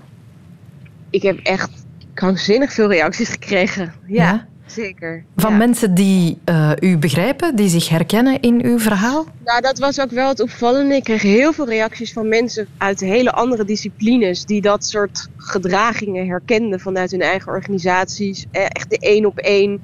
Ik 1.10 1.22
heb 1.22 1.40
echt 1.40 1.70
krankzinnig 2.14 2.74
veel 2.74 2.88
reacties 2.88 3.30
gekregen. 3.30 3.94
ja? 4.08 4.48
Zeker. 4.72 5.24
Van 5.36 5.58
mensen 5.58 5.94
die 5.94 6.38
uh, 6.46 6.72
u 6.80 6.98
begrijpen, 6.98 7.56
die 7.56 7.70
zich 7.70 7.90
herkennen 7.90 8.40
in 8.42 8.66
uw 8.66 8.80
verhaal? 8.80 9.26
Nou, 9.46 9.62
dat 9.62 9.80
was 9.80 10.00
ook 10.00 10.12
wel 10.12 10.28
het 10.28 10.42
opvallende. 10.42 10.96
Ik 10.96 11.04
kreeg 11.04 11.22
heel 11.22 11.54
veel 11.54 11.68
reacties 11.68 12.14
van 12.14 12.28
mensen 12.28 12.68
uit 12.78 13.00
hele 13.00 13.32
andere 13.32 13.66
disciplines 13.66 14.46
die 14.46 14.62
dat 14.62 14.86
soort 14.86 15.28
gedragingen 15.38 16.28
herkenden 16.28 16.80
vanuit 16.80 17.12
hun 17.12 17.22
eigen 17.22 17.52
organisaties. 17.52 18.46
Eh, 18.52 18.62
echt 18.64 18.90
de 18.90 18.98
één 18.98 19.26
op 19.26 19.38
één 19.38 19.82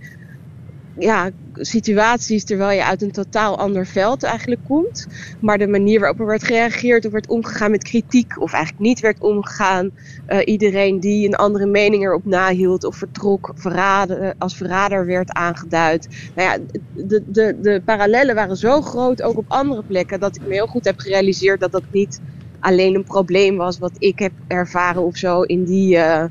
ja, 1.00 1.30
situaties 1.54 2.44
terwijl 2.44 2.78
je 2.78 2.86
uit 2.86 3.02
een 3.02 3.12
totaal 3.12 3.58
ander 3.58 3.86
veld 3.86 4.24
eigenlijk 4.24 4.62
komt. 4.68 5.08
Maar 5.40 5.58
de 5.58 5.68
manier 5.68 6.00
waarop 6.00 6.20
er 6.20 6.26
werd 6.26 6.44
gereageerd 6.44 7.06
of 7.06 7.12
werd 7.12 7.28
omgegaan 7.28 7.72
met 7.72 7.84
kritiek, 7.84 8.42
of 8.42 8.54
eigenlijk 8.54 8.84
niet 8.84 9.00
werd 9.00 9.20
omgegaan. 9.20 9.92
Uh, 10.30 10.40
iedereen 10.46 11.00
die 11.00 11.28
een 11.28 11.36
andere 11.36 11.66
mening 11.66 12.04
erop 12.04 12.26
nahield 12.26 12.84
of 12.84 12.96
vertrok, 12.96 13.52
verraden, 13.56 14.36
als 14.38 14.56
verrader 14.56 15.06
werd 15.06 15.32
aangeduid. 15.32 16.08
Nou 16.36 16.50
ja, 16.50 16.80
de, 16.94 17.24
de, 17.28 17.58
de 17.62 17.82
parallellen 17.86 18.36
waren 18.36 18.58
zo 18.58 18.82
groot, 18.82 19.22
ook 19.22 19.38
op 19.38 19.46
andere 19.48 19.84
plekken, 19.84 20.20
dat 20.20 20.36
ik 20.36 20.42
me 20.48 20.54
heel 20.54 20.68
goed 20.68 20.86
heb 20.86 21.00
gerealiseerd 21.00 21.60
dat 21.60 21.72
dat 21.72 21.84
niet 21.92 22.20
alleen 22.60 22.96
een 22.96 23.04
probleem 23.04 23.58
was 23.58 23.78
wat 23.78 23.92
ik 23.98 24.20
heb 24.20 24.32
ervaren 24.48 25.06
of 25.06 25.18
zo 25.18 25.42
in 25.42 25.64
die, 25.64 25.96
uh, 25.96 26.24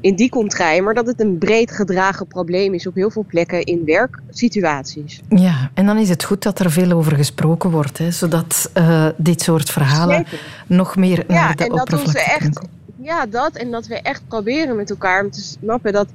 in 0.00 0.14
die. 0.14 0.32
Maar 0.82 0.94
dat 0.94 1.06
het 1.06 1.20
een 1.20 1.38
breed 1.38 1.70
gedragen 1.70 2.26
probleem 2.26 2.74
is 2.74 2.86
op 2.86 2.94
heel 2.94 3.10
veel 3.10 3.24
plekken 3.28 3.64
in 3.64 3.84
werksituaties. 3.84 5.20
Ja, 5.28 5.70
en 5.74 5.86
dan 5.86 5.98
is 5.98 6.08
het 6.08 6.24
goed 6.24 6.42
dat 6.42 6.58
er 6.58 6.70
veel 6.70 6.92
over 6.92 7.16
gesproken 7.16 7.70
wordt, 7.70 7.98
hè, 7.98 8.10
zodat 8.10 8.70
uh, 8.74 9.06
dit 9.16 9.42
soort 9.42 9.70
verhalen 9.70 10.26
nog 10.66 10.96
meer 10.96 11.24
ja, 11.28 11.34
naar 11.34 11.56
de 11.56 11.64
en 11.64 11.72
oppervlakte 11.72 12.12
dat 12.12 12.40
echt, 12.40 12.66
Ja, 13.00 13.26
dat 13.26 13.56
en 13.56 13.70
dat 13.70 13.86
we 13.86 13.94
echt 13.94 14.22
proberen 14.28 14.76
met 14.76 14.90
elkaar 14.90 15.24
om 15.24 15.30
te 15.30 15.40
snappen 15.40 15.92
dat 15.92 16.08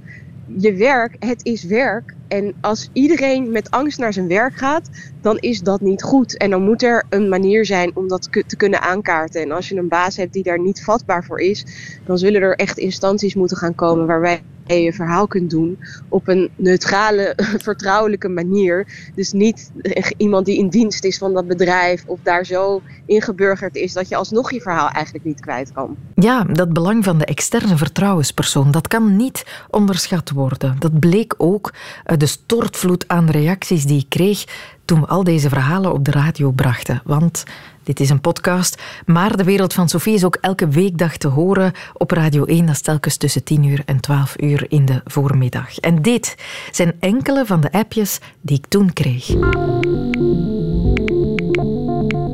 je 0.58 0.74
werk, 0.74 1.16
het 1.20 1.46
is 1.46 1.64
werk 1.64 2.16
En 2.34 2.54
als 2.62 2.90
iedereen 2.94 3.52
met 3.52 3.72
angst 3.72 4.00
naar 4.00 4.14
zijn 4.14 4.28
werk 4.28 4.56
gaat, 4.56 4.90
dan 5.22 5.38
is 5.38 5.62
dat 5.62 5.82
niet 5.82 6.04
goed. 6.04 6.38
En 6.38 6.50
dan 6.50 6.64
moet 6.64 6.84
er 6.84 7.06
een 7.10 7.30
manier 7.30 7.66
zijn 7.66 7.96
om 7.96 8.08
dat 8.08 8.30
te 8.48 8.56
kunnen 8.58 8.82
aankaarten. 8.82 9.42
En 9.42 9.52
als 9.52 9.70
je 9.70 9.76
een 9.76 9.88
baas 9.88 10.18
hebt 10.18 10.34
die 10.34 10.44
daar 10.44 10.60
niet 10.60 10.84
vatbaar 10.84 11.24
voor 11.24 11.40
is, 11.40 11.66
dan 12.06 12.18
zullen 12.18 12.42
er 12.42 12.56
echt 12.56 12.78
instanties 12.78 13.36
moeten 13.36 13.58
gaan 13.58 13.76
komen 13.76 14.06
waarbij 14.06 14.42
je 14.66 14.94
verhaal 14.94 15.28
kunt 15.28 15.50
doen 15.50 15.80
op 16.10 16.28
een 16.28 16.50
neutrale, 16.56 17.34
vertrouwelijke 17.68 18.30
manier. 18.30 18.88
Dus 19.16 19.32
niet 19.32 19.72
iemand 20.18 20.46
die 20.46 20.58
in 20.58 20.70
dienst 20.70 21.04
is 21.04 21.18
van 21.18 21.34
dat 21.34 21.48
bedrijf 21.48 22.04
of 22.06 22.20
daar 22.24 22.46
zo 22.46 22.82
ingeburgerd 23.06 23.76
is 23.76 23.94
dat 23.94 24.10
je 24.10 24.16
alsnog 24.16 24.52
je 24.52 24.62
verhaal 24.62 24.90
eigenlijk 24.90 25.26
niet 25.26 25.40
kwijt 25.40 25.72
kan. 25.72 25.98
Ja, 26.16 26.44
dat 26.44 26.74
belang 26.74 27.04
van 27.04 27.18
de 27.18 27.26
externe 27.26 27.78
vertrouwenspersoon, 27.78 28.72
dat 28.72 28.88
kan 28.88 29.16
niet 29.16 29.66
onderschat 29.70 30.30
worden. 30.30 30.76
Dat 30.80 31.00
bleek 31.00 31.34
ook 31.38 31.74
uit 32.04 32.20
de 32.24 32.30
stortvloed 32.30 33.08
aan 33.08 33.30
reacties 33.30 33.86
die 33.86 34.00
ik 34.00 34.10
kreeg 34.10 34.46
toen 34.86 35.00
we 35.00 35.08
al 35.08 35.24
deze 35.24 35.50
verhalen 35.50 35.94
op 35.94 36.06
de 36.06 36.12
radio 36.12 36.52
brachten. 36.52 37.02
Want 37.04 37.44
dit 37.84 38.00
is 38.00 38.10
een 38.10 38.22
podcast, 38.22 38.82
maar 39.06 39.38
de 39.38 39.44
wereld 39.44 39.74
van 39.74 39.90
Sophie 39.90 40.14
is 40.14 40.24
ook 40.24 40.38
elke 40.42 40.68
weekdag 40.68 41.18
te 41.18 41.28
horen 41.28 41.72
op 41.94 42.12
Radio 42.12 42.44
1. 42.44 42.66
Dat 42.66 42.76
is 42.76 42.82
telkens 42.82 43.18
tussen 43.18 43.44
10 43.44 43.64
uur 43.64 43.82
en 43.86 44.00
12 44.00 44.36
uur 44.40 44.66
in 44.68 44.86
de 44.86 45.02
voormiddag. 45.06 45.78
En 45.80 46.02
dit 46.02 46.36
zijn 46.72 46.94
enkele 47.00 47.46
van 47.46 47.62
de 47.62 47.72
appjes 47.72 48.20
die 48.42 48.58
ik 48.58 48.66
toen 48.66 48.94
kreeg. 48.94 49.28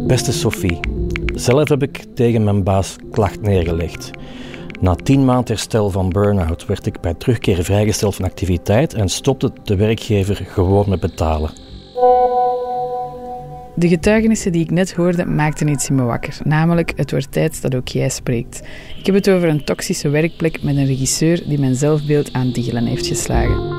Beste 0.08 0.32
Sophie, 0.32 0.80
zelf 1.34 1.70
heb 1.70 1.84
ik 1.84 2.06
tegen 2.16 2.44
mijn 2.44 2.64
baas 2.64 2.96
klacht 3.12 3.42
neergelegd. 3.42 4.12
Na 4.80 4.96
tien 4.96 5.26
maanden 5.26 5.48
herstel 5.48 5.90
van 5.90 6.10
burn-out 6.10 6.66
werd 6.66 6.86
ik 6.86 7.02
bij 7.02 7.14
terugkeer 7.14 7.64
vrijgesteld 7.64 8.16
van 8.16 8.26
activiteit 8.26 8.94
en 8.94 9.10
stopte 9.10 9.52
de 9.64 9.76
werkgever 9.76 10.36
gewoon 10.36 10.90
met 10.90 11.00
betalen. 11.00 11.50
De 13.76 13.88
getuigenissen 13.88 14.52
die 14.52 14.64
ik 14.64 14.72
net 14.72 14.94
hoorde 14.94 15.26
maakten 15.26 15.68
iets 15.68 15.90
in 15.90 15.96
me 15.96 16.04
wakker. 16.04 16.38
Namelijk, 16.44 16.94
het 16.96 17.12
wordt 17.12 17.32
tijd 17.32 17.62
dat 17.62 17.76
ook 17.76 17.88
jij 17.88 18.10
spreekt. 18.10 18.62
Ik 18.98 19.06
heb 19.06 19.16
het 19.16 19.30
over 19.30 19.50
een 19.50 19.64
toxische 19.64 20.10
werkplek 20.10 20.64
met 20.64 20.76
een 20.76 20.86
regisseur 20.86 21.44
die 21.48 21.60
mijn 21.60 21.76
zelfbeeld 21.76 22.34
aan 22.34 22.52
diegelen 22.52 22.86
heeft 22.86 23.08
geslagen. 23.08 23.78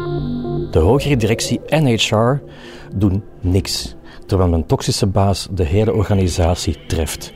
De 0.71 0.79
hogere 0.79 1.17
directie 1.17 1.61
en 1.67 1.87
HR 1.87 2.41
doen 2.97 3.23
niks, 3.41 3.95
terwijl 4.27 4.51
mijn 4.51 4.67
toxische 4.67 5.07
baas 5.07 5.49
de 5.51 5.65
hele 5.65 5.95
organisatie 5.95 6.77
treft. 6.87 7.33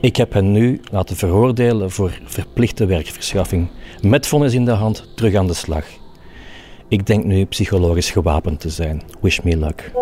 Ik 0.00 0.16
heb 0.16 0.32
hen 0.32 0.52
nu 0.52 0.80
laten 0.90 1.16
veroordelen 1.16 1.90
voor 1.90 2.18
verplichte 2.24 2.86
werkverschaffing. 2.86 3.68
Met 4.02 4.26
vonnis 4.26 4.54
in 4.54 4.64
de 4.64 4.70
hand 4.70 5.08
terug 5.14 5.34
aan 5.34 5.46
de 5.46 5.54
slag. 5.54 5.84
Ik 6.88 7.06
denk 7.06 7.24
nu 7.24 7.44
psychologisch 7.44 8.10
gewapend 8.10 8.60
te 8.60 8.70
zijn. 8.70 9.02
Wish 9.20 9.40
me 9.40 9.56
luck. 9.56 9.92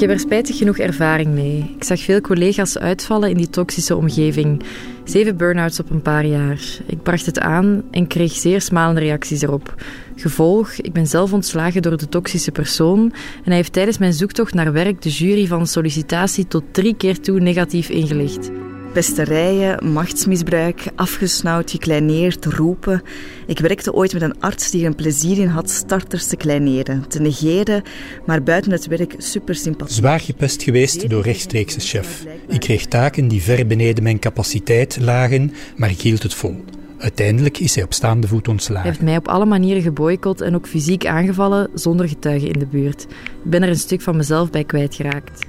Ik 0.00 0.08
heb 0.08 0.14
er 0.14 0.24
spijtig 0.24 0.56
genoeg 0.56 0.78
ervaring 0.78 1.34
mee. 1.34 1.74
Ik 1.76 1.84
zag 1.84 2.00
veel 2.00 2.20
collega's 2.20 2.78
uitvallen 2.78 3.30
in 3.30 3.36
die 3.36 3.50
toxische 3.50 3.96
omgeving. 3.96 4.62
Zeven 5.04 5.36
burn-outs 5.36 5.80
op 5.80 5.90
een 5.90 6.02
paar 6.02 6.26
jaar. 6.26 6.60
Ik 6.86 7.02
bracht 7.02 7.26
het 7.26 7.40
aan 7.40 7.82
en 7.90 8.06
kreeg 8.06 8.32
zeer 8.32 8.60
smalende 8.60 9.00
reacties 9.00 9.42
erop. 9.42 9.74
Gevolg, 10.16 10.72
ik 10.72 10.92
ben 10.92 11.06
zelf 11.06 11.32
ontslagen 11.32 11.82
door 11.82 11.96
de 11.96 12.08
toxische 12.08 12.52
persoon 12.52 13.00
en 13.36 13.44
hij 13.44 13.56
heeft 13.56 13.72
tijdens 13.72 13.98
mijn 13.98 14.12
zoektocht 14.12 14.54
naar 14.54 14.72
werk 14.72 15.02
de 15.02 15.10
jury 15.10 15.46
van 15.46 15.66
sollicitatie 15.66 16.46
tot 16.46 16.64
drie 16.70 16.94
keer 16.96 17.20
toe 17.20 17.40
negatief 17.40 17.88
ingelicht 17.88 18.50
pesterijen, 18.92 19.92
machtsmisbruik, 19.92 20.84
afgesnauwd, 20.94 21.70
gekleineerd, 21.70 22.44
roepen. 22.44 23.02
Ik 23.46 23.58
werkte 23.58 23.92
ooit 23.92 24.12
met 24.12 24.22
een 24.22 24.40
arts 24.40 24.70
die 24.70 24.80
er 24.80 24.86
een 24.86 24.94
plezier 24.94 25.38
in 25.38 25.46
had 25.46 25.70
starters 25.70 26.26
te 26.26 26.36
kleineren, 26.36 27.08
te 27.08 27.20
negeren, 27.20 27.82
maar 28.26 28.42
buiten 28.42 28.72
het 28.72 28.86
werk 28.86 29.14
super 29.18 29.54
sympathiek. 29.54 29.96
Zwaar 29.96 30.20
gepest 30.20 30.62
geweest 30.62 31.08
door 31.08 31.22
rechtstreekse 31.22 31.80
chef. 31.80 32.24
Ik 32.48 32.60
kreeg 32.60 32.86
taken 32.86 33.28
die 33.28 33.42
ver 33.42 33.66
beneden 33.66 34.02
mijn 34.02 34.18
capaciteit 34.18 34.98
lagen, 35.00 35.52
maar 35.76 35.90
ik 35.90 36.00
hield 36.00 36.22
het 36.22 36.34
vol. 36.34 36.64
Uiteindelijk 36.98 37.58
is 37.58 37.74
hij 37.74 37.84
op 37.84 37.92
staande 37.92 38.26
voet 38.26 38.48
ontslagen. 38.48 38.82
Hij 38.82 38.90
heeft 38.90 39.04
mij 39.04 39.16
op 39.16 39.28
alle 39.28 39.44
manieren 39.44 39.82
geboycott 39.82 40.40
en 40.40 40.54
ook 40.54 40.66
fysiek 40.66 41.06
aangevallen 41.06 41.68
zonder 41.74 42.08
getuigen 42.08 42.48
in 42.48 42.58
de 42.58 42.66
buurt. 42.66 43.02
Ik 43.44 43.50
ben 43.50 43.62
er 43.62 43.68
een 43.68 43.76
stuk 43.76 44.00
van 44.00 44.16
mezelf 44.16 44.50
bij 44.50 44.64
kwijtgeraakt 44.64 45.48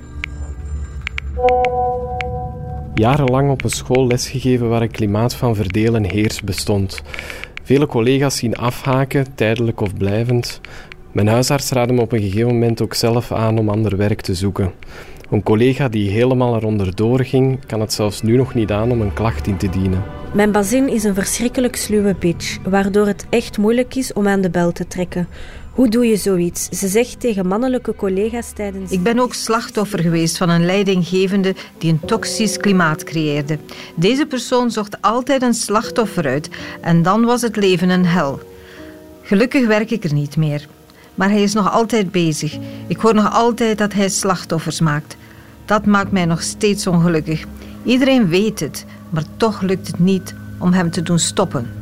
jarenlang 3.01 3.51
op 3.51 3.63
een 3.63 3.69
school 3.69 4.07
lesgegeven 4.07 4.69
waar 4.69 4.81
een 4.81 4.91
klimaat 4.91 5.35
van 5.35 5.55
verdelen 5.55 6.03
heers 6.03 6.41
bestond. 6.41 7.01
Vele 7.63 7.85
collega's 7.85 8.37
zien 8.37 8.55
afhaken, 8.55 9.35
tijdelijk 9.35 9.81
of 9.81 9.97
blijvend. 9.97 10.61
Mijn 11.11 11.27
huisarts 11.27 11.71
raadde 11.71 11.93
me 11.93 12.01
op 12.01 12.11
een 12.11 12.21
gegeven 12.21 12.47
moment 12.47 12.81
ook 12.81 12.93
zelf 12.93 13.31
aan 13.31 13.57
om 13.57 13.69
ander 13.69 13.97
werk 13.97 14.21
te 14.21 14.33
zoeken. 14.33 14.71
Een 15.29 15.43
collega 15.43 15.89
die 15.89 16.09
helemaal 16.09 16.55
eronder 16.55 16.95
doorging, 16.95 17.65
kan 17.65 17.79
het 17.79 17.93
zelfs 17.93 18.21
nu 18.21 18.37
nog 18.37 18.53
niet 18.53 18.71
aan 18.71 18.91
om 18.91 19.01
een 19.01 19.13
klacht 19.13 19.47
in 19.47 19.57
te 19.57 19.69
dienen. 19.69 20.03
Mijn 20.33 20.51
bazin 20.51 20.89
is 20.89 21.03
een 21.03 21.13
verschrikkelijk 21.13 21.75
sluwe 21.75 22.15
bitch, 22.19 22.57
waardoor 22.63 23.07
het 23.07 23.25
echt 23.29 23.57
moeilijk 23.57 23.95
is 23.95 24.13
om 24.13 24.27
aan 24.27 24.41
de 24.41 24.49
bel 24.49 24.71
te 24.71 24.87
trekken. 24.87 25.27
Hoe 25.71 25.89
doe 25.89 26.05
je 26.05 26.17
zoiets? 26.17 26.69
Ze 26.69 26.87
zegt 26.87 27.19
tegen 27.19 27.47
mannelijke 27.47 27.95
collega's 27.95 28.51
tijdens. 28.51 28.91
Ik 28.91 29.03
ben 29.03 29.19
ook 29.19 29.33
slachtoffer 29.33 29.99
geweest 29.99 30.37
van 30.37 30.49
een 30.49 30.65
leidinggevende 30.65 31.55
die 31.77 31.91
een 31.91 31.99
toxisch 32.05 32.57
klimaat 32.57 33.03
creëerde. 33.03 33.57
Deze 33.95 34.25
persoon 34.25 34.71
zocht 34.71 35.01
altijd 35.01 35.41
een 35.41 35.53
slachtoffer 35.53 36.25
uit 36.25 36.49
en 36.81 37.01
dan 37.01 37.25
was 37.25 37.41
het 37.41 37.55
leven 37.55 37.89
een 37.89 38.05
hel. 38.05 38.39
Gelukkig 39.21 39.67
werk 39.67 39.91
ik 39.91 40.03
er 40.03 40.13
niet 40.13 40.37
meer. 40.37 40.67
Maar 41.15 41.29
hij 41.29 41.43
is 41.43 41.53
nog 41.53 41.71
altijd 41.71 42.11
bezig. 42.11 42.57
Ik 42.87 42.97
hoor 42.97 43.13
nog 43.13 43.33
altijd 43.33 43.77
dat 43.77 43.93
hij 43.93 44.09
slachtoffers 44.09 44.79
maakt. 44.79 45.17
Dat 45.65 45.85
maakt 45.85 46.11
mij 46.11 46.25
nog 46.25 46.41
steeds 46.41 46.87
ongelukkig. 46.87 47.45
Iedereen 47.83 48.27
weet 48.27 48.59
het, 48.59 48.85
maar 49.09 49.23
toch 49.37 49.61
lukt 49.61 49.87
het 49.87 49.99
niet 49.99 50.33
om 50.59 50.73
hem 50.73 50.91
te 50.91 51.01
doen 51.01 51.19
stoppen. 51.19 51.80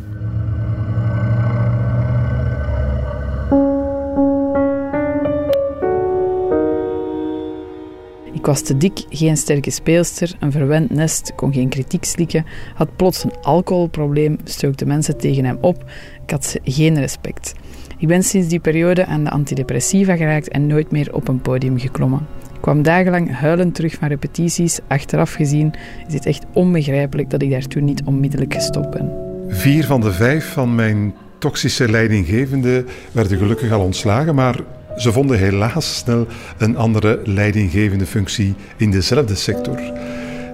Was 8.49 8.61
te 8.61 8.77
dik, 8.77 9.05
geen 9.09 9.37
sterke 9.37 9.71
speelster, 9.71 10.35
een 10.39 10.51
verwend 10.51 10.89
nest, 10.89 11.31
kon 11.35 11.53
geen 11.53 11.69
kritiek 11.69 12.03
slikken, 12.03 12.45
had 12.73 12.95
plots 12.95 13.23
een 13.23 13.33
alcoholprobleem, 13.41 14.37
stookte 14.43 14.85
mensen 14.85 15.17
tegen 15.17 15.45
hem 15.45 15.57
op, 15.61 15.83
ik 16.23 16.31
had 16.31 16.55
geen 16.63 16.99
respect. 16.99 17.53
Ik 17.97 18.07
ben 18.07 18.23
sinds 18.23 18.47
die 18.47 18.59
periode 18.59 19.05
aan 19.05 19.23
de 19.23 19.29
antidepressiva 19.29 20.15
geraakt 20.15 20.49
en 20.49 20.67
nooit 20.67 20.91
meer 20.91 21.13
op 21.13 21.27
een 21.27 21.41
podium 21.41 21.79
geklommen. 21.79 22.27
Ik 22.53 22.61
kwam 22.61 22.83
dagenlang 22.83 23.35
huilend 23.35 23.75
terug 23.75 23.93
van 23.93 24.07
repetities. 24.07 24.79
Achteraf 24.87 25.33
gezien 25.33 25.73
is 26.07 26.13
het 26.13 26.25
echt 26.25 26.45
onbegrijpelijk 26.53 27.29
dat 27.29 27.41
ik 27.41 27.49
daar 27.49 27.67
toen 27.67 27.83
niet 27.83 28.01
onmiddellijk 28.05 28.53
gestopt 28.53 28.89
ben. 28.89 29.11
Vier 29.47 29.85
van 29.85 30.01
de 30.01 30.11
vijf 30.11 30.51
van 30.53 30.75
mijn 30.75 31.13
toxische 31.37 31.89
leidinggevenden 31.89 32.87
werden 33.11 33.37
gelukkig 33.37 33.71
al 33.71 33.81
ontslagen, 33.81 34.35
maar 34.35 34.59
ze 34.99 35.11
vonden 35.11 35.37
helaas 35.37 35.97
snel 35.97 36.27
een 36.57 36.77
andere 36.77 37.19
leidinggevende 37.23 38.05
functie 38.05 38.55
in 38.77 38.91
dezelfde 38.91 39.35
sector. 39.35 39.77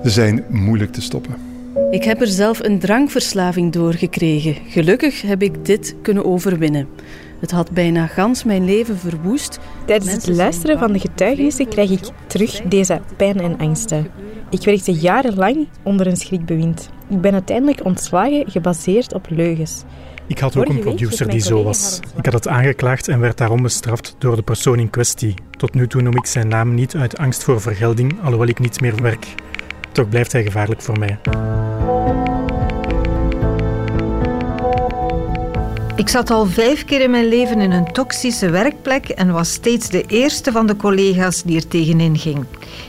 Ze 0.03 0.09
zijn 0.09 0.43
moeilijk 0.49 0.91
te 0.91 1.01
stoppen. 1.01 1.35
Ik 1.91 2.03
heb 2.03 2.21
er 2.21 2.27
zelf 2.27 2.63
een 2.63 2.79
drankverslaving 2.79 3.71
door 3.71 3.93
gekregen. 3.93 4.55
Gelukkig 4.67 5.21
heb 5.21 5.41
ik 5.41 5.65
dit 5.65 5.95
kunnen 6.01 6.25
overwinnen. 6.25 6.87
Het 7.39 7.51
had 7.51 7.71
bijna 7.71 8.07
gans 8.07 8.43
mijn 8.43 8.65
leven 8.65 8.97
verwoest. 8.97 9.59
Tijdens 9.85 10.11
het 10.11 10.27
luisteren 10.27 10.79
van 10.79 10.91
de 10.91 10.99
getuigenissen 10.99 11.67
krijg 11.67 11.91
ik 11.91 12.09
terug 12.27 12.61
deze 12.61 13.01
pijn 13.17 13.39
en 13.39 13.57
angsten. 13.57 14.07
Ik 14.49 14.63
werkte 14.63 14.93
jarenlang 14.93 15.67
onder 15.83 16.07
een 16.07 16.17
schrikbewind. 16.17 16.89
Ik 17.09 17.21
ben 17.21 17.33
uiteindelijk 17.33 17.85
ontslagen 17.85 18.51
gebaseerd 18.51 19.13
op 19.13 19.27
leugens. 19.29 19.83
Ik 20.27 20.39
had 20.39 20.57
ook 20.57 20.69
een 20.69 20.79
producer 20.79 21.29
die 21.29 21.39
zo 21.39 21.63
was. 21.63 21.99
Ik 22.17 22.25
had 22.25 22.33
het 22.33 22.47
aangeklaagd 22.47 23.07
en 23.07 23.19
werd 23.19 23.37
daarom 23.37 23.61
bestraft 23.61 24.15
door 24.17 24.35
de 24.35 24.41
persoon 24.41 24.79
in 24.79 24.89
kwestie. 24.89 25.33
Tot 25.57 25.73
nu 25.73 25.87
toe 25.87 26.01
noem 26.01 26.15
ik 26.15 26.25
zijn 26.25 26.47
naam 26.47 26.73
niet 26.73 26.95
uit 26.95 27.17
angst 27.17 27.43
voor 27.43 27.61
vergelding, 27.61 28.23
alhoewel 28.23 28.47
ik 28.47 28.59
niet 28.59 28.81
meer 28.81 29.01
werk. 29.01 29.35
Toch 29.91 30.09
blijft 30.09 30.31
hij 30.31 30.43
gevaarlijk 30.43 30.81
voor 30.81 30.99
mij. 30.99 31.19
Ik 35.95 36.09
zat 36.09 36.29
al 36.29 36.45
vijf 36.45 36.85
keer 36.85 37.01
in 37.01 37.11
mijn 37.11 37.27
leven 37.27 37.61
in 37.61 37.71
een 37.71 37.91
toxische 37.91 38.49
werkplek 38.49 39.09
en 39.09 39.31
was 39.31 39.53
steeds 39.53 39.89
de 39.89 40.03
eerste 40.07 40.51
van 40.51 40.67
de 40.67 40.75
collega's 40.75 41.43
die 41.43 41.55
er 41.55 41.67
tegenin 41.67 42.17
ging. 42.17 42.45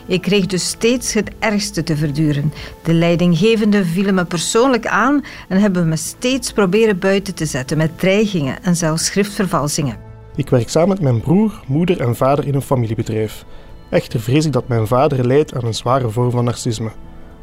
Ik 0.07 0.22
kreeg 0.22 0.46
dus 0.46 0.68
steeds 0.68 1.12
het 1.12 1.30
ergste 1.38 1.82
te 1.82 1.96
verduren. 1.96 2.52
De 2.82 2.92
leidinggevenden 2.92 3.86
vielen 3.86 4.14
me 4.14 4.24
persoonlijk 4.24 4.86
aan 4.86 5.24
en 5.48 5.61
hebben 5.61 5.88
me 5.88 5.96
steeds 5.96 6.52
proberen 6.52 6.98
buiten 6.98 7.34
te 7.34 7.46
zetten 7.46 7.76
met 7.76 7.98
dreigingen 7.98 8.62
en 8.62 8.76
zelfs 8.76 9.04
schriftvervalsingen. 9.04 9.96
Ik 10.36 10.50
werk 10.50 10.68
samen 10.68 10.88
met 10.88 11.00
mijn 11.00 11.20
broer, 11.20 11.61
moeder 11.66 12.00
en 12.00 12.16
vader 12.16 12.46
in 12.46 12.54
een 12.54 12.62
familiebedrijf. 12.62 13.44
Echter 13.90 14.20
vrees 14.20 14.46
ik 14.46 14.52
dat 14.52 14.68
mijn 14.68 14.86
vader 14.86 15.26
lijdt 15.26 15.54
aan 15.54 15.64
een 15.64 15.74
zware 15.74 16.11
vorm 16.11 16.30
van 16.30 16.44
narcisme. 16.44 16.90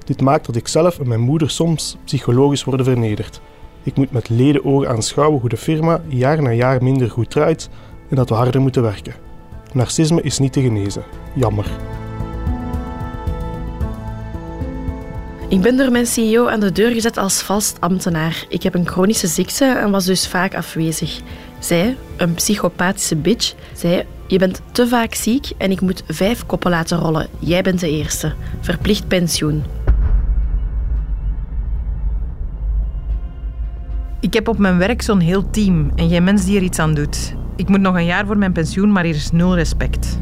Dit 0.06 0.22
maakt 0.22 0.46
dat 0.46 0.56
ik 0.56 0.68
zelf 0.68 1.00
en 1.00 1.08
mijn 1.08 1.20
moeder 1.20 1.50
soms 1.50 1.98
psychologisch 2.06 2.64
worden 2.64 2.86
vernederd. 2.86 3.42
Ik 3.84 3.96
moet 3.96 4.12
met 4.12 4.30
leden 4.30 4.66
ogen 4.66 4.90
aanschouwen 4.90 5.40
hoe 5.40 5.50
de 5.50 5.58
firma 5.58 6.02
jaar 6.08 6.42
na 6.42 6.52
jaar 6.52 6.84
minder 6.84 7.10
goed 7.10 7.30
draait 7.30 7.70
en 8.10 8.16
dat 8.16 8.30
we 8.30 8.36
harder 8.36 8.62
moeten 8.62 8.82
werken. 8.82 9.14
Narcisme 9.74 10.22
is 10.22 10.40
niet 10.40 10.54
te 10.54 10.62
genezen. 10.62 11.04
Jammer. 11.34 11.66
Ik 15.48 15.62
ben 15.62 15.78
door 15.78 15.92
mijn 15.92 16.06
CEO 16.06 16.48
aan 16.48 16.60
de 16.60 16.72
deur 16.72 16.92
gezet 16.92 17.18
als 17.18 17.42
vast 17.42 17.78
ambtenaar. 17.80 18.46
Ik 18.50 18.64
heb 18.64 18.74
een 18.74 18.88
chronische 18.88 19.28
ziekte 19.28 19.66
en 19.66 19.92
was 19.92 20.06
dus 20.06 20.28
vaak 20.28 20.56
afwezig. 20.56 21.20
Zij, 21.60 21.98
een 22.18 22.34
psychopathische 22.34 23.16
bitch, 23.16 23.54
zei: 23.74 24.06
Je 24.28 24.38
bent 24.38 24.62
te 24.72 24.88
vaak 24.88 25.14
ziek 25.14 25.52
en 25.58 25.72
ik 25.72 25.82
moet 25.82 26.04
vijf 26.08 26.46
koppen 26.46 26.72
laten 26.72 26.98
rollen. 26.98 27.28
Jij 27.40 27.62
bent 27.62 27.80
de 27.80 27.90
eerste. 27.90 28.34
Verplicht 28.62 29.08
pensioen. 29.08 29.64
Ik 34.24 34.34
heb 34.34 34.48
op 34.48 34.58
mijn 34.58 34.78
werk 34.78 35.02
zo'n 35.02 35.20
heel 35.20 35.50
team 35.50 35.92
en 35.96 36.10
geen 36.10 36.24
mens 36.24 36.46
die 36.46 36.58
er 36.58 36.64
iets 36.64 36.80
aan 36.80 36.94
doet. 36.94 37.36
Ik 37.56 37.70
moet 37.70 37.80
nog 37.80 37.96
een 37.96 38.06
jaar 38.06 38.26
voor 38.26 38.38
mijn 38.38 38.52
pensioen, 38.52 38.92
maar 38.92 39.04
hier 39.04 39.16
is 39.16 39.32
nul 39.32 39.56
respect. 39.56 40.20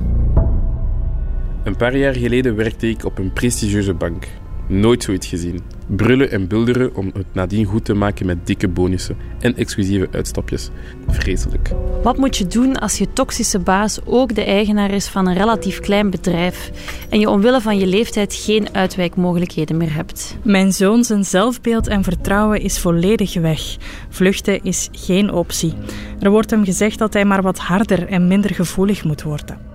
Een 1.63 1.75
paar 1.75 1.97
jaar 1.97 2.13
geleden 2.13 2.55
werkte 2.55 2.89
ik 2.89 3.05
op 3.05 3.17
een 3.17 3.33
prestigieuze 3.33 3.93
bank. 3.93 4.27
Nooit 4.67 5.03
zoiets 5.03 5.27
gezien. 5.27 5.59
Brullen 5.95 6.31
en 6.31 6.47
bulderen 6.47 6.95
om 6.95 7.11
het 7.13 7.25
nadien 7.33 7.65
goed 7.65 7.85
te 7.85 7.93
maken 7.93 8.25
met 8.25 8.47
dikke 8.47 8.67
bonussen 8.67 9.17
en 9.39 9.55
exclusieve 9.55 10.07
uitstapjes. 10.11 10.69
Vreselijk. 11.07 11.71
Wat 12.03 12.17
moet 12.17 12.37
je 12.37 12.47
doen 12.47 12.79
als 12.79 12.97
je 12.97 13.13
toxische 13.13 13.59
baas 13.59 13.99
ook 14.05 14.35
de 14.35 14.43
eigenaar 14.43 14.91
is 14.91 15.07
van 15.07 15.27
een 15.27 15.37
relatief 15.37 15.79
klein 15.79 16.09
bedrijf 16.09 16.71
en 17.09 17.19
je 17.19 17.29
omwille 17.29 17.61
van 17.61 17.77
je 17.77 17.87
leeftijd 17.87 18.33
geen 18.33 18.75
uitwijkmogelijkheden 18.75 19.77
meer 19.77 19.93
hebt? 19.93 20.37
Mijn 20.43 20.71
zoon 20.71 21.03
zijn 21.03 21.25
zelfbeeld 21.25 21.87
en 21.87 22.03
vertrouwen 22.03 22.61
is 22.61 22.79
volledig 22.79 23.33
weg. 23.33 23.77
Vluchten 24.09 24.63
is 24.63 24.89
geen 24.91 25.31
optie. 25.31 25.73
Er 26.19 26.29
wordt 26.29 26.49
hem 26.49 26.65
gezegd 26.65 26.99
dat 26.99 27.13
hij 27.13 27.25
maar 27.25 27.41
wat 27.41 27.59
harder 27.59 28.07
en 28.07 28.27
minder 28.27 28.53
gevoelig 28.53 29.03
moet 29.03 29.23
worden. 29.23 29.70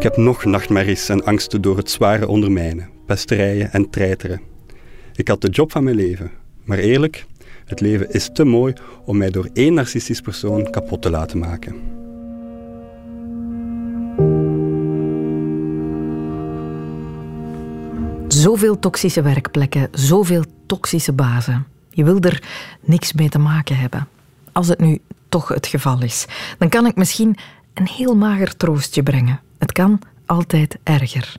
Ik 0.00 0.06
heb 0.06 0.16
nog 0.16 0.44
nachtmerries 0.44 1.08
en 1.08 1.24
angsten 1.24 1.62
door 1.62 1.76
het 1.76 1.90
zware 1.90 2.28
ondermijnen, 2.28 2.88
pesterijen 3.06 3.72
en 3.72 3.90
treiteren. 3.90 4.40
Ik 5.14 5.28
had 5.28 5.40
de 5.40 5.48
job 5.48 5.72
van 5.72 5.84
mijn 5.84 5.96
leven, 5.96 6.30
maar 6.64 6.78
eerlijk, 6.78 7.26
het 7.64 7.80
leven 7.80 8.12
is 8.12 8.30
te 8.32 8.44
mooi 8.44 8.72
om 9.04 9.16
mij 9.16 9.30
door 9.30 9.48
één 9.52 9.74
narcistisch 9.74 10.20
persoon 10.20 10.70
kapot 10.70 11.02
te 11.02 11.10
laten 11.10 11.38
maken. 11.38 11.74
Zoveel 18.28 18.78
toxische 18.78 19.22
werkplekken, 19.22 19.88
zoveel 19.92 20.44
toxische 20.66 21.12
bazen. 21.12 21.66
Je 21.90 22.04
wil 22.04 22.20
er 22.20 22.42
niks 22.80 23.12
mee 23.12 23.28
te 23.28 23.38
maken 23.38 23.76
hebben. 23.76 24.08
Als 24.52 24.68
het 24.68 24.80
nu 24.80 24.98
toch 25.28 25.48
het 25.48 25.66
geval 25.66 26.02
is, 26.02 26.26
dan 26.58 26.68
kan 26.68 26.86
ik 26.86 26.96
misschien 26.96 27.36
een 27.74 27.88
heel 27.88 28.16
mager 28.16 28.56
troostje 28.56 29.02
brengen. 29.02 29.40
Het 29.60 29.72
kan 29.72 29.98
altijd 30.26 30.78
erger. 30.82 31.36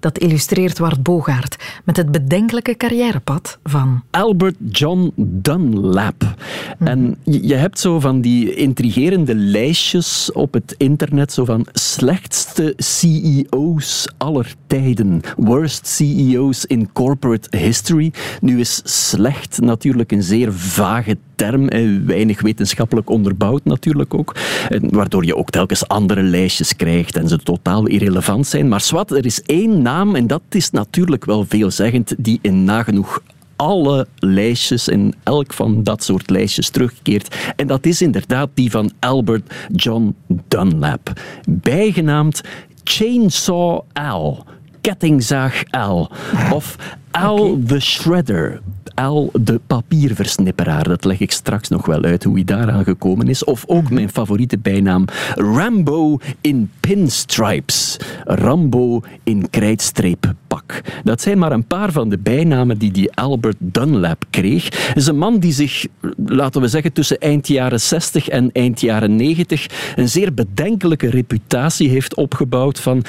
Dat 0.00 0.18
illustreert 0.18 0.78
Wart 0.78 1.02
Bogaert 1.02 1.80
met 1.84 1.96
het 1.96 2.10
bedenkelijke 2.10 2.76
carrièrepad 2.76 3.58
van... 3.62 4.02
Albert 4.10 4.56
John 4.70 5.12
Dunlap. 5.16 6.34
Mhm. 6.78 6.88
En 6.88 7.16
je, 7.22 7.46
je 7.46 7.54
hebt 7.54 7.78
zo 7.78 8.00
van 8.00 8.20
die 8.20 8.54
intrigerende 8.54 9.34
lijstjes 9.34 10.32
op 10.32 10.52
het 10.52 10.74
internet, 10.78 11.32
zo 11.32 11.44
van 11.44 11.66
slechtste 11.72 12.74
CEO's 12.76 14.08
aller 14.16 14.54
tijden. 14.66 15.20
Worst 15.36 15.86
CEO's 15.86 16.64
in 16.64 16.92
corporate 16.92 17.56
history. 17.56 18.12
Nu 18.40 18.60
is 18.60 18.80
slecht 18.84 19.60
natuurlijk 19.60 20.12
een 20.12 20.22
zeer 20.22 20.52
vage 20.52 21.16
term, 21.36 21.68
en 21.68 22.06
weinig 22.06 22.40
wetenschappelijk 22.40 23.10
onderbouwd 23.10 23.64
natuurlijk 23.64 24.14
ook, 24.14 24.34
en 24.68 24.94
waardoor 24.94 25.24
je 25.24 25.36
ook 25.36 25.50
telkens 25.50 25.88
andere 25.88 26.22
lijstjes 26.22 26.76
krijgt 26.76 27.16
en 27.16 27.28
ze 27.28 27.38
totaal 27.38 27.86
irrelevant 27.86 28.46
zijn. 28.46 28.68
Maar 28.68 28.80
zwart, 28.80 29.10
er 29.10 29.26
is 29.26 29.42
één 29.42 29.82
naam, 29.82 30.14
en 30.14 30.26
dat 30.26 30.42
is 30.50 30.70
natuurlijk 30.70 31.24
wel 31.24 31.44
veelzeggend, 31.44 32.14
die 32.18 32.38
in 32.42 32.64
nagenoeg 32.64 33.22
alle 33.56 34.06
lijstjes 34.18 34.88
in 34.88 35.14
elk 35.22 35.52
van 35.52 35.82
dat 35.82 36.04
soort 36.04 36.30
lijstjes 36.30 36.68
terugkeert. 36.68 37.36
En 37.56 37.66
dat 37.66 37.86
is 37.86 38.02
inderdaad 38.02 38.48
die 38.54 38.70
van 38.70 38.92
Albert 39.00 39.54
John 39.72 40.14
Dunlap, 40.48 41.12
bijgenaamd 41.48 42.40
Chainsaw 42.84 43.80
Al, 43.92 44.44
kettingzaag 44.80 45.62
Al, 45.70 46.10
of 46.52 46.76
Al 47.10 47.58
the 47.66 47.80
Shredder. 47.80 48.60
Al 48.94 49.30
de 49.32 49.60
papierversnipperaar. 49.66 50.88
Dat 50.88 51.04
leg 51.04 51.20
ik 51.20 51.32
straks 51.32 51.68
nog 51.68 51.86
wel 51.86 52.02
uit 52.02 52.24
hoe 52.24 52.34
hij 52.34 52.44
daaraan 52.44 52.84
gekomen 52.84 53.28
is. 53.28 53.44
Of 53.44 53.64
ook 53.66 53.90
mijn 53.90 54.10
favoriete 54.10 54.58
bijnaam 54.58 55.04
Rambo 55.34 56.18
in 56.40 56.70
pinstripes. 56.80 57.96
Rambo 58.24 59.02
in 59.22 59.50
krijtstreeppak. 59.50 60.80
Dat 61.04 61.20
zijn 61.20 61.38
maar 61.38 61.52
een 61.52 61.66
paar 61.66 61.92
van 61.92 62.08
de 62.08 62.18
bijnamen 62.18 62.78
die 62.78 62.92
die 62.92 63.12
Albert 63.12 63.56
Dunlap 63.58 64.24
kreeg. 64.30 64.92
Is 64.94 65.06
een 65.06 65.18
man 65.18 65.38
die 65.38 65.52
zich, 65.52 65.86
laten 66.26 66.60
we 66.60 66.68
zeggen, 66.68 66.92
tussen 66.92 67.18
eind 67.18 67.48
jaren 67.48 67.80
60 67.80 68.28
en 68.28 68.50
eind 68.52 68.80
jaren 68.80 69.16
90 69.16 69.66
een 69.96 70.08
zeer 70.08 70.34
bedenkelijke 70.34 71.10
reputatie 71.10 71.88
heeft 71.88 72.14
opgebouwd 72.14 72.80
van 72.80 73.04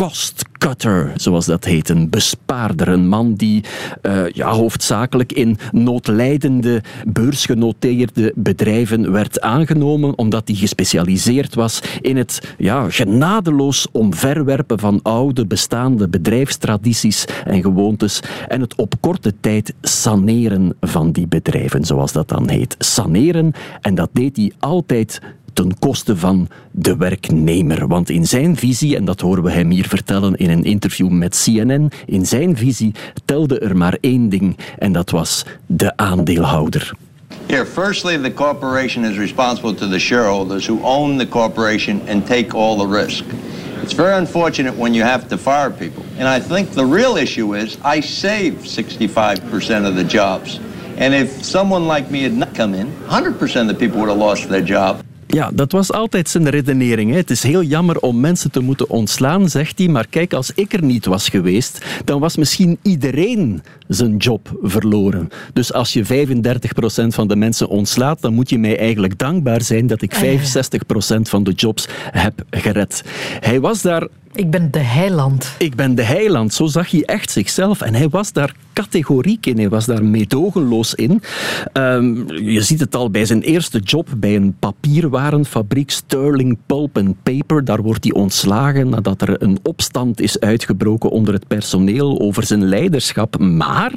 meedogenloze 0.00 0.48
cost-cutter, 0.60 1.12
zoals 1.16 1.46
dat 1.46 1.64
heet. 1.64 1.88
Een 1.88 2.10
bespaarder, 2.10 2.88
een 2.88 3.08
man 3.08 3.34
die 3.34 3.64
uh, 4.02 4.28
ja, 4.28 4.50
hoofdzakelijk 4.50 5.32
in 5.32 5.58
noodlijdende, 5.72 6.82
beursgenoteerde 7.06 8.32
bedrijven 8.36 9.12
werd 9.12 9.40
aangenomen, 9.40 10.18
omdat 10.18 10.48
hij 10.48 10.56
gespecialiseerd 10.56 11.54
was 11.54 11.82
in 12.00 12.16
het 12.16 12.54
ja, 12.58 12.90
genadeloos 12.90 13.86
omverwerpen 13.92 14.78
van 14.78 15.00
oude, 15.02 15.46
bestaande 15.46 16.08
bedrijfstradities 16.08 17.24
en 17.44 17.62
gewoontes 17.62 18.20
en 18.48 18.60
het 18.60 18.74
op 18.74 18.94
korte 19.00 19.34
tijd 19.40 19.74
saneren 19.82 20.76
van 20.80 21.12
die 21.12 21.26
bedrijven, 21.26 21.84
zoals 21.84 22.12
dat 22.12 22.28
dan 22.28 22.48
heet. 22.48 22.74
Saneren, 22.78 23.52
en 23.80 23.94
dat 23.94 24.10
deed 24.12 24.36
hij 24.36 24.52
altijd 24.58 25.20
ten 25.52 25.78
koste 25.78 26.16
van 26.16 26.48
de 26.70 26.96
werknemer. 26.96 27.86
Want 27.86 28.10
in 28.10 28.26
zijn 28.26 28.56
visie, 28.56 28.96
en 28.96 29.04
dat 29.04 29.20
horen 29.20 29.42
we 29.42 29.50
hem 29.50 29.70
hier 29.70 29.88
vertellen 29.88 30.34
in 30.34 30.50
een 30.50 30.64
interview 30.64 31.08
met 31.08 31.42
CNN, 31.44 31.90
in 32.06 32.26
zijn 32.26 32.56
visie 32.56 32.94
telde 33.24 33.58
er 33.58 33.76
maar 33.76 33.96
één 34.00 34.28
ding 34.28 34.56
en 34.78 34.92
dat 34.92 35.10
was 35.10 35.44
de 35.66 35.96
aandeelhouder. 35.96 36.92
Here, 37.46 37.66
firstly, 37.66 38.18
the 38.18 38.32
corporation 38.32 39.04
is 39.04 39.16
responsible 39.16 39.74
to 39.74 39.88
the 39.88 39.98
shareholders 39.98 40.66
who 40.66 40.78
own 40.82 41.18
the 41.18 41.28
corporation 41.28 42.00
and 42.08 42.26
take 42.26 42.56
all 42.56 42.76
the 42.76 42.98
risk. 42.98 43.24
It's 43.82 43.92
very 43.92 44.16
unfortunate 44.16 44.76
when 44.76 44.94
you 44.94 45.02
have 45.02 45.28
to 45.28 45.36
fire 45.38 45.70
people. 45.70 46.04
And 46.18 46.28
I 46.28 46.38
think 46.38 46.70
the 46.70 46.84
real 46.84 47.16
issue 47.16 47.54
is 47.54 47.76
I 47.82 48.00
saved 48.00 48.66
65% 48.66 49.86
of 49.86 49.96
the 49.96 50.04
jobs. 50.04 50.60
And 50.96 51.14
if 51.14 51.44
someone 51.44 51.86
like 51.86 52.10
me 52.10 52.22
had 52.22 52.34
not 52.34 52.54
come 52.54 52.74
in, 52.74 52.92
100% 53.08 53.60
of 53.60 53.66
the 53.66 53.74
people 53.74 54.00
would 54.00 54.10
have 54.10 54.18
lost 54.18 54.48
their 54.48 54.62
job. 54.62 55.02
Ja, 55.30 55.50
dat 55.54 55.72
was 55.72 55.92
altijd 55.92 56.28
zijn 56.28 56.48
redenering. 56.48 57.10
Hè. 57.10 57.16
Het 57.16 57.30
is 57.30 57.42
heel 57.42 57.62
jammer 57.62 57.98
om 57.98 58.20
mensen 58.20 58.50
te 58.50 58.60
moeten 58.60 58.90
ontslaan, 58.90 59.48
zegt 59.48 59.78
hij. 59.78 59.88
Maar 59.88 60.06
kijk, 60.06 60.32
als 60.32 60.52
ik 60.54 60.72
er 60.72 60.82
niet 60.82 61.06
was 61.06 61.28
geweest, 61.28 61.84
dan 62.04 62.20
was 62.20 62.36
misschien 62.36 62.78
iedereen 62.82 63.62
zijn 63.88 64.16
job 64.16 64.58
verloren. 64.62 65.28
Dus 65.52 65.72
als 65.72 65.92
je 65.92 66.04
35% 66.04 67.06
van 67.06 67.28
de 67.28 67.36
mensen 67.36 67.68
ontslaat, 67.68 68.20
dan 68.20 68.34
moet 68.34 68.50
je 68.50 68.58
mij 68.58 68.78
eigenlijk 68.78 69.18
dankbaar 69.18 69.62
zijn 69.62 69.86
dat 69.86 70.02
ik 70.02 70.14
65% 70.14 70.18
van 71.20 71.44
de 71.44 71.52
jobs 71.52 71.88
heb 72.10 72.42
gered. 72.50 73.02
Hij 73.40 73.60
was 73.60 73.82
daar 73.82 74.08
ik 74.32 74.50
ben 74.50 74.70
de 74.70 74.78
heiland. 74.78 75.54
Ik 75.58 75.74
ben 75.74 75.94
de 75.94 76.02
heiland. 76.02 76.54
Zo 76.54 76.66
zag 76.66 76.90
hij 76.90 77.04
echt 77.04 77.30
zichzelf. 77.30 77.80
En 77.80 77.94
hij 77.94 78.08
was 78.08 78.32
daar 78.32 78.54
categoriek 78.72 79.46
in. 79.46 79.58
Hij 79.58 79.68
was 79.68 79.86
daar 79.86 80.04
meedogenloos 80.04 80.94
in. 80.94 81.22
Um, 81.72 82.32
je 82.32 82.62
ziet 82.62 82.80
het 82.80 82.94
al 82.94 83.10
bij 83.10 83.24
zijn 83.24 83.42
eerste 83.42 83.78
job 83.78 84.08
bij 84.16 84.36
een 84.36 84.56
papierwarenfabriek, 84.58 85.90
Sterling 85.90 86.58
Pulp 86.66 86.98
and 86.98 87.22
Paper. 87.22 87.64
Daar 87.64 87.82
wordt 87.82 88.04
hij 88.04 88.12
ontslagen 88.12 88.88
nadat 88.88 89.22
er 89.22 89.42
een 89.42 89.58
opstand 89.62 90.20
is 90.20 90.40
uitgebroken 90.40 91.10
onder 91.10 91.34
het 91.34 91.46
personeel 91.46 92.20
over 92.20 92.46
zijn 92.46 92.64
leiderschap. 92.64 93.38
Maar, 93.38 93.92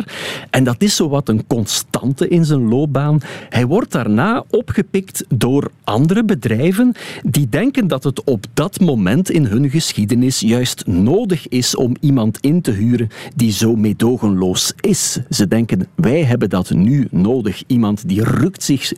en 0.50 0.64
dat 0.64 0.82
is 0.82 0.96
zo 0.96 1.10
wat 1.10 1.30
een 1.30 1.48
constante 1.48 2.28
in 2.28 2.46
zijn 2.46 2.70
loopbaan, 2.70 3.20
hij 3.50 3.66
wordt 3.66 3.92
daarna 3.92 4.44
opgepikt 4.50 5.26
door 5.30 5.72
andere 5.84 6.24
bedrijven 6.24 6.96
die 7.24 7.50
denken 7.50 7.88
dat 7.88 8.04
het 8.04 8.24
op 8.24 8.46
dat 8.54 8.80
moment 8.80 9.30
in 9.30 9.46
hun 9.46 9.70
geschiedenis 9.70 10.23
is 10.24 10.40
juist 10.40 10.88
nodig 10.88 11.48
is 11.48 11.76
om 11.76 11.96
iemand 12.00 12.38
in 12.40 12.62
te 12.62 12.72
huren 12.72 13.10
die 13.36 13.52
zo 13.52 13.76
meedogenloos 13.76 14.74
is. 14.80 15.20
Ze 15.30 15.48
denken, 15.48 15.88
wij 15.96 16.24
hebben 16.24 16.50
dat 16.50 16.70
nu 16.70 17.08
nodig. 17.12 17.64
Iemand 17.68 18.08
die 18.08 18.24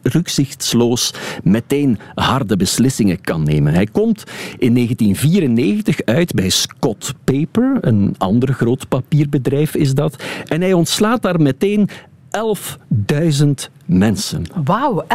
rukzichtsloos 0.03 1.13
meteen 1.43 1.97
harde 2.13 2.57
beslissingen 2.57 3.21
kan 3.21 3.43
nemen. 3.43 3.73
Hij 3.73 3.85
komt 3.85 4.23
in 4.57 4.73
1994 4.73 6.01
uit 6.05 6.33
bij 6.33 6.49
Scott 6.49 7.13
Paper, 7.23 7.77
een 7.81 8.15
ander 8.17 8.53
groot 8.53 8.87
papierbedrijf 8.87 9.75
is 9.75 9.93
dat. 9.93 10.23
En 10.45 10.61
hij 10.61 10.73
ontslaat 10.73 11.21
daar 11.21 11.41
meteen 11.41 11.89
11.000 12.35 13.74
mensen. 13.85 14.43
Wauw, 14.63 15.05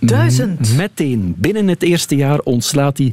11.000! 0.00 0.76
Meteen, 0.76 1.34
binnen 1.38 1.68
het 1.68 1.82
eerste 1.82 2.16
jaar 2.16 2.38
ontslaat 2.38 2.98
hij 2.98 3.12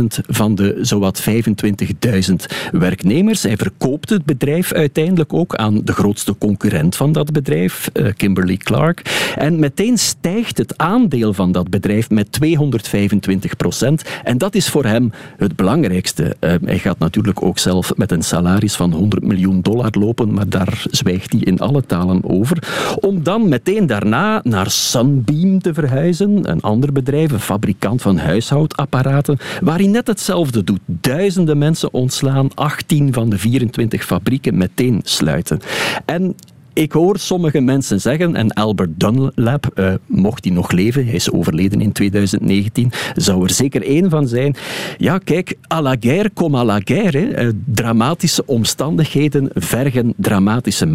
11.000 0.00 0.04
van 0.26 0.54
de 0.54 0.78
zowat 0.80 1.22
25.000 1.30 2.34
werknemers. 2.72 3.42
Hij 3.42 3.56
verkoopt 3.56 4.10
het 4.10 4.24
bedrijf 4.24 4.72
uiteindelijk 4.72 5.32
ook 5.32 5.54
aan 5.54 5.80
de 5.84 5.92
grootste 5.92 6.38
concurrent 6.38 6.96
van 6.96 7.12
dat 7.12 7.32
bedrijf, 7.32 7.90
uh, 7.92 8.08
Kimberly 8.16 8.56
Clark. 8.56 9.32
En 9.36 9.58
meteen 9.58 9.98
stijgt 9.98 10.58
het 10.58 10.78
aandeel 10.78 11.32
van 11.32 11.52
dat 11.52 11.70
bedrijf 11.70 12.10
met 12.10 12.32
225 12.32 13.56
procent. 13.56 14.02
En 14.24 14.38
dat 14.38 14.54
is 14.54 14.68
voor 14.68 14.84
hem 14.84 15.12
het 15.36 15.56
belangrijkste. 15.56 16.36
Uh, 16.40 16.54
hij 16.64 16.78
gaat 16.78 16.98
natuurlijk 16.98 17.42
ook 17.42 17.58
zelf 17.58 17.96
met 17.96 18.10
een 18.10 18.22
salaris 18.22 18.74
van 18.74 18.92
100 18.92 19.22
miljoen 19.22 19.60
dollar 19.60 19.90
lopen, 19.98 20.32
maar 20.32 20.48
daar 20.48 20.84
zwijgt 20.90 21.32
hij 21.32 21.40
in 21.40 21.58
alle 21.58 21.86
talen 21.86 22.20
over. 22.24 22.58
Om 23.00 23.22
dan 23.22 23.48
meteen 23.48 23.71
daarna 23.80 24.40
naar 24.44 24.70
Sunbeam 24.70 25.60
te 25.60 25.74
verhuizen, 25.74 26.50
een 26.50 26.60
ander 26.60 26.92
bedrijf, 26.92 27.32
een 27.32 27.40
fabrikant 27.40 28.02
van 28.02 28.18
huishoudapparaten, 28.18 29.38
waar 29.60 29.78
hij 29.78 29.86
net 29.86 30.06
hetzelfde 30.06 30.64
doet. 30.64 30.80
Duizenden 30.86 31.58
mensen 31.58 31.92
ontslaan, 31.92 32.54
18 32.54 33.12
van 33.12 33.30
de 33.30 33.38
24 33.38 34.04
fabrieken 34.04 34.56
meteen 34.56 35.00
sluiten. 35.04 35.60
En 36.04 36.34
ik 36.72 36.92
hoor 36.92 37.18
sommige 37.18 37.60
mensen 37.60 38.00
zeggen, 38.00 38.36
en 38.36 38.52
Albert 38.52 39.00
Dunlap, 39.00 39.70
uh, 39.74 39.94
mocht 40.06 40.44
hij 40.44 40.54
nog 40.54 40.70
leven, 40.70 41.04
hij 41.04 41.14
is 41.14 41.30
overleden 41.30 41.80
in 41.80 41.92
2019, 41.92 42.92
zou 43.14 43.44
er 43.44 43.50
zeker 43.50 43.82
één 43.82 44.10
van 44.10 44.28
zijn. 44.28 44.56
Ja, 44.98 45.18
kijk, 45.18 45.56
à 45.72 45.80
la 45.80 45.96
guerre 46.00 46.30
comme 46.34 46.56
à 46.56 46.64
la 46.64 46.80
guerre. 46.84 47.44
Uh, 47.44 47.50
dramatische 47.64 48.46
omstandigheden 48.46 49.50
vergen 49.54 50.14
dramatische 50.16 50.86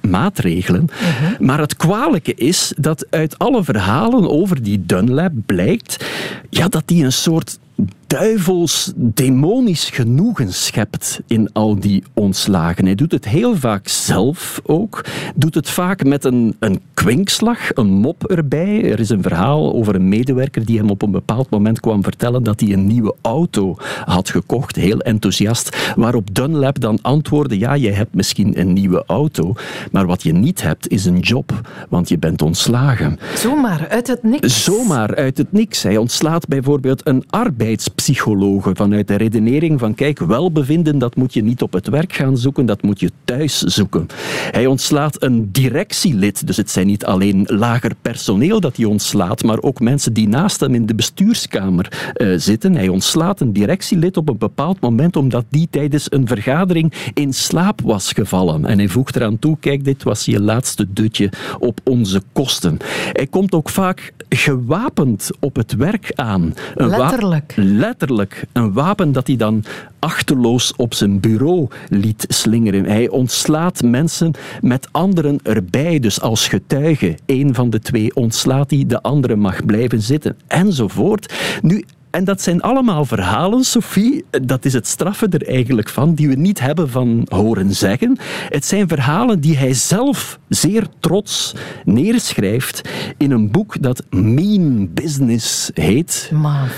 maatregelen. 0.00 0.84
Mhm. 0.84 1.44
Maar 1.44 1.60
het 1.60 1.76
kwalijke 1.76 2.34
is 2.34 2.72
dat 2.76 3.06
uit 3.10 3.38
alle 3.38 3.64
verhalen 3.64 4.30
over 4.30 4.62
die 4.62 4.86
Dunlap 4.86 5.32
blijkt 5.46 6.06
ja, 6.50 6.68
dat 6.68 6.82
hij 6.86 7.04
een 7.04 7.12
soort 7.12 7.58
duivels, 8.08 8.92
demonisch 8.96 9.90
genoegen 9.90 10.52
schept 10.52 11.20
in 11.26 11.52
al 11.52 11.80
die 11.80 12.02
ontslagen. 12.14 12.84
Hij 12.84 12.94
doet 12.94 13.12
het 13.12 13.24
heel 13.24 13.56
vaak 13.56 13.88
zelf 13.88 14.60
ook. 14.64 15.04
Doet 15.34 15.54
het 15.54 15.70
vaak 15.70 16.04
met 16.04 16.24
een, 16.24 16.56
een 16.58 16.80
kwinkslag, 16.94 17.58
een 17.74 17.90
mop 17.90 18.24
erbij. 18.24 18.92
Er 18.92 19.00
is 19.00 19.08
een 19.08 19.22
verhaal 19.22 19.72
over 19.74 19.94
een 19.94 20.08
medewerker 20.08 20.64
die 20.64 20.78
hem 20.78 20.90
op 20.90 21.02
een 21.02 21.10
bepaald 21.10 21.50
moment 21.50 21.80
kwam 21.80 22.02
vertellen 22.02 22.42
dat 22.42 22.60
hij 22.60 22.72
een 22.72 22.86
nieuwe 22.86 23.14
auto 23.22 23.76
had 24.04 24.30
gekocht, 24.30 24.76
heel 24.76 25.00
enthousiast. 25.00 25.92
Waarop 25.96 26.34
Dunlap 26.34 26.80
dan 26.80 26.98
antwoordde, 27.02 27.58
ja, 27.58 27.74
je 27.74 27.90
hebt 27.90 28.14
misschien 28.14 28.60
een 28.60 28.72
nieuwe 28.72 29.04
auto, 29.06 29.54
maar 29.92 30.06
wat 30.06 30.22
je 30.22 30.32
niet 30.32 30.62
hebt 30.62 30.88
is 30.88 31.04
een 31.04 31.20
job, 31.20 31.60
want 31.88 32.08
je 32.08 32.18
bent 32.18 32.42
ontslagen. 32.42 33.18
Zomaar 33.34 33.88
uit 33.88 34.06
het 34.06 34.22
niks? 34.22 34.64
Zomaar 34.64 35.16
uit 35.16 35.38
het 35.38 35.52
niks. 35.52 35.82
Hij 35.82 35.96
ontslaat 35.96 36.48
bijvoorbeeld 36.48 37.06
een 37.06 37.24
arbeids 37.30 37.88
psychologen 38.02 38.76
vanuit 38.76 39.08
de 39.08 39.14
redenering 39.14 39.78
van 39.78 39.94
kijk, 39.94 40.18
welbevinden 40.18 40.98
dat 40.98 41.16
moet 41.16 41.34
je 41.34 41.42
niet 41.42 41.62
op 41.62 41.72
het 41.72 41.88
werk 41.88 42.12
gaan 42.12 42.36
zoeken, 42.36 42.66
dat 42.66 42.82
moet 42.82 43.00
je 43.00 43.10
thuis 43.24 43.58
zoeken. 43.58 44.06
Hij 44.50 44.66
ontslaat 44.66 45.22
een 45.22 45.52
directielid, 45.52 46.46
dus 46.46 46.56
het 46.56 46.70
zijn 46.70 46.86
niet 46.86 47.04
alleen 47.04 47.44
lager 47.46 47.92
personeel 48.02 48.60
dat 48.60 48.76
hij 48.76 48.84
ontslaat, 48.84 49.42
maar 49.42 49.60
ook 49.60 49.80
mensen 49.80 50.12
die 50.12 50.28
naast 50.28 50.60
hem 50.60 50.74
in 50.74 50.86
de 50.86 50.94
bestuurskamer 50.94 52.12
uh, 52.16 52.34
zitten. 52.36 52.74
Hij 52.74 52.88
ontslaat 52.88 53.40
een 53.40 53.52
directielid 53.52 54.16
op 54.16 54.28
een 54.28 54.38
bepaald 54.38 54.80
moment 54.80 55.16
omdat 55.16 55.44
die 55.48 55.68
tijdens 55.70 56.12
een 56.12 56.26
vergadering 56.26 56.92
in 57.14 57.32
slaap 57.32 57.80
was 57.80 58.12
gevallen. 58.12 58.64
En 58.64 58.78
hij 58.78 58.88
voegt 58.88 59.16
eraan 59.16 59.38
toe, 59.38 59.56
kijk, 59.60 59.84
dit 59.84 60.02
was 60.02 60.24
je 60.24 60.40
laatste 60.40 60.92
dutje 60.92 61.30
op 61.58 61.80
onze 61.84 62.22
kosten. 62.32 62.76
Hij 63.12 63.26
komt 63.26 63.54
ook 63.54 63.68
vaak 63.68 64.12
gewapend 64.28 65.30
op 65.40 65.56
het 65.56 65.74
werk 65.76 66.12
aan. 66.14 66.54
Letterlijk 66.74 67.52
letterlijk 67.88 68.44
een 68.52 68.72
wapen 68.72 69.12
dat 69.12 69.26
hij 69.26 69.36
dan 69.36 69.64
achterloos 69.98 70.72
op 70.76 70.94
zijn 70.94 71.20
bureau 71.20 71.68
liet 71.88 72.24
slingeren. 72.28 72.84
Hij 72.84 73.08
ontslaat 73.08 73.82
mensen 73.82 74.32
met 74.60 74.88
anderen 74.90 75.38
erbij. 75.42 75.98
Dus 75.98 76.20
als 76.20 76.48
getuige, 76.48 77.16
één 77.26 77.54
van 77.54 77.70
de 77.70 77.80
twee 77.80 78.14
ontslaat 78.14 78.70
hij, 78.70 78.84
de 78.86 79.02
andere 79.02 79.36
mag 79.36 79.64
blijven 79.66 80.02
zitten, 80.02 80.36
enzovoort. 80.46 81.34
Nu, 81.62 81.84
en 82.18 82.24
dat 82.24 82.42
zijn 82.42 82.60
allemaal 82.60 83.04
verhalen, 83.04 83.64
Sophie, 83.64 84.24
dat 84.30 84.64
is 84.64 84.72
het 84.72 84.86
straffe 84.86 85.28
er 85.28 85.48
eigenlijk 85.48 85.88
van, 85.88 86.14
die 86.14 86.28
we 86.28 86.34
niet 86.34 86.60
hebben 86.60 86.90
van 86.90 87.26
horen 87.28 87.74
zeggen. 87.74 88.16
Het 88.48 88.64
zijn 88.64 88.88
verhalen 88.88 89.40
die 89.40 89.56
hij 89.56 89.74
zelf 89.74 90.38
zeer 90.48 90.86
trots 91.00 91.54
neerschrijft 91.84 92.88
in 93.16 93.30
een 93.30 93.50
boek 93.50 93.82
dat 93.82 94.02
Mean 94.10 94.92
Business 94.94 95.70
heet. 95.74 96.30
Maar, 96.32 96.72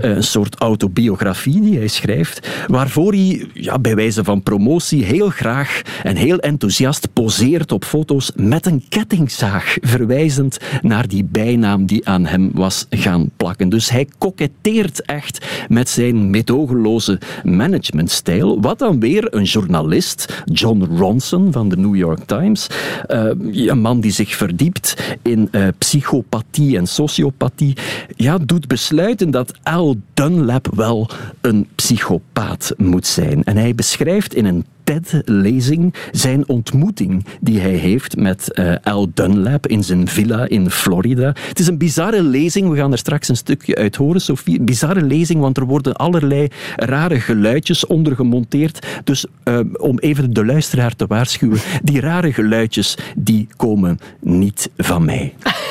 een 0.00 0.22
soort 0.22 0.54
autobiografie 0.54 1.60
die 1.60 1.78
hij 1.78 1.88
schrijft, 1.88 2.48
waarvoor 2.66 3.12
hij 3.12 3.46
ja, 3.54 3.78
bij 3.78 3.94
wijze 3.94 4.24
van 4.24 4.42
promotie 4.42 5.04
heel 5.04 5.28
graag 5.28 5.82
en 6.02 6.16
heel 6.16 6.38
enthousiast 6.38 7.12
poseert 7.12 7.72
op 7.72 7.84
foto's 7.84 8.32
met 8.36 8.66
een 8.66 8.84
kettingzaag, 8.88 9.76
verwijzend 9.80 10.58
naar 10.82 11.08
die 11.08 11.24
bijnaam 11.24 11.86
die 11.86 12.08
aan 12.08 12.26
hem 12.26 12.50
was 12.52 12.86
gaan 12.90 13.30
plakken. 13.36 13.68
Dus 13.68 13.90
hij 13.90 14.08
koketteert 14.18 14.82
echt 14.92 15.46
met 15.68 15.88
zijn 15.88 16.30
medogeloze 16.30 17.20
managementstijl, 17.42 18.60
wat 18.60 18.78
dan 18.78 19.00
weer 19.00 19.34
een 19.34 19.44
journalist, 19.44 20.42
John 20.44 20.84
Ronson 20.96 21.52
van 21.52 21.68
de 21.68 21.76
New 21.76 21.96
York 21.96 22.24
Times, 22.26 22.66
uh, 23.08 23.30
een 23.68 23.80
man 23.80 24.00
die 24.00 24.12
zich 24.12 24.36
verdiept 24.36 25.16
in 25.22 25.48
uh, 25.52 25.66
psychopathie 25.78 26.76
en 26.76 26.86
sociopathie, 26.86 27.76
ja, 28.16 28.38
doet 28.38 28.66
besluiten 28.66 29.30
dat 29.30 29.52
Al 29.62 29.96
Dunlap 30.14 30.68
wel 30.74 31.10
een 31.40 31.68
psychopaat 31.74 32.74
moet 32.76 33.06
zijn. 33.06 33.44
En 33.44 33.56
hij 33.56 33.74
beschrijft 33.74 34.34
in 34.34 34.44
een 34.44 34.64
TED-lezing 34.84 35.94
zijn 36.12 36.48
ontmoeting 36.48 37.26
die 37.40 37.60
hij 37.60 37.74
heeft 37.74 38.16
met 38.16 38.48
uh, 38.52 38.74
Al 38.82 39.08
Dunlap 39.14 39.66
in 39.66 39.84
zijn 39.84 40.08
villa 40.08 40.48
in 40.48 40.70
Florida. 40.70 41.34
Het 41.48 41.58
is 41.58 41.66
een 41.66 41.78
bizarre 41.78 42.22
lezing, 42.22 42.68
we 42.68 42.76
gaan 42.76 42.92
er 42.92 42.98
straks 42.98 43.28
een 43.28 43.36
stukje 43.36 43.76
uit 43.76 43.96
horen, 43.96 44.20
Sophie. 44.20 44.58
Een 44.58 44.64
bizarre 44.64 45.02
lezing, 45.02 45.40
want 45.40 45.56
er 45.56 45.64
worden 45.64 45.94
allerlei 45.94 46.48
rare 46.76 47.20
geluidjes 47.20 47.86
onder 47.86 48.16
gemonteerd. 48.16 48.86
Dus 49.04 49.26
uh, 49.44 49.60
om 49.76 49.98
even 49.98 50.32
de 50.32 50.44
luisteraar 50.44 50.96
te 50.96 51.06
waarschuwen, 51.06 51.60
die 51.82 52.00
rare 52.00 52.32
geluidjes, 52.32 52.98
die 53.16 53.48
komen 53.56 53.98
niet 54.20 54.70
van 54.76 55.04
mij. 55.04 55.34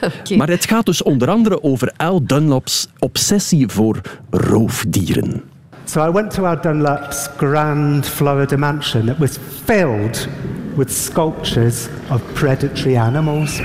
Okay. 0.00 0.36
Maar 0.36 0.48
het 0.48 0.66
gaat 0.66 0.86
dus 0.86 1.02
onder 1.02 1.30
andere 1.30 1.62
over 1.62 1.92
Al 1.96 2.26
Dunlaps 2.26 2.88
obsessie 2.98 3.68
voor 3.68 4.00
roofdieren. 4.30 5.42
So 5.86 6.02
I 6.02 6.08
went 6.08 6.32
to 6.32 6.44
our 6.44 6.56
Dunlap's 6.56 7.28
grand 7.28 8.04
Florida 8.04 8.58
mansion 8.58 9.06
that 9.06 9.20
was 9.20 9.38
filled 9.38 10.28
with 10.76 10.92
sculptures 10.92 11.88
of 12.10 12.22
predatory 12.34 12.96
animals. 12.96 13.56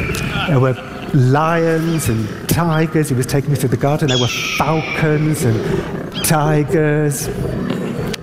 There 0.47 0.59
were 0.59 0.73
lions 1.15 2.09
and 2.09 2.27
tigers. 2.47 3.09
He 3.09 3.15
was 3.15 3.25
taking 3.25 3.49
me 3.49 3.55
through 3.55 3.69
the 3.69 3.77
garden. 3.77 4.09
There 4.09 4.19
were 4.19 4.27
falcons 4.27 5.43
and 5.43 6.15
tigers. 6.23 7.27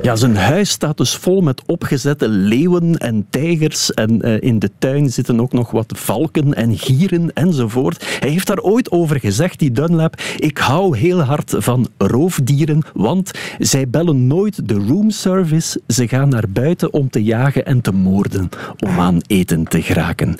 Ja, 0.08 0.16
zijn 0.16 0.36
huis 0.36 0.70
staat 0.70 0.96
dus 0.96 1.16
vol 1.16 1.40
met 1.40 1.62
opgezette 1.66 2.28
leeuwen 2.28 2.96
en 2.96 3.26
tijgers. 3.30 3.94
En 3.94 4.26
uh, 4.26 4.40
in 4.40 4.58
de 4.58 4.70
tuin 4.78 5.10
zitten 5.10 5.40
ook 5.40 5.52
nog 5.52 5.70
wat 5.70 5.92
valken 5.96 6.54
en 6.54 6.78
gieren 6.78 7.32
enzovoort. 7.32 8.18
Hij 8.20 8.30
heeft 8.30 8.46
daar 8.46 8.60
ooit 8.60 8.90
over 8.90 9.20
gezegd, 9.20 9.58
die 9.58 9.72
Dunlap. 9.72 10.20
Ik 10.36 10.58
hou 10.58 10.98
heel 10.98 11.20
hard 11.20 11.54
van 11.58 11.88
roofdieren, 11.98 12.82
want 12.94 13.30
zij 13.58 13.88
bellen 13.88 14.26
nooit 14.26 14.68
de 14.68 14.74
roomservice. 14.74 15.80
Ze 15.86 16.08
gaan 16.08 16.28
naar 16.28 16.48
buiten 16.48 16.92
om 16.92 17.10
te 17.10 17.22
jagen 17.22 17.66
en 17.66 17.80
te 17.80 17.92
moorden, 17.92 18.48
om 18.78 19.00
aan 19.00 19.20
eten 19.26 19.64
te 19.64 19.82
geraken. 19.82 20.36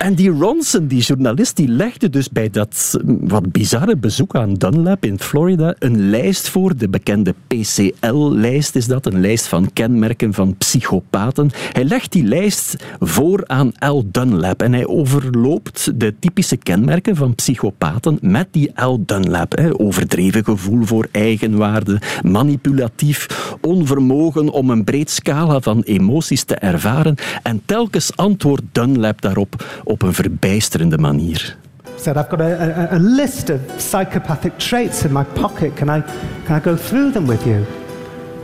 En 0.00 0.14
die 0.14 0.30
Ronson, 0.30 0.86
die 0.86 1.02
journalist, 1.02 1.56
die 1.56 1.68
legde 1.68 2.10
dus 2.10 2.30
bij 2.30 2.50
dat 2.50 2.98
wat 3.04 3.52
bizarre 3.52 3.96
bezoek 3.96 4.34
aan 4.34 4.54
Dunlap 4.54 5.04
in 5.04 5.18
Florida 5.18 5.74
een 5.78 6.10
lijst 6.10 6.48
voor, 6.48 6.76
de 6.76 6.88
bekende 6.88 7.34
PCL-lijst 7.46 8.50
lijst 8.50 8.76
is 8.76 8.86
dat, 8.86 9.06
een 9.06 9.20
lijst 9.20 9.46
van 9.46 9.72
kenmerken 9.72 10.34
van 10.34 10.56
psychopaten. 10.56 11.50
Hij 11.72 11.84
legt 11.84 12.12
die 12.12 12.24
lijst 12.24 12.76
voor 12.98 13.44
aan 13.46 13.72
L. 13.78 14.02
Dunlap 14.06 14.62
en 14.62 14.72
hij 14.72 14.86
overloopt 14.86 16.00
de 16.00 16.14
typische 16.18 16.56
kenmerken 16.56 17.16
van 17.16 17.34
psychopaten 17.34 18.18
met 18.20 18.48
die 18.50 18.70
L. 18.74 19.02
Dunlap. 19.06 19.72
Overdreven 19.76 20.44
gevoel 20.44 20.84
voor 20.84 21.08
eigenwaarde, 21.12 22.00
manipulatief, 22.22 23.26
onvermogen 23.60 24.48
om 24.48 24.70
een 24.70 24.84
breed 24.84 25.10
scala 25.10 25.60
van 25.60 25.82
emoties 25.82 26.44
te 26.44 26.54
ervaren 26.54 27.14
en 27.42 27.62
telkens 27.64 28.16
antwoordt 28.16 28.64
Dunlap 28.72 29.20
daarop 29.20 29.82
op 29.90 30.02
een 30.02 30.14
verbijsterende 30.14 30.98
manier. 30.98 31.56
said, 31.96 32.16
I've 32.16 32.28
got 32.30 32.40
a, 32.40 32.44
a, 32.44 32.96
a, 32.96 32.98
list 32.98 33.50
of 33.50 33.60
psychopathic 33.76 34.58
traits 34.58 35.04
in 35.04 35.12
my 35.12 35.24
pocket. 35.24 35.76
Can 35.76 35.90
I, 35.90 36.02
can 36.46 36.56
I 36.56 36.60
go 36.60 36.76
through 36.76 37.12
them 37.12 37.26
with 37.26 37.44
you? 37.44 37.66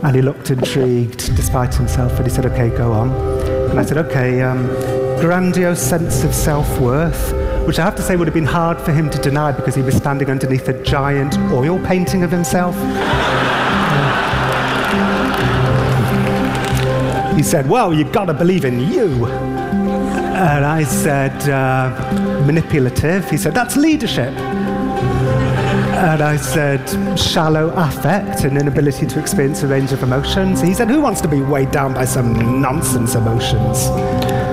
And 0.03 0.15
he 0.15 0.21
looked 0.21 0.49
intrigued 0.49 1.35
despite 1.35 1.73
himself, 1.75 2.11
and 2.17 2.27
he 2.27 2.29
said, 2.29 2.45
Okay, 2.45 2.69
go 2.69 2.91
on. 2.91 3.09
And 3.69 3.79
I 3.79 3.85
said, 3.85 3.97
Okay, 3.97 4.43
um, 4.43 4.67
grandiose 5.19 5.81
sense 5.81 6.23
of 6.23 6.33
self 6.33 6.79
worth, 6.79 7.33
which 7.65 7.79
I 7.79 7.83
have 7.83 7.95
to 7.95 8.03
say 8.03 8.15
would 8.15 8.27
have 8.27 8.35
been 8.35 8.45
hard 8.45 8.79
for 8.79 8.91
him 8.91 9.09
to 9.09 9.17
deny 9.17 9.51
because 9.51 9.73
he 9.73 9.81
was 9.81 9.95
standing 9.95 10.29
underneath 10.29 10.67
a 10.67 10.83
giant 10.83 11.35
oil 11.51 11.79
painting 11.79 12.23
of 12.23 12.31
himself. 12.31 12.75
he 17.35 17.43
said, 17.43 17.67
Well, 17.67 17.91
you've 17.93 18.11
got 18.11 18.25
to 18.25 18.33
believe 18.33 18.65
in 18.65 18.79
you. 18.91 19.66
And 20.37 20.63
I 20.63 20.83
said, 20.83 21.49
uh, 21.49 21.89
manipulative. 22.45 23.27
He 23.27 23.37
said, 23.37 23.55
that's 23.55 23.75
leadership. 23.75 24.33
And 25.97 26.21
I 26.21 26.37
said, 26.37 27.17
shallow 27.17 27.69
affect 27.75 28.43
and 28.43 28.55
inability 28.55 29.07
to 29.07 29.19
experience 29.19 29.63
a 29.63 29.67
range 29.67 29.93
of 29.93 30.03
emotions. 30.03 30.61
He 30.61 30.75
said, 30.75 30.89
who 30.89 31.01
wants 31.01 31.21
to 31.21 31.27
be 31.27 31.41
weighed 31.41 31.71
down 31.71 31.95
by 31.95 32.05
some 32.05 32.61
nonsense 32.61 33.15
emotions? 33.15 33.85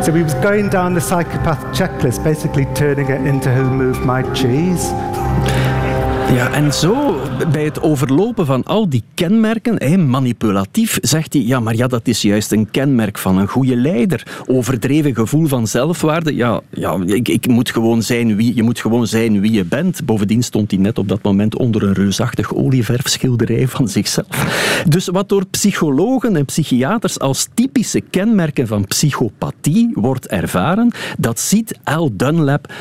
So 0.07 0.11
he 0.13 0.23
was 0.23 0.33
going 0.35 0.71
down 0.71 0.95
the 0.95 1.03
psychopath 1.03 1.63
checklist, 1.77 2.25
basically 2.25 2.65
turning 2.75 3.11
it 3.11 3.27
into 3.27 3.53
who 3.53 3.69
moved 3.69 4.01
my 4.01 4.23
cheese. 4.33 4.91
Ja, 6.35 6.49
en 6.55 6.73
zo 6.73 7.24
bij 7.53 7.65
het 7.65 7.83
overlopen 7.83 8.47
van 8.47 8.65
al 8.65 8.89
die 8.89 9.03
kenmerken, 9.15 10.11
manipulatief, 10.11 10.99
zegt 11.01 11.33
hij, 11.33 11.43
ja, 11.43 11.61
maar 11.61 11.75
ja, 11.75 11.87
dat 11.87 12.09
is 12.09 12.23
juist 12.23 12.53
een 12.53 12.71
kenmerk 12.71 13.19
van 13.19 13.39
een 13.39 13.49
goede 13.49 13.77
leider. 13.77 14.43
Overdreven 14.47 15.15
gevoel 15.15 15.47
van 15.47 15.67
zelfwaarde, 15.67 16.35
ja, 16.35 16.61
ja 16.71 16.99
ik, 17.07 17.29
ik 17.29 17.47
moet 17.47 17.71
gewoon 17.71 18.03
zijn 18.03 18.37
wie, 18.37 18.55
je 18.55 18.63
moet 18.63 18.81
gewoon 18.81 19.07
zijn 19.07 19.41
wie 19.41 19.53
je 19.53 19.65
bent. 19.65 20.05
Bovendien 20.05 20.43
stond 20.43 20.71
hij 20.71 20.81
net 20.81 20.99
op 20.99 21.09
dat 21.09 21.23
moment 21.23 21.57
onder 21.57 21.83
een 21.83 21.93
reusachtig 21.93 22.55
olieverfschilderij 22.55 23.69
van 23.69 23.89
zichzelf. 23.89 24.85
Dus 24.89 25.09
wat 25.09 25.29
door 25.29 25.47
psychologen 25.47 26.37
en 26.37 26.45
psychiaters 26.45 27.19
als 27.19 27.49
typische 27.55 28.01
kenmerken 28.01 28.67
van 28.67 28.85
psychopathie 28.85 29.91
wordt 29.95 30.27
ervaren, 30.27 30.93
dat 31.19 31.41
ziet 31.41 31.79
Al 31.85 32.11
Dunlap 32.17 32.73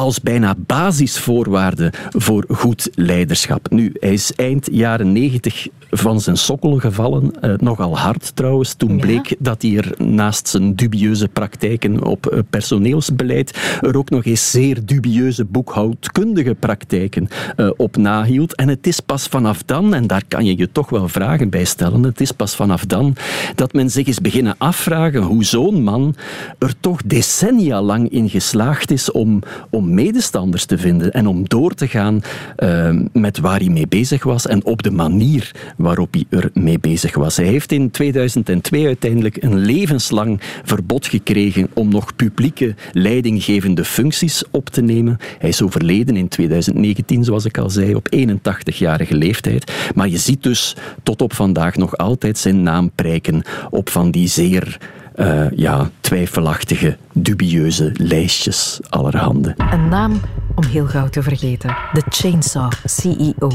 als 0.00 0.20
bijna 0.20 0.54
basisvoorwaarde 0.58 1.92
voor 2.10 2.44
goed 2.48 2.90
leiderschap. 2.94 3.70
Nu, 3.70 3.92
hij 3.94 4.12
is 4.12 4.34
eind 4.34 4.68
jaren 4.72 5.12
negentig 5.12 5.68
van 5.90 6.20
zijn 6.20 6.36
sokkel 6.36 6.78
gevallen. 6.78 7.40
Eh, 7.40 7.54
nogal 7.56 7.98
hard 7.98 8.36
trouwens. 8.36 8.74
Toen 8.74 8.96
bleek 8.96 9.36
dat 9.38 9.62
hij 9.62 9.76
er 9.76 9.94
naast 10.04 10.48
zijn 10.48 10.74
dubieuze 10.74 11.28
praktijken 11.28 12.04
op 12.04 12.26
eh, 12.26 12.38
personeelsbeleid 12.50 13.78
er 13.80 13.96
ook 13.96 14.10
nog 14.10 14.24
eens 14.24 14.50
zeer 14.50 14.84
dubieuze 14.84 15.44
boekhoudkundige 15.44 16.54
praktijken 16.54 17.28
eh, 17.56 17.70
op 17.76 17.96
nahield. 17.96 18.54
En 18.54 18.68
het 18.68 18.86
is 18.86 19.00
pas 19.00 19.26
vanaf 19.26 19.62
dan, 19.62 19.94
en 19.94 20.06
daar 20.06 20.22
kan 20.28 20.44
je 20.44 20.56
je 20.56 20.72
toch 20.72 20.90
wel 20.90 21.08
vragen 21.08 21.48
bij 21.48 21.64
stellen, 21.64 22.02
het 22.02 22.20
is 22.20 22.32
pas 22.32 22.56
vanaf 22.56 22.86
dan 22.86 23.16
dat 23.54 23.72
men 23.72 23.90
zich 23.90 24.06
is 24.06 24.20
beginnen 24.20 24.54
afvragen 24.58 25.22
hoe 25.22 25.44
zo'n 25.44 25.82
man 25.82 26.14
er 26.58 26.74
toch 26.80 27.02
decennia 27.02 27.82
lang 27.82 28.10
in 28.10 28.28
geslaagd 28.28 28.90
is 28.90 29.10
om, 29.10 29.42
om 29.70 29.94
medestanders 29.94 30.64
te 30.64 30.78
vinden 30.78 31.12
en 31.12 31.26
om 31.26 31.48
door 31.48 31.74
te 31.74 31.88
gaan 31.88 32.20
uh, 32.58 33.00
met 33.12 33.38
waar 33.38 33.58
hij 33.58 33.68
mee 33.68 33.88
bezig 33.88 34.24
was 34.24 34.46
en 34.46 34.64
op 34.64 34.82
de 34.82 34.90
manier 34.90 35.50
waarop 35.82 36.12
hij 36.12 36.24
er 36.28 36.50
mee 36.54 36.78
bezig 36.78 37.14
was. 37.14 37.36
Hij 37.36 37.46
heeft 37.46 37.72
in 37.72 37.90
2002 37.90 38.86
uiteindelijk 38.86 39.42
een 39.42 39.58
levenslang 39.58 40.40
verbod 40.64 41.06
gekregen 41.06 41.68
om 41.74 41.88
nog 41.88 42.16
publieke 42.16 42.74
leidinggevende 42.92 43.84
functies 43.84 44.42
op 44.50 44.68
te 44.68 44.82
nemen. 44.82 45.18
Hij 45.38 45.48
is 45.48 45.62
overleden 45.62 46.16
in 46.16 46.28
2019, 46.28 47.24
zoals 47.24 47.44
ik 47.44 47.58
al 47.58 47.70
zei, 47.70 47.94
op 47.94 48.08
81-jarige 48.16 49.14
leeftijd. 49.14 49.72
Maar 49.94 50.08
je 50.08 50.18
ziet 50.18 50.42
dus 50.42 50.76
tot 51.02 51.22
op 51.22 51.34
vandaag 51.34 51.76
nog 51.76 51.96
altijd 51.96 52.38
zijn 52.38 52.62
naam 52.62 52.90
prijken 52.94 53.42
op 53.70 53.90
van 53.90 54.10
die 54.10 54.28
zeer 54.28 54.78
uh, 55.16 55.50
ja, 55.50 55.90
twijfelachtige, 56.00 56.96
dubieuze 57.12 57.90
lijstjes 57.94 58.80
allerhande. 58.88 59.54
Een 59.56 59.88
naam 59.88 60.20
om 60.54 60.64
heel 60.64 60.86
gauw 60.86 61.08
te 61.08 61.22
vergeten. 61.22 61.76
De 61.92 62.02
Chainsaw 62.08 62.70
CEO. 62.84 63.50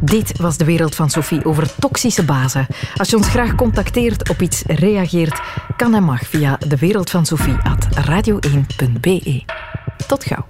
Dit 0.00 0.38
was 0.38 0.56
de 0.56 0.64
wereld 0.64 0.94
van 0.94 1.10
Sophie 1.10 1.44
over 1.44 1.74
toxische 1.74 2.24
bazen. 2.24 2.66
Als 2.96 3.10
je 3.10 3.16
ons 3.16 3.28
graag 3.28 3.54
contacteert, 3.54 4.28
op 4.28 4.40
iets 4.40 4.62
reageert, 4.66 5.40
kan 5.76 5.94
en 5.94 6.02
mag 6.02 6.26
via 6.26 6.58
de 6.68 6.76
wereld 6.76 7.10
van 7.10 7.26
Sophie 7.26 7.56
at 7.62 7.86
radio1.be. 8.08 9.42
Tot 10.06 10.24
gauw. 10.24 10.46